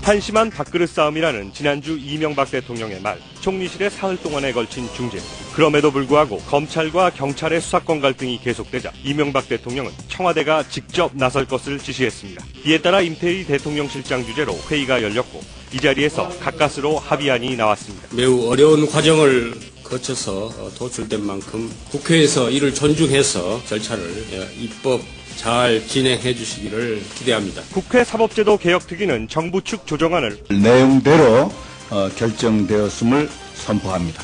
[0.01, 5.19] 한심한 밥그릇 싸움이라는 지난주 이명박 대통령의 말, 총리실의 사흘 동안에 걸친 중재.
[5.53, 12.43] 그럼에도 불구하고 검찰과 경찰의 수사권 갈등이 계속되자 이명박 대통령은 청와대가 직접 나설 것을 지시했습니다.
[12.65, 15.39] 이에 따라 임태희 대통령 실장 주재로 회의가 열렸고
[15.71, 18.07] 이 자리에서 가까스로 합의안이 나왔습니다.
[18.11, 25.01] 매우 어려운 과정을 거쳐서 어, 도출된 만큼 국회에서 이를 존중해서 절차를 어, 입법
[25.37, 27.61] 잘 진행해 주시기를 기대합니다.
[27.73, 31.51] 국회 사법제도 개혁 특위는 정부 측 조정안을 내용대로
[31.89, 34.23] 어, 결정되었음을 선포합니다.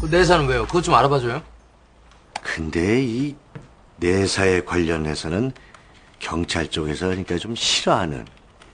[0.00, 0.64] 그 내사는 왜요?
[0.66, 1.42] 그것 좀 알아봐줘요.
[2.42, 3.34] 근데 이
[3.96, 5.52] 내사에 관련해서는
[6.20, 8.24] 경찰 쪽에서 그러니까 좀 싫어하는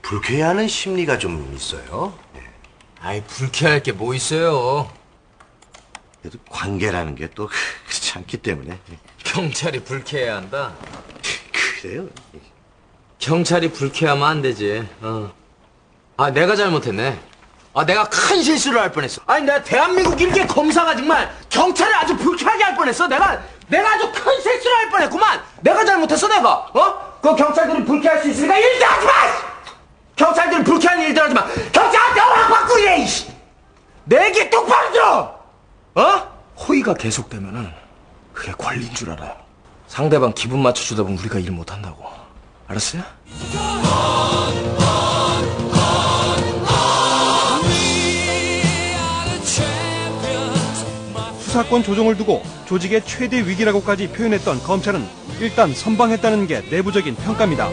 [0.03, 2.13] 불쾌해하는 심리가 좀 있어요.
[3.01, 4.89] 아이 불쾌할 게 뭐 있어요.
[6.25, 7.49] 그래도 관계라는 게 또
[7.87, 8.79] 그렇지 않기 때문에
[9.23, 10.73] 경찰이 불쾌해야 한다.
[11.81, 12.07] 그래요.
[13.19, 14.87] 경찰이 불쾌하면 안 되지.
[15.01, 15.31] 어.
[16.17, 17.19] 아 내가 잘못했네.
[17.73, 19.21] 아 내가 큰 실수를 할 뻔했어.
[19.27, 23.07] 아니 내가 대한민국 일개 검사가 정말 경찰을 아주 불쾌하게 할 뻔했어.
[23.07, 25.43] 내가 내가 아주 큰 실수를 할 뻔했구만.
[25.61, 26.53] 내가 잘못했어 내가.
[26.73, 27.19] 어?
[27.21, 29.11] 그 경찰들이 불쾌할 수 있으니까 일도 하지 마.
[30.15, 31.45] 경찰들이 불쾌한 일들 하지 마.
[31.71, 32.97] 경찰한테 허락 받고 이래.
[33.03, 33.27] 이씨.
[34.05, 35.34] 내게 똑바로 들어.
[35.95, 36.03] 어?
[36.57, 37.69] 호의가 계속되면은
[38.33, 39.33] 그게 권리인 줄 알아요.
[39.87, 42.03] 상대방 기분 맞춰주다 보면 우리가 일 못한다고.
[42.67, 43.03] 알았어요?
[51.39, 55.07] 수사권 조정을 두고 조직의 최대 위기라고까지 표현했던 검찰은
[55.39, 57.69] 일단 선방했다는 게 내부적인 평가입니다.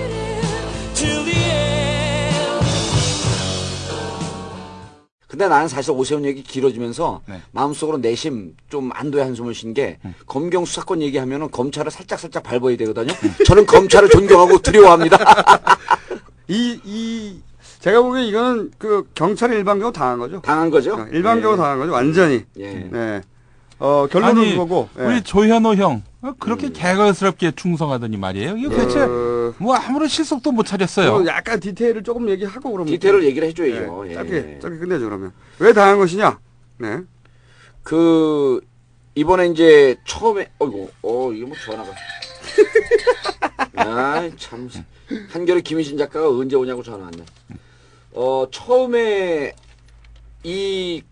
[5.32, 7.22] 근데 나는 사실 오세훈 얘기 길어지면서
[7.52, 13.14] 마음속으로 내심 좀 안도의 한숨을 쉰 게 검경 수사권 얘기하면은 검찰을 살짝 살짝 밟아야 되거든요.
[13.46, 15.16] 저는 검찰을 존경하고 두려워합니다.
[16.48, 17.40] 이, 이
[17.80, 20.42] 제가 보기엔 이거는 그 경찰이 일방적으로 당한 거죠.
[20.42, 20.96] 당한 거죠?
[20.96, 21.56] 어, 일방적으로 예.
[21.56, 21.92] 당한 거죠.
[21.92, 22.44] 완전히.
[22.58, 22.74] 예.
[22.92, 23.22] 네.
[23.78, 24.90] 어, 결론은 아니, 그거고.
[24.98, 25.04] 예.
[25.04, 26.72] 우리 조현호 형 어, 그렇게 음.
[26.72, 28.56] 개걸스럽게 충성하더니 말이에요.
[28.56, 31.10] 이거 대체 어, 뭐 아무런 실속도 못 차렸어요.
[31.18, 32.92] 뭐 약간 디테일을 조금 얘기하고 그러면.
[32.92, 34.04] 디테일을 얘기를 해줘야죠.
[34.04, 34.14] 네, 예.
[34.14, 35.32] 짧게, 짧게 끝내죠, 그러면.
[35.58, 36.38] 왜 당한 것이냐?
[36.78, 37.00] 네.
[37.82, 38.60] 그
[39.14, 41.92] 이번에 이제 처음에 어이구 어 이게 뭐 전화가
[43.74, 44.70] 아참
[45.30, 47.24] 한겨레 김희진 작가가 언제 오냐고 전화 왔네
[48.12, 49.54] 어 처음에
[50.44, 51.02] 이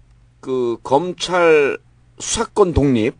[0.41, 1.79] 그 검찰
[2.19, 3.15] 수사권 독립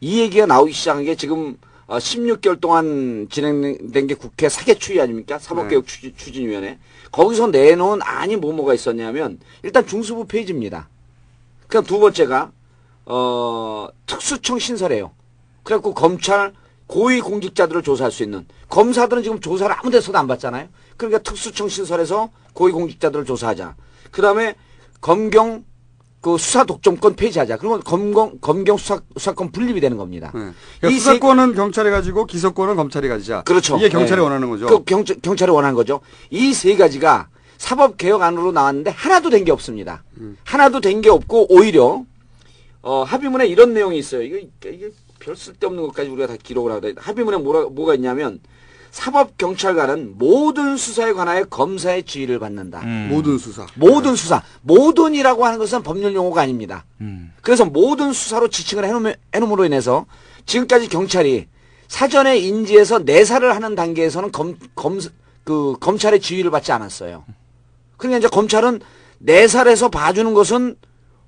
[0.00, 5.38] 이 얘기가 나오기 시작한 게 지금 어, 16개월 동안 진행된 게 국회 사개추위 아닙니까?
[5.38, 6.78] 사법개혁 추진, 추진위원회.
[7.12, 10.88] 거기서 내놓은 안이 뭐 뭐가 있었냐면 일단 중수부 페이지입니다.
[11.68, 12.50] 그럼 두 번째가
[13.06, 15.12] 어, 특수청 신설해요.
[15.62, 16.52] 그래갖고 검찰
[16.86, 20.68] 고위 공직자들을 조사할 수 있는 검사들은 지금 조사를 아무 데서도 안 받잖아요.
[20.96, 23.76] 그러니까 특수청 신설해서 고위 공직자들을 조사하자.
[24.10, 24.54] 그 다음에
[25.00, 25.64] 검경
[26.20, 27.56] 그 수사 독점권 폐지하자.
[27.58, 30.30] 그러면 검경 검경 수사 수사권 분립이 되는 겁니다.
[30.32, 30.54] 그러니까
[30.88, 33.42] 이 세- 수사권은 경찰이 가지고 기소권은 검찰이 가지자.
[33.42, 33.76] 그렇죠.
[33.76, 34.22] 이게 경찰이 예.
[34.24, 34.66] 원하는 거죠.
[34.66, 36.00] 그 경, 경찰이 원하는 거죠.
[36.30, 40.02] 이 세 가지가 사법 개혁안으로 나왔는데 하나도 된 게 없습니다.
[40.18, 40.36] 음.
[40.44, 42.04] 하나도 된 게 없고 오히려
[42.82, 44.22] 어, 합의문에 이런 내용이 있어요.
[44.22, 46.88] 이게, 이게 별 쓸데없는 것까지 우리가 다 기록을 하다.
[46.96, 48.40] 합의문에 뭐라, 뭐가 있냐면
[48.96, 52.80] 사법 경찰관은 모든 수사에 관하여 검사의 지휘를 받는다.
[52.80, 53.08] 음.
[53.12, 53.66] 모든 수사.
[53.74, 54.42] 모든 수사.
[54.62, 56.86] 모든이라고 하는 것은 법률 용어가 아닙니다.
[57.02, 57.30] 음.
[57.42, 60.06] 그래서 모든 수사로 지칭을 해놓음, 해놓음으로 인해서
[60.46, 61.46] 지금까지 경찰이
[61.88, 64.98] 사전에 인지해서 내사를 하는 단계에서는 검, 검,
[65.44, 67.24] 그, 검찰의 지휘를 받지 않았어요.
[67.98, 68.80] 그러니까 이제 검찰은
[69.18, 70.74] 내사를 해서 봐주는 것은,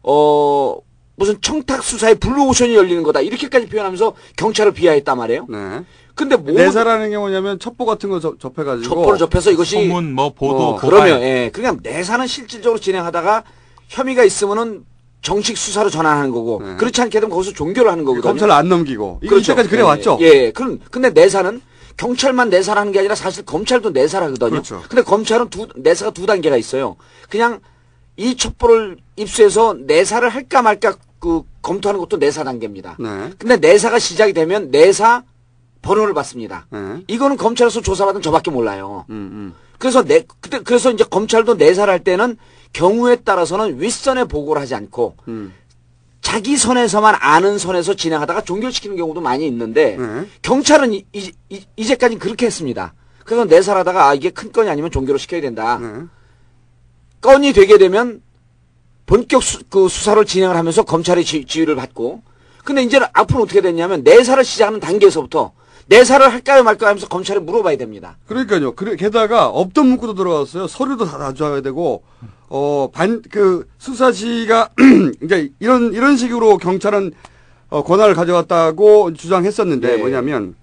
[0.04, 0.78] 어,
[1.16, 3.20] 무슨 청탁 수사의 블루오션이 열리는 거다.
[3.20, 5.46] 이렇게까지 표현하면서 경찰을 비하했단 말이에요.
[5.50, 5.84] 네.
[6.18, 6.52] 근데 뭐.
[6.52, 8.88] 내사라는 게 뭐냐면 첩보 같은 거 접- 접해가지고.
[8.88, 10.76] 첩보를 접해서 이것이 소문, 뭐 보도, 어.
[10.76, 13.44] 그러면 예, 그냥 내사는 실질적으로 진행하다가
[13.86, 14.84] 혐의가 있으면은
[15.22, 18.22] 정식 수사로 전환하는 거고 그렇지 않게 되면 거기서 종결을 하는 거거든요.
[18.30, 19.20] 검찰을 안 넘기고.
[19.22, 20.18] 이거 이때까지 그래 예, 왔죠.
[20.20, 20.50] 예.
[20.50, 21.60] 그럼 근데 내사는
[21.96, 24.50] 경찰만 내사를 하는 게 아니라 사실 검찰도 내사를 하거든요.
[24.50, 24.82] 그렇죠.
[24.88, 26.96] 근데 검찰은 두 내사가 두 단계가 있어요.
[27.28, 27.60] 그냥
[28.16, 32.96] 이 첩보를 입수해서 내사를 할까 말까 그 검토하는 것도 내사 단계입니다.
[33.00, 33.30] 네.
[33.38, 35.22] 근데 내사가 시작이 되면 내사
[35.82, 36.66] 번호를 받습니다.
[36.70, 37.02] 네.
[37.06, 39.04] 이거는 검찰에서 조사받은 저밖에 몰라요.
[39.10, 42.36] 음, 그래서 내 그때 그래서 이제 검찰도 내사를 할 때는
[42.72, 45.54] 경우에 따라서는 윗선에 보고를 하지 않고 음.
[46.20, 50.26] 자기 선에서만 아는 선에서 진행하다가 종결시키는 경우도 많이 있는데 네.
[50.42, 52.92] 경찰은 이, 이, 이, 이제까지 그렇게 했습니다.
[53.24, 55.78] 그래서 내사하다가 아 이게 큰 건이 아니면 종결을 시켜야 된다.
[55.78, 56.04] 네.
[57.20, 58.22] 건이 되게 되면
[59.06, 62.22] 본격 수, 그 수사를 진행을 하면서 검찰의 지, 지휘를 받고
[62.64, 65.52] 근데 이제는 앞으로 어떻게 됐냐면 내사를 시작하는 단계에서부터
[65.89, 68.18] 내사를 할까요 말까요 하면서 검찰에 물어봐야 됩니다.
[68.26, 68.72] 그러니까요.
[68.72, 70.66] 그래, 게다가 없던 문구도 들어갔어요.
[70.66, 72.03] 서류도 다 가져와야 되고,
[72.49, 74.70] 어, 반, 그, 수사지가,
[75.24, 77.12] 이제 이런, 이런 식으로 경찰은,
[77.70, 79.97] 어, 권한을 가져왔다고 주장했었는데, 네.
[79.97, 80.55] 뭐냐면,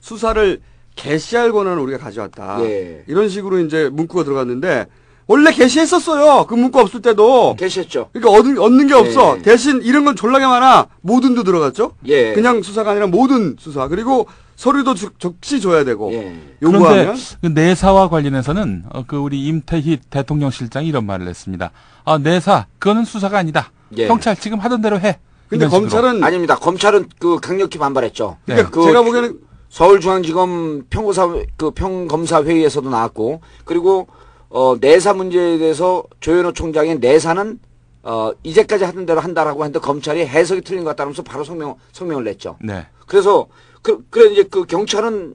[0.00, 0.60] 수사를
[0.96, 2.58] 개시할 권한을 우리가 가져왔다.
[2.58, 3.04] 네.
[3.06, 4.86] 이런 식으로 이제 문구가 들어갔는데,
[5.28, 6.46] 원래 개시했었어요.
[6.46, 7.56] 그 문구 없을 때도.
[7.58, 8.10] 개시했죠.
[8.12, 9.34] 그러니까 얻는, 얻는 게 없어.
[9.36, 9.42] 네.
[9.42, 10.86] 대신 이런 건 졸라게 많아.
[11.00, 11.92] 모든도 들어갔죠.
[12.06, 12.32] 예.
[12.32, 13.88] 그냥 수사가 아니라 모든 수사.
[13.88, 16.12] 그리고 서류도 주- 적시 줘야 되고.
[16.12, 16.38] 예.
[16.60, 17.16] 그런데 요구하면.
[17.42, 21.72] 그 내사와 관련해서는 어, 그 우리 임태희 대통령 실장이 이런 말을 했습니다.
[22.04, 23.72] 아, 내사 그거는 수사가 아니다.
[23.96, 24.06] 예.
[24.06, 25.18] 경찰 지금 하던 대로 해.
[25.48, 25.80] 근데 식으로.
[25.80, 26.54] 검찰은 아닙니다.
[26.56, 28.36] 검찰은 그 강력히 반발했죠.
[28.46, 29.38] 그러니까 그 제가 보기에는
[29.70, 34.06] 서울중앙지검 평검사 그 평검사 회의에서도 나왔고 그리고
[34.48, 37.58] 어 내사 문제에 대해서 조현호 총장의 내사는
[38.02, 42.56] 어 이제까지 하던 대로 한다라고 했는데 검찰이 해석이 틀린 것 같다면서 바로 성명 성명을 냈죠.
[42.60, 42.86] 네.
[43.06, 43.48] 그래서
[43.82, 45.34] 그 그래 이제 그 경찰은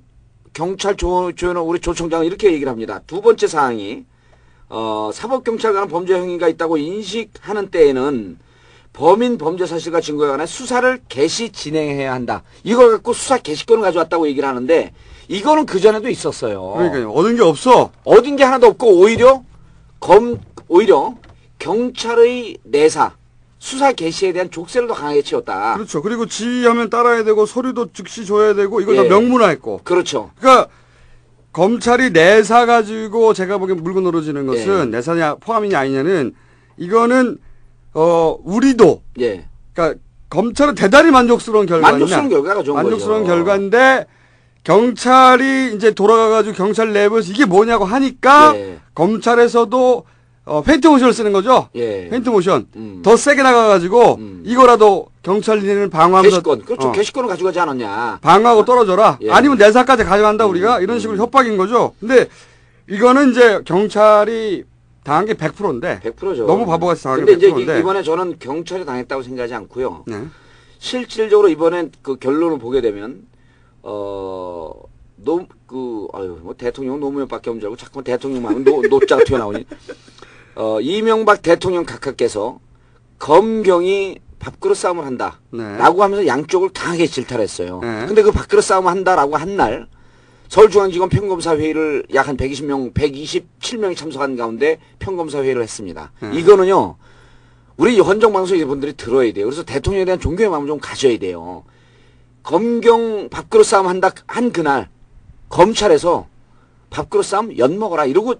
[0.53, 3.01] 경찰 조 조현호 우리 조 총장은 이렇게 얘기를 합니다.
[3.07, 4.05] 두 번째 사항이
[4.69, 8.37] 어 사법경찰관은 범죄 행위가 있다고 인식하는 때에는
[8.93, 12.43] 범인 범죄 사실과 증거에 관한 수사를 개시 진행해야 한다.
[12.63, 14.93] 이걸 갖고 수사 개시권을 가져왔다고 얘기를 하는데
[15.27, 16.73] 이거는 그 전에도 있었어요.
[16.75, 17.11] 그러니까요.
[17.11, 17.91] 얻은 게 없어.
[18.03, 19.43] 얻은 게 하나도 없고 오히려
[19.99, 21.15] 검 오히려
[21.59, 23.13] 경찰의 내사
[23.59, 25.75] 수사 개시에 대한 족쇄를 더 강하게 채웠다.
[25.75, 26.01] 그렇죠.
[26.01, 29.03] 그리고 지휘하면 따라야 되고 서류도 즉시 줘야 되고 이걸 예.
[29.03, 29.81] 다 명문화했고.
[29.83, 30.31] 그렇죠.
[30.39, 30.67] 그러니까
[31.53, 34.85] 검찰이 내사 가지고 제가 보기엔 물고 늘어지는 것은 예.
[34.85, 36.33] 내사냐 포함이냐 아니냐는
[36.77, 37.37] 이거는
[37.93, 39.45] 어 우리도 예.
[39.73, 39.99] 그러니까
[40.29, 43.35] 검찰은 대단히 만족스러운 결과냐 만족스러운 결과가 좋은 만족스러운 거죠.
[43.35, 44.07] 결과인데
[44.63, 48.79] 경찰이 이제 돌아가가지고 경찰 내부에서 이게 뭐냐고 하니까 예.
[48.93, 50.03] 검찰에서도
[50.43, 51.69] 어, 페인트 모션을 쓰는 거죠.
[51.75, 52.09] 예.
[52.09, 53.01] 페인트 모션 음.
[53.03, 56.87] 더 세게 나가가지고 이거라도 경찰 니는 방어하면서 개시권 그렇죠.
[56.89, 58.19] 어, 개시권을 가져가지 않았냐.
[58.21, 59.17] 방어하고 떨어져라.
[59.21, 59.31] 예.
[59.31, 61.93] 아니면 내사까지 가져간다 우리가 이런 식으로 협박인 거죠.
[61.99, 62.27] 근데
[62.89, 64.63] 이거는 이제 경찰이
[65.03, 66.45] 당한 게 100%인데 100%죠.
[66.45, 70.03] 너무 바보같이 당한 게 이제 100%인데 이- 이번에 저는 경찰이 당했다고 생각하지 않고요.
[70.07, 70.23] 네.
[70.79, 73.21] 실질적으로 이번엔 그 결론을 보게 되면
[73.83, 74.73] 어
[75.23, 79.65] 노 그 아유 뭐 대통령 노무현밖에 없는 줄 알고 자꾸 대통령 하면 노 노자가 튀어나오니
[80.55, 82.59] 어 이명박 대통령 각하께서
[83.19, 85.39] 검경이 밥그릇 싸움을 한다.
[85.51, 85.77] 네.
[85.77, 87.79] 라고 하면서 양쪽을 강하게 질타했어요.
[87.81, 88.05] 네.
[88.07, 89.87] 근데 그 밥그릇 싸움을 한다라고 한 날
[90.49, 96.11] 서울중앙지검 평검사 회의를 약 한 120명, 127명이 참석한 가운데 평검사 회의를 했습니다.
[96.19, 96.31] 네.
[96.33, 96.97] 이거는요.
[97.77, 99.45] 우리 헌정 방송의 분들이 들어야 돼요.
[99.45, 101.63] 그래서 대통령에 대한 존경의 마음을 좀 가져야 돼요.
[102.43, 104.89] 검경 밥그릇 싸움 한다 한 그날
[105.49, 106.27] 검찰에서
[106.89, 108.35] 밥그릇 싸움 연 먹어라 이러고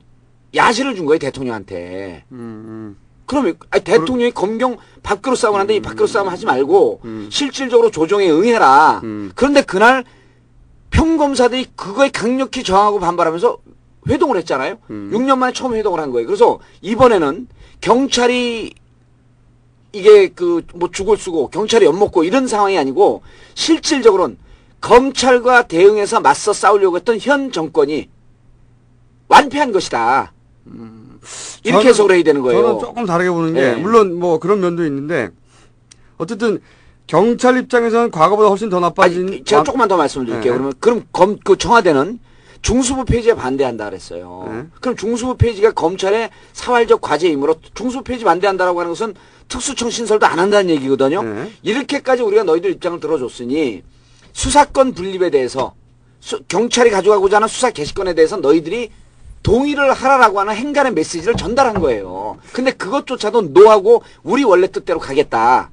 [0.56, 2.26] 야시를 준 거예요 대통령한테.
[2.32, 7.30] 음, 그러면 아니, 대통령이 검경 밥그릇 싸움을 하는데 이 밥그릇 싸움 하지 말고 음.
[7.32, 9.02] 실질적으로 조정에 응해라.
[9.36, 10.04] 그런데 그날
[10.90, 13.60] 평검사들이 그거에 강력히 저항하고 반발하면서
[14.10, 14.78] 회동을 했잖아요.
[14.90, 15.12] 음.
[15.14, 16.28] 6년 만에 처음 회동을 한 거예요.
[16.28, 17.48] 그래서 이번에는
[17.80, 18.74] 경찰이
[19.94, 23.24] 이게 그 뭐 죽을 쓰고 경찰이 엿먹고 이런 상황이 아니고
[23.56, 24.38] 실질적으로는
[24.80, 28.10] 검찰과 대응해서 맞서 싸우려고 했던 현 정권이
[29.28, 30.34] 완패한 것이다.
[31.64, 32.62] 이렇게 저는- 해석을 해야 되는 거예요.
[32.64, 33.76] 저는 조금 다르게 보는 게 네.
[33.76, 35.30] 물론 뭐 그런 면도 있는데
[36.18, 36.60] 어쨌든
[37.08, 40.54] 경찰 입장에서는 과거보다 훨씬 더 나빠진 제가 와- 조금만 더 말씀드릴게요.
[40.54, 40.58] 네.
[40.58, 42.20] 그러면 그럼 검 그 청와대는
[42.62, 44.48] 중수부 폐지에 반대한다 그랬어요.
[44.52, 44.64] 네.
[44.82, 49.14] 그럼 중수부 폐지가 검찰의 사활적 과제이므로 중수부 폐지 반대한다라고 하는 것은
[49.52, 51.22] 특수청 신설도 안 한다는 얘기거든요.
[51.22, 51.52] 네.
[51.62, 53.84] 이렇게까지 우리가 너희들 입장을 들어줬으니
[54.32, 55.74] 수사권 분립에 대해서
[56.22, 58.90] 수- 경찰이 가져가고자 하는 수사 개시권에 대해서 너희들이
[59.44, 62.38] 동의를 하라라고 하는 행간의 메시지를 전달한 거예요.
[62.54, 65.70] 근데 그것조차도 노하고 우리 원래 뜻대로 가겠다.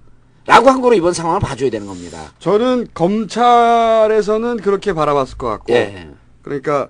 [0.46, 2.32] 라고 한 거로 이번 상황을 봐줘야 되는 겁니다.
[2.40, 6.08] 저는 검찰에서는 그렇게 바라봤을 것 같고 예.
[6.42, 6.88] 그러니까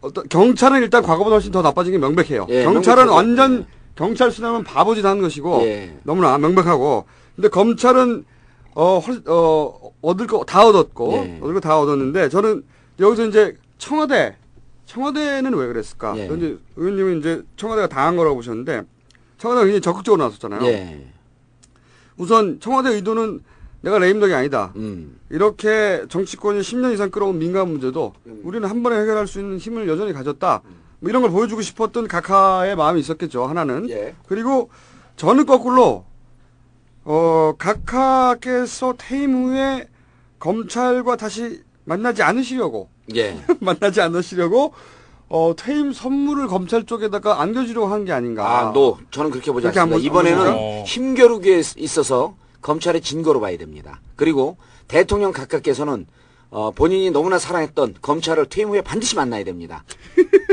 [0.00, 2.46] 어떤 경찰은 일단 과거보다 훨씬 더 나빠진 게 명백해요.
[2.48, 3.14] 예, 경찰은 명백하죠.
[3.14, 5.98] 완전 경찰 수사면 바보짓 하는 것이고 예.
[6.04, 7.04] 너무나 명백하고
[7.36, 8.24] 근데 검찰은
[8.74, 11.38] 어, 헐- 어 얻을 거 다 얻었고 예.
[11.40, 12.64] 얻을 거 다 얻었는데 저는
[13.00, 14.36] 여기서 이제 청와대
[14.86, 16.16] 청와대는 왜 그랬을까?
[16.18, 16.26] 예.
[16.26, 18.82] 이제 의원님은 이제 청와대가 당한 거라고 보셨는데
[19.38, 20.64] 청와대가 굉장히 적극적으로 나섰잖아요.
[20.66, 21.06] 예.
[22.16, 23.40] 우선 청와대 의도는
[23.80, 24.72] 내가 레임덕이 아니다.
[24.76, 25.18] 음.
[25.30, 28.40] 이렇게 정치권이 10년 이상 끌어온 민감 문제도 음.
[28.44, 30.62] 우리는 한 번에 해결할 수 있는 힘을 여전히 가졌다.
[31.04, 33.44] 뭐 이런 걸 보여주고 싶었던 각하의 마음이 있었겠죠.
[33.44, 33.90] 하나는.
[33.90, 34.14] 예.
[34.26, 34.70] 그리고
[35.16, 36.06] 저는 거꾸로
[37.04, 39.86] 어 각하께서 퇴임 후에
[40.38, 43.36] 검찰과 다시 만나지 않으시려고 예.
[43.60, 44.72] 만나지 않으시려고
[45.28, 48.68] 어 퇴임 선물을 검찰 쪽에다가 안겨주려고 한 게 아닌가.
[48.68, 48.96] 아, 노.
[49.10, 49.96] 저는 그렇게 보지 그렇게 않습니다.
[49.96, 50.84] 한번- 이번에는 한번 보죠.
[50.86, 54.00] 힘겨루기에 있어서 검찰의 진거로 봐야 됩니다.
[54.16, 54.56] 그리고
[54.88, 56.06] 대통령 각하께서는
[56.50, 59.82] 어, 본인이 너무나 사랑했던 검찰을 퇴임 후에 반드시 만나야 됩니다.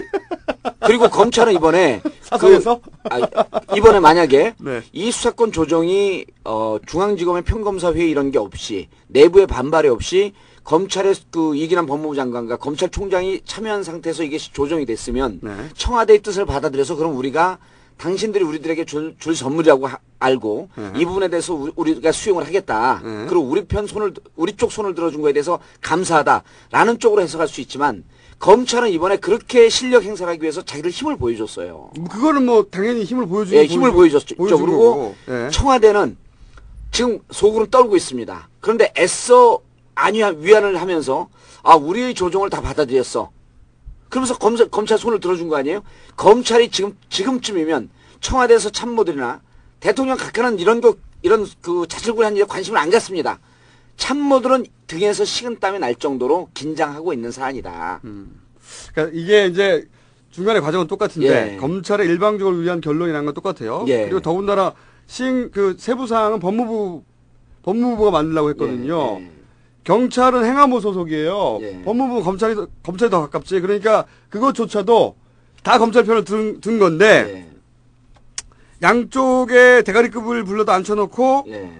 [0.79, 2.79] 그리고 검찰은 이번에 사석에서?
[2.81, 4.81] 그, 아, 이번에 만약에 네.
[4.93, 10.33] 이 수사권 조정이 어, 중앙지검의 평검사 회의 이런 게 없이 내부의 반발이 없이
[10.63, 15.51] 검찰의 그 이기남 법무부 장관과 검찰총장이 참여한 상태에서 이게 조정이 됐으면 네.
[15.75, 17.57] 청와대의 뜻을 받아들여서 그럼 우리가
[17.97, 20.91] 당신들이 우리들에게 줄, 줄 선물이라고 하- 알고 네.
[20.97, 23.01] 이 부분에 대해서 우리, 우리가 수용을 하겠다.
[23.03, 23.25] 네.
[23.27, 28.03] 그리고 우리 편 손을 우리 쪽 손을 들어준 거에 대해서 감사하다라는 쪽으로 해석할 수 있지만
[28.41, 31.91] 검찰은 이번에 그렇게 실력 행사를 하기 위해서 자기들 힘을 보여줬어요.
[31.95, 34.35] 뭐 그거는 뭐 당연히 힘을 보여주고 예, 힘을 보여줬죠.
[34.35, 35.15] 그리고.
[35.29, 35.49] 예.
[35.51, 36.17] 청와대는
[36.91, 38.49] 지금 속으로 떨고 있습니다.
[38.59, 39.59] 그런데 애써
[39.93, 41.29] 안위한 위안을 하면서
[41.61, 43.29] 아 우리의 조정을 다 받아들였어.
[44.09, 45.83] 그러면서 검사, 검찰 손을 들어준 거 아니에요?
[46.17, 47.91] 검찰이 지금 지금쯤이면
[48.21, 49.39] 청와대에서 참모들이나
[49.79, 53.39] 대통령 각하는 이런 거 이런 그 자질구레한 일에 관심을 안 갖습니다.
[53.97, 58.01] 참모들은 등에서 식은땀이 날 정도로 긴장하고 있는 사안이다.
[58.93, 59.87] 그러니까 이게 이제
[60.31, 61.57] 중간에 과정은 똑같은데 예.
[61.57, 63.85] 검찰의 일방적으로 위한 결론이라는 건 똑같아요.
[63.87, 64.03] 예.
[64.03, 64.73] 그리고 더군다나
[65.07, 67.03] 시행 그 세부 사항은 법무부
[67.63, 69.19] 법무부가 만들라고 했거든요.
[69.21, 69.31] 예.
[69.83, 71.59] 경찰은 행안부 소속이에요.
[71.83, 73.59] 법무부 검찰이 더- 검찰이 더 가깝지.
[73.61, 75.15] 그러니까 그것조차도
[75.63, 77.51] 다 검찰 편을 든, 든 건데 예.
[78.81, 81.71] 양쪽에 대가리급을 불러다 앉혀놓고 예.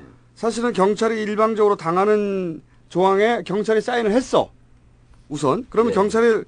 [0.41, 4.49] 사실은 경찰이 일방적으로 당하는 조항에 경찰이 사인을 했어.
[5.29, 5.67] 우선.
[5.69, 5.93] 그러면 예.
[5.93, 6.43] 경찰이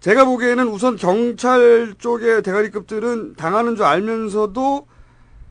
[0.00, 4.86] 제가 보기에는 우선 경찰 쪽의 대가리급들은 당하는 줄 알면서도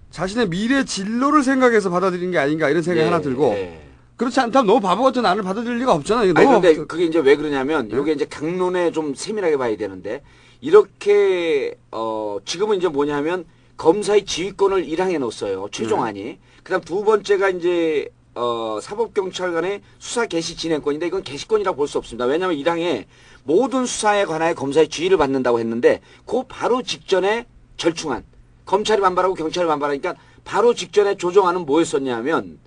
[0.10, 3.80] 자신의 미래 진로를 생각해서 받아들인 게 아닌가 이런 생각이 예, 하나 들고 예.
[4.18, 6.28] 그렇지 않다면 너무 바보 같은 나를 받아들일 리가 없잖아요.
[6.28, 10.24] 이거 아니 너무 근데 그게 이제 왜 그러냐면 이게 이제 강론에 좀 세밀하게 봐야 되는데
[10.60, 13.46] 이렇게 어 지금은 이제 뭐냐면
[13.78, 16.40] 검사의 지휘권을 일항해 놓았어요 최종안이
[16.70, 22.26] 그다음 두 번째가 이제 어, 사법경찰관의 수사 개시 진행권인데 이건 개시권이라고 볼 수 없습니다.
[22.26, 23.06] 왜냐하면 1항에
[23.44, 27.48] 모든 수사에 관하여 검사의 지휘를 받는다고 했는데 그 바로 직전에
[27.78, 28.24] 절충안
[28.68, 30.14] 검찰이 반발하고 경찰이 반발하니까
[30.46, 32.60] 바로 직전에 조정안은 뭐였었냐면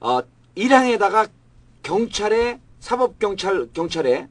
[0.00, 0.20] 어,
[0.56, 1.30] 1항에다가
[1.84, 4.26] 경찰의 사법경찰 경찰의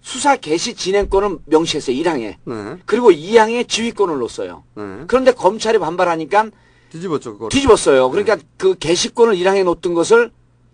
[0.00, 1.94] 수사 개시 진행권을 명시했어요.
[1.96, 2.36] 1항에.
[2.44, 2.76] 네.
[2.86, 4.64] 그리고 2항에 지휘권을 넣었어요.
[5.06, 6.50] 그런데 검찰이 반발하니까
[6.92, 7.48] 뒤집었죠, 그거.
[7.48, 8.10] 뒤집었어요.
[8.10, 10.30] 그러니까 그 개시권을 1항에 놓던 것을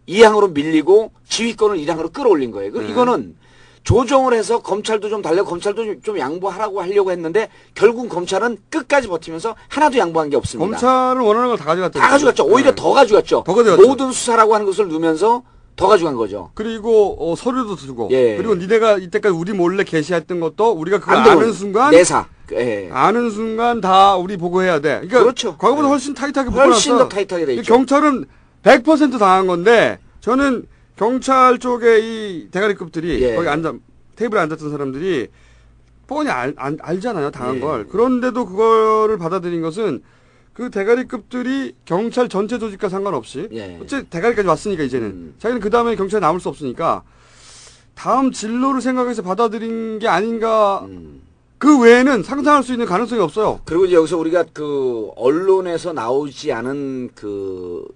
[0.09, 2.73] 2항으로 밀리고 지휘권을 1항으로 끌어올린 거예요.
[2.73, 2.91] 그 네.
[2.91, 3.37] 이거는
[3.85, 9.55] 조정을 해서 검찰도 좀 달래 검찰도 좀- 좀 양보하라고 하려고 했는데 결국 검찰은 끝까지 버티면서
[9.69, 10.71] 하나도 양보한 게 없습니다.
[10.79, 12.01] 검찰을 원하는 걸 다 가져갔다.
[12.01, 12.45] 다 가져갔죠.
[12.47, 13.45] 오히려 더 가져갔죠.
[13.47, 13.87] 더 가져갔죠.
[13.87, 15.43] 모든 수사라고 하는 것을 누면서
[15.77, 16.51] 더 가져간 거죠.
[16.55, 18.37] 그리고 어, 서류도 주고 예.
[18.37, 22.27] 그리고 니네가 이때까지 우리 몰래 게시했던 것도 우리가 그걸 아는 순간 내사.
[22.53, 22.89] 예.
[22.93, 24.97] 아는 순간 다 우리 보고해야 돼.
[24.97, 25.57] 그러니까 그렇죠.
[25.57, 26.99] 과거보다 훨씬 타이트하게 훨씬 묶어놨어.
[26.99, 27.75] 더 타이트하게 돼이 있죠.
[27.75, 28.27] 경찰은
[28.63, 30.67] 100% 당한 건데 저는
[30.97, 33.35] 경찰 쪽에 이 대가리급들이 예.
[33.35, 33.75] 거기 앉아
[34.17, 35.29] 테이블에 앉았던 사람들이
[36.07, 37.61] 뻔히 알, 알, 알잖아요 당한 예.
[37.61, 37.87] 걸.
[37.89, 40.03] 그런데도 그거를 받아들인 것은
[40.53, 43.79] 그 대가리급들이 경찰 전체 조직과 상관없이 예.
[43.83, 45.35] 어째 대가리까지 왔으니까 이제는 음.
[45.39, 47.03] 자기는 그 다음에 경찰에 남을 수 없으니까
[47.95, 50.85] 다음 진로를 생각해서 받아들인 게 아닌가.
[50.87, 51.23] 음.
[51.65, 53.61] 그 외에는 상상할 수 있는 가능성이 없어요.
[53.65, 57.87] 그리고 이제 여기서 우리가 그 언론에서 나오지 않은 그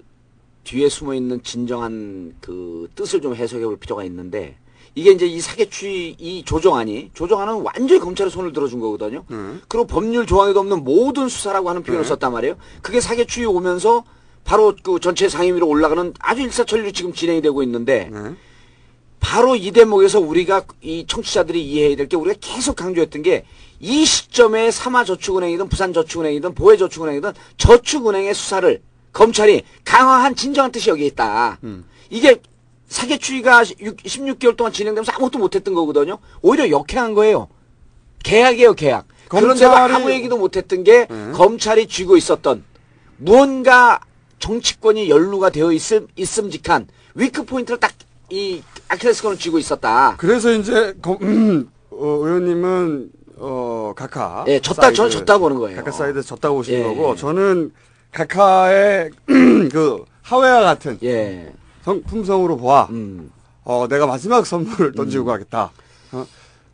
[0.65, 4.57] 뒤에 숨어 있는 진정한 그 뜻을 좀 해석해 볼 필요가 있는데
[4.95, 9.25] 이게 이제 이 사개추이 이 조정안이 조정안은 완전히 검찰의 손을 들어준 거거든요.
[9.69, 12.09] 그리고 법률 조항에도 없는 모든 수사라고 하는 표현을 네.
[12.09, 12.57] 썼단 말이에요.
[12.81, 14.03] 그게 사개추이 오면서
[14.45, 18.11] 바로 그 전체 상임위로 올라가는 아주 일사천리로 지금 진행이 되고 있는데
[19.21, 23.45] 바로 이 대목에서 우리가 이 청취자들이 이해해야 될 게 우리가 계속 강조했던 게
[23.81, 28.83] 이 시점에 삼화저축은행이든 부산저축은행이든 보혜저축은행이든 저축은행의 수사를
[29.13, 31.59] 검찰이 강화한 진정한 뜻이 여기에 있다.
[32.11, 32.43] 이게
[32.89, 36.19] 사개추이가 16개월 동안 진행되면서 아무것도 못했던 거거든요.
[36.43, 37.47] 오히려 역행한 거예요.
[38.25, 39.07] 계약이에요, 계약.
[39.29, 42.65] 그런데도 검찰이- 아무 얘기도 못했던 게 검찰이 쥐고 있었던
[43.19, 44.01] 무언가
[44.41, 47.93] 정치권이 연루가 되어 있음, 있음직한 위크 포인트를 딱
[48.31, 50.15] 이 아킬레스건을 쥐고 있었다.
[50.19, 51.17] 그래서 이제 검,
[51.91, 54.45] 어, 의원님은 어, 각하.
[54.49, 55.77] 예, 졌다, 저 졌다 보는 거예요.
[55.79, 56.85] 각하 사이드에서 졌다고 보시는 예.
[56.85, 57.73] 거고 저는
[58.13, 61.53] 각하의 그 하해와 같은 예.
[61.85, 62.89] 성, 품성으로 보아.
[62.91, 63.31] 음.
[63.65, 65.71] 어, 내가 마지막 선물을 던지고 가겠다.
[66.13, 66.27] 어,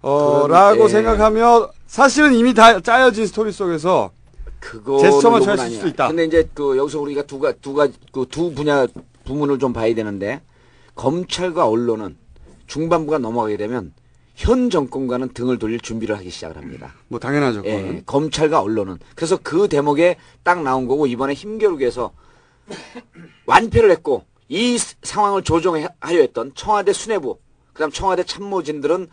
[0.02, 0.88] 어, 라고 예.
[0.88, 4.10] 생각하며 사실은 이미 다 짜여진 스토리 속에서
[4.58, 6.08] 그거 제스처만 취할 수 있다.
[6.08, 8.86] 근데 이제 그 여기서 우리가 두가 두가 그 두 분야
[9.24, 10.40] 부문을 좀 봐야 되는데
[10.94, 12.16] 검찰과 언론은
[12.66, 13.92] 중반부가 넘어가게 되면
[14.34, 16.94] 현 정권과는 등을 돌릴 준비를 하기 시작을 합니다.
[17.08, 17.62] 뭐 당연하죠.
[17.66, 18.02] 예.
[18.04, 22.12] 검찰과 언론은 그래서 그 대목에 딱 나온 거고 이번에 힘겨루게 해서
[23.46, 27.38] 완패를 했고 이 스- 상황을 조정하려 했던 청와대 수뇌부
[27.72, 29.08] 그다음 청와대 참모진들은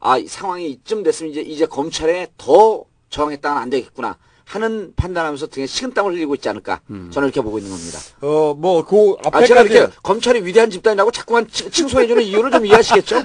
[0.00, 6.12] 아이 상황이 이쯤 됐으면 이제 이제 검찰에 더 저항했다가는 안 되겠구나 하는 판단하면서 등에 식은땀을
[6.12, 6.80] 흘리고 있지 않을까
[7.10, 7.98] 저는 이렇게 보고 있는 겁니다.
[8.20, 13.16] 어, 뭐, 그 아, 제가 이렇게 검찰이 위대한 집단이라고 자꾸만 칭- 칭송해주는 이유를 좀 이해하시겠죠?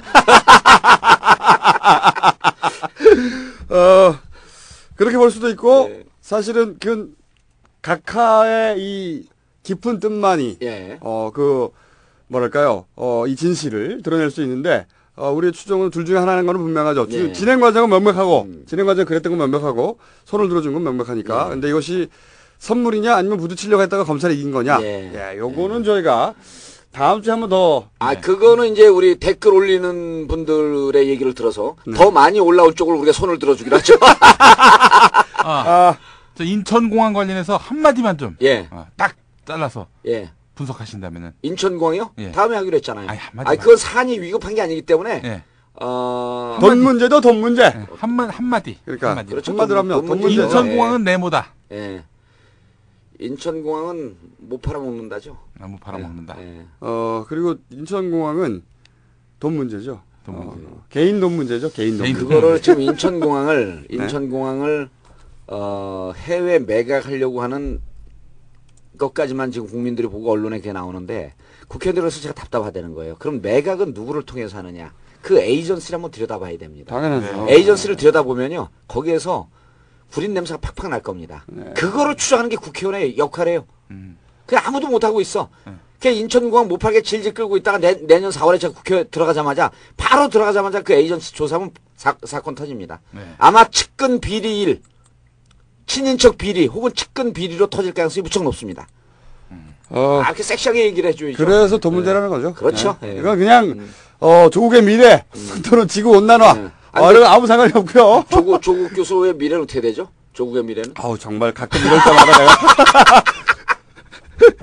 [3.68, 4.18] 어,
[4.96, 6.04] 그렇게 볼 수도 있고, 네.
[6.20, 7.14] 사실은 그,
[7.82, 9.28] 각하의 이
[9.62, 10.98] 깊은 뜻만이, 예.
[11.00, 11.68] 어, 그,
[12.28, 14.86] 뭐랄까요, 어, 이 진실을 드러낼 수 있는데,
[15.20, 17.06] 어, 우리의 추정은 둘 중에 하나는 거는 분명하죠.
[17.08, 17.32] 지- 예.
[17.32, 21.44] 진행 과정은 명백하고, 진행 과정 그랬던 건 명백하고, 손을 들어준 건 명백하니까.
[21.46, 21.50] 예.
[21.50, 22.08] 근데 이것이
[22.58, 24.78] 선물이냐, 아니면 부딪히려고 했다가 검찰이 이긴 거냐.
[24.82, 25.12] 예.
[25.34, 26.34] 예, 요거는 저희가
[26.92, 27.88] 다음 주에 한 번 더.
[27.98, 33.38] 아, 그거는 이제 우리 댓글 올리는 분들의 얘기를 들어서 더 많이 올라올 쪽으로 우리가 손을
[33.38, 33.94] 들어주기로 하죠.
[35.44, 35.96] 아,
[36.34, 38.36] 저 인천공항 관련해서 한마디만 좀.
[38.42, 38.68] 예.
[38.70, 39.14] 어, 딱
[39.46, 40.30] 잘라서 예.
[40.60, 41.32] 분석하신다면은.
[41.42, 42.10] 인천공항이요?
[42.18, 42.30] 예.
[42.32, 43.08] 다음에 하기로 했잖아요.
[43.08, 43.46] 아니, 한마디만.
[43.46, 45.22] 아니, 그건 사안이 위급한 게 아니기 때문에.
[45.24, 45.42] 예.
[45.80, 46.58] 어.
[46.60, 47.64] 돈 문제도 돈 문제.
[47.96, 48.78] 한마, 한마디.
[48.84, 49.30] 그러니까, 한마디.
[49.30, 49.52] 그렇죠.
[49.52, 50.42] 한마디로 돈- 하면 돈 돈 문제.
[50.42, 51.54] 인천공항은 네모다.
[51.72, 52.04] 예.
[53.18, 55.36] 인천공항은 못 팔아먹는다죠.
[55.58, 56.36] 너무 팔아먹는다.
[56.40, 56.66] 예.
[56.80, 58.62] 어, 그리고 인천공항은
[59.38, 60.02] 돈 문제죠.
[60.24, 60.56] 돈 어,
[60.90, 61.70] 개인 돈 문제죠.
[61.72, 62.20] 개인 돈 문제.
[62.24, 63.96] 그거를 지금 인천공항을 네.
[63.96, 64.88] 인천공항을
[65.48, 67.80] 어, 해외 매각하려고 하는
[69.00, 71.34] 것까지만 지금 국민들이 보고 언론에 그게 나오는데
[71.66, 73.16] 국회의원들에서 제가 답답하다는 거예요.
[73.18, 74.92] 그럼 매각은 누구를 통해서 하느냐?
[75.22, 76.94] 그 에이전시를 한번 들여다봐야 됩니다.
[76.94, 77.46] 당연하죠.
[77.50, 78.68] 에이전시를 들여다보면요.
[78.86, 79.48] 거기에서
[80.12, 81.44] 구린 냄새가 팍팍 날 겁니다.
[81.48, 81.72] 네.
[81.74, 83.66] 그거를 추적하는 게 국회의원의 역할이에요.
[84.46, 85.48] 그냥 아무도 못하고 있어.
[86.00, 90.82] 그 인천공항 못 팔게 질질 끌고 있다가 내, 내년 4월에 제가 국회 들어가자마자 바로 들어가자마자
[90.82, 93.00] 그 에이전시 조사하면 사, 사건 터집니다.
[93.38, 94.82] 아마 측근 비리일,
[95.94, 98.86] 친인척 비리 혹은 측근 비리로 터질 가능성이 무척 높습니다.
[99.88, 101.36] 어, 아, 이렇게 섹시하게 얘기를 해줘야죠.
[101.36, 102.54] 그래서 돈 문제라는 거죠.
[102.54, 102.96] 그렇죠.
[103.00, 103.16] 네.
[103.16, 103.18] 예.
[103.18, 103.88] 이건 그냥
[104.20, 105.24] 어, 조국의 미래
[105.68, 106.68] 또는 지구 온난화 네.
[106.92, 108.24] 어, 이런 거 아무 상관이 없고요.
[108.30, 110.08] 조국, 조국 교수의 미래는 어떻게 되죠?
[110.32, 110.94] 조국의 미래는?
[110.94, 113.24] 아우 정말 가끔 이럴 때마다 내가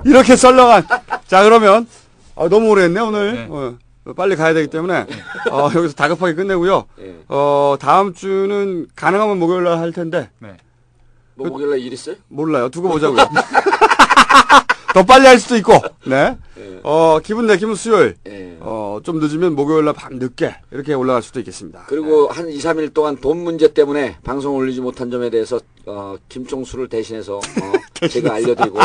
[0.06, 0.86] 이렇게 썰렁한
[1.26, 1.86] 자 그러면
[2.36, 3.76] 아, 너무 오래 했네 오늘 어,
[4.16, 5.04] 빨리 가야 되기 때문에
[5.50, 6.86] 어, 여기서 다급하게 끝내고요
[7.28, 10.30] 어, 다음 주는 가능하면 목요일 날 할 텐데
[11.38, 12.16] 뭐 목요일날 일 있어요?
[12.28, 12.68] 몰라요.
[12.68, 13.24] 두고 보자고요.
[14.92, 15.74] 더 빨리 할 수도 있고.
[16.06, 16.36] 네?
[16.82, 18.16] 어, 기분 내키면 수요일.
[18.60, 21.84] 어, 좀 늦으면 목요일 날 밤 늦게 이렇게 올라갈 수도 있겠습니다.
[21.86, 26.88] 그리고 한 2, 3일 동안 돈 문제 때문에 방송 올리지 못한 점에 대해서 어, 김종수를
[26.88, 27.40] 대신해서 어,
[28.08, 28.80] 제가 알려드리고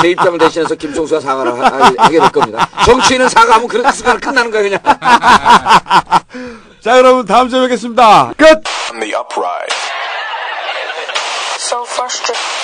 [0.00, 2.68] 제 입장을 대신해서 김종수가 사과를 하, 하게 될 겁니다.
[2.86, 4.80] 정치인은 사과하면 그런 순간 끝나는 거야 그냥.
[6.80, 8.32] 자 여러분 다음 주에 뵙겠습니다.
[8.36, 8.62] 끝.
[11.68, 12.57] So frustrated.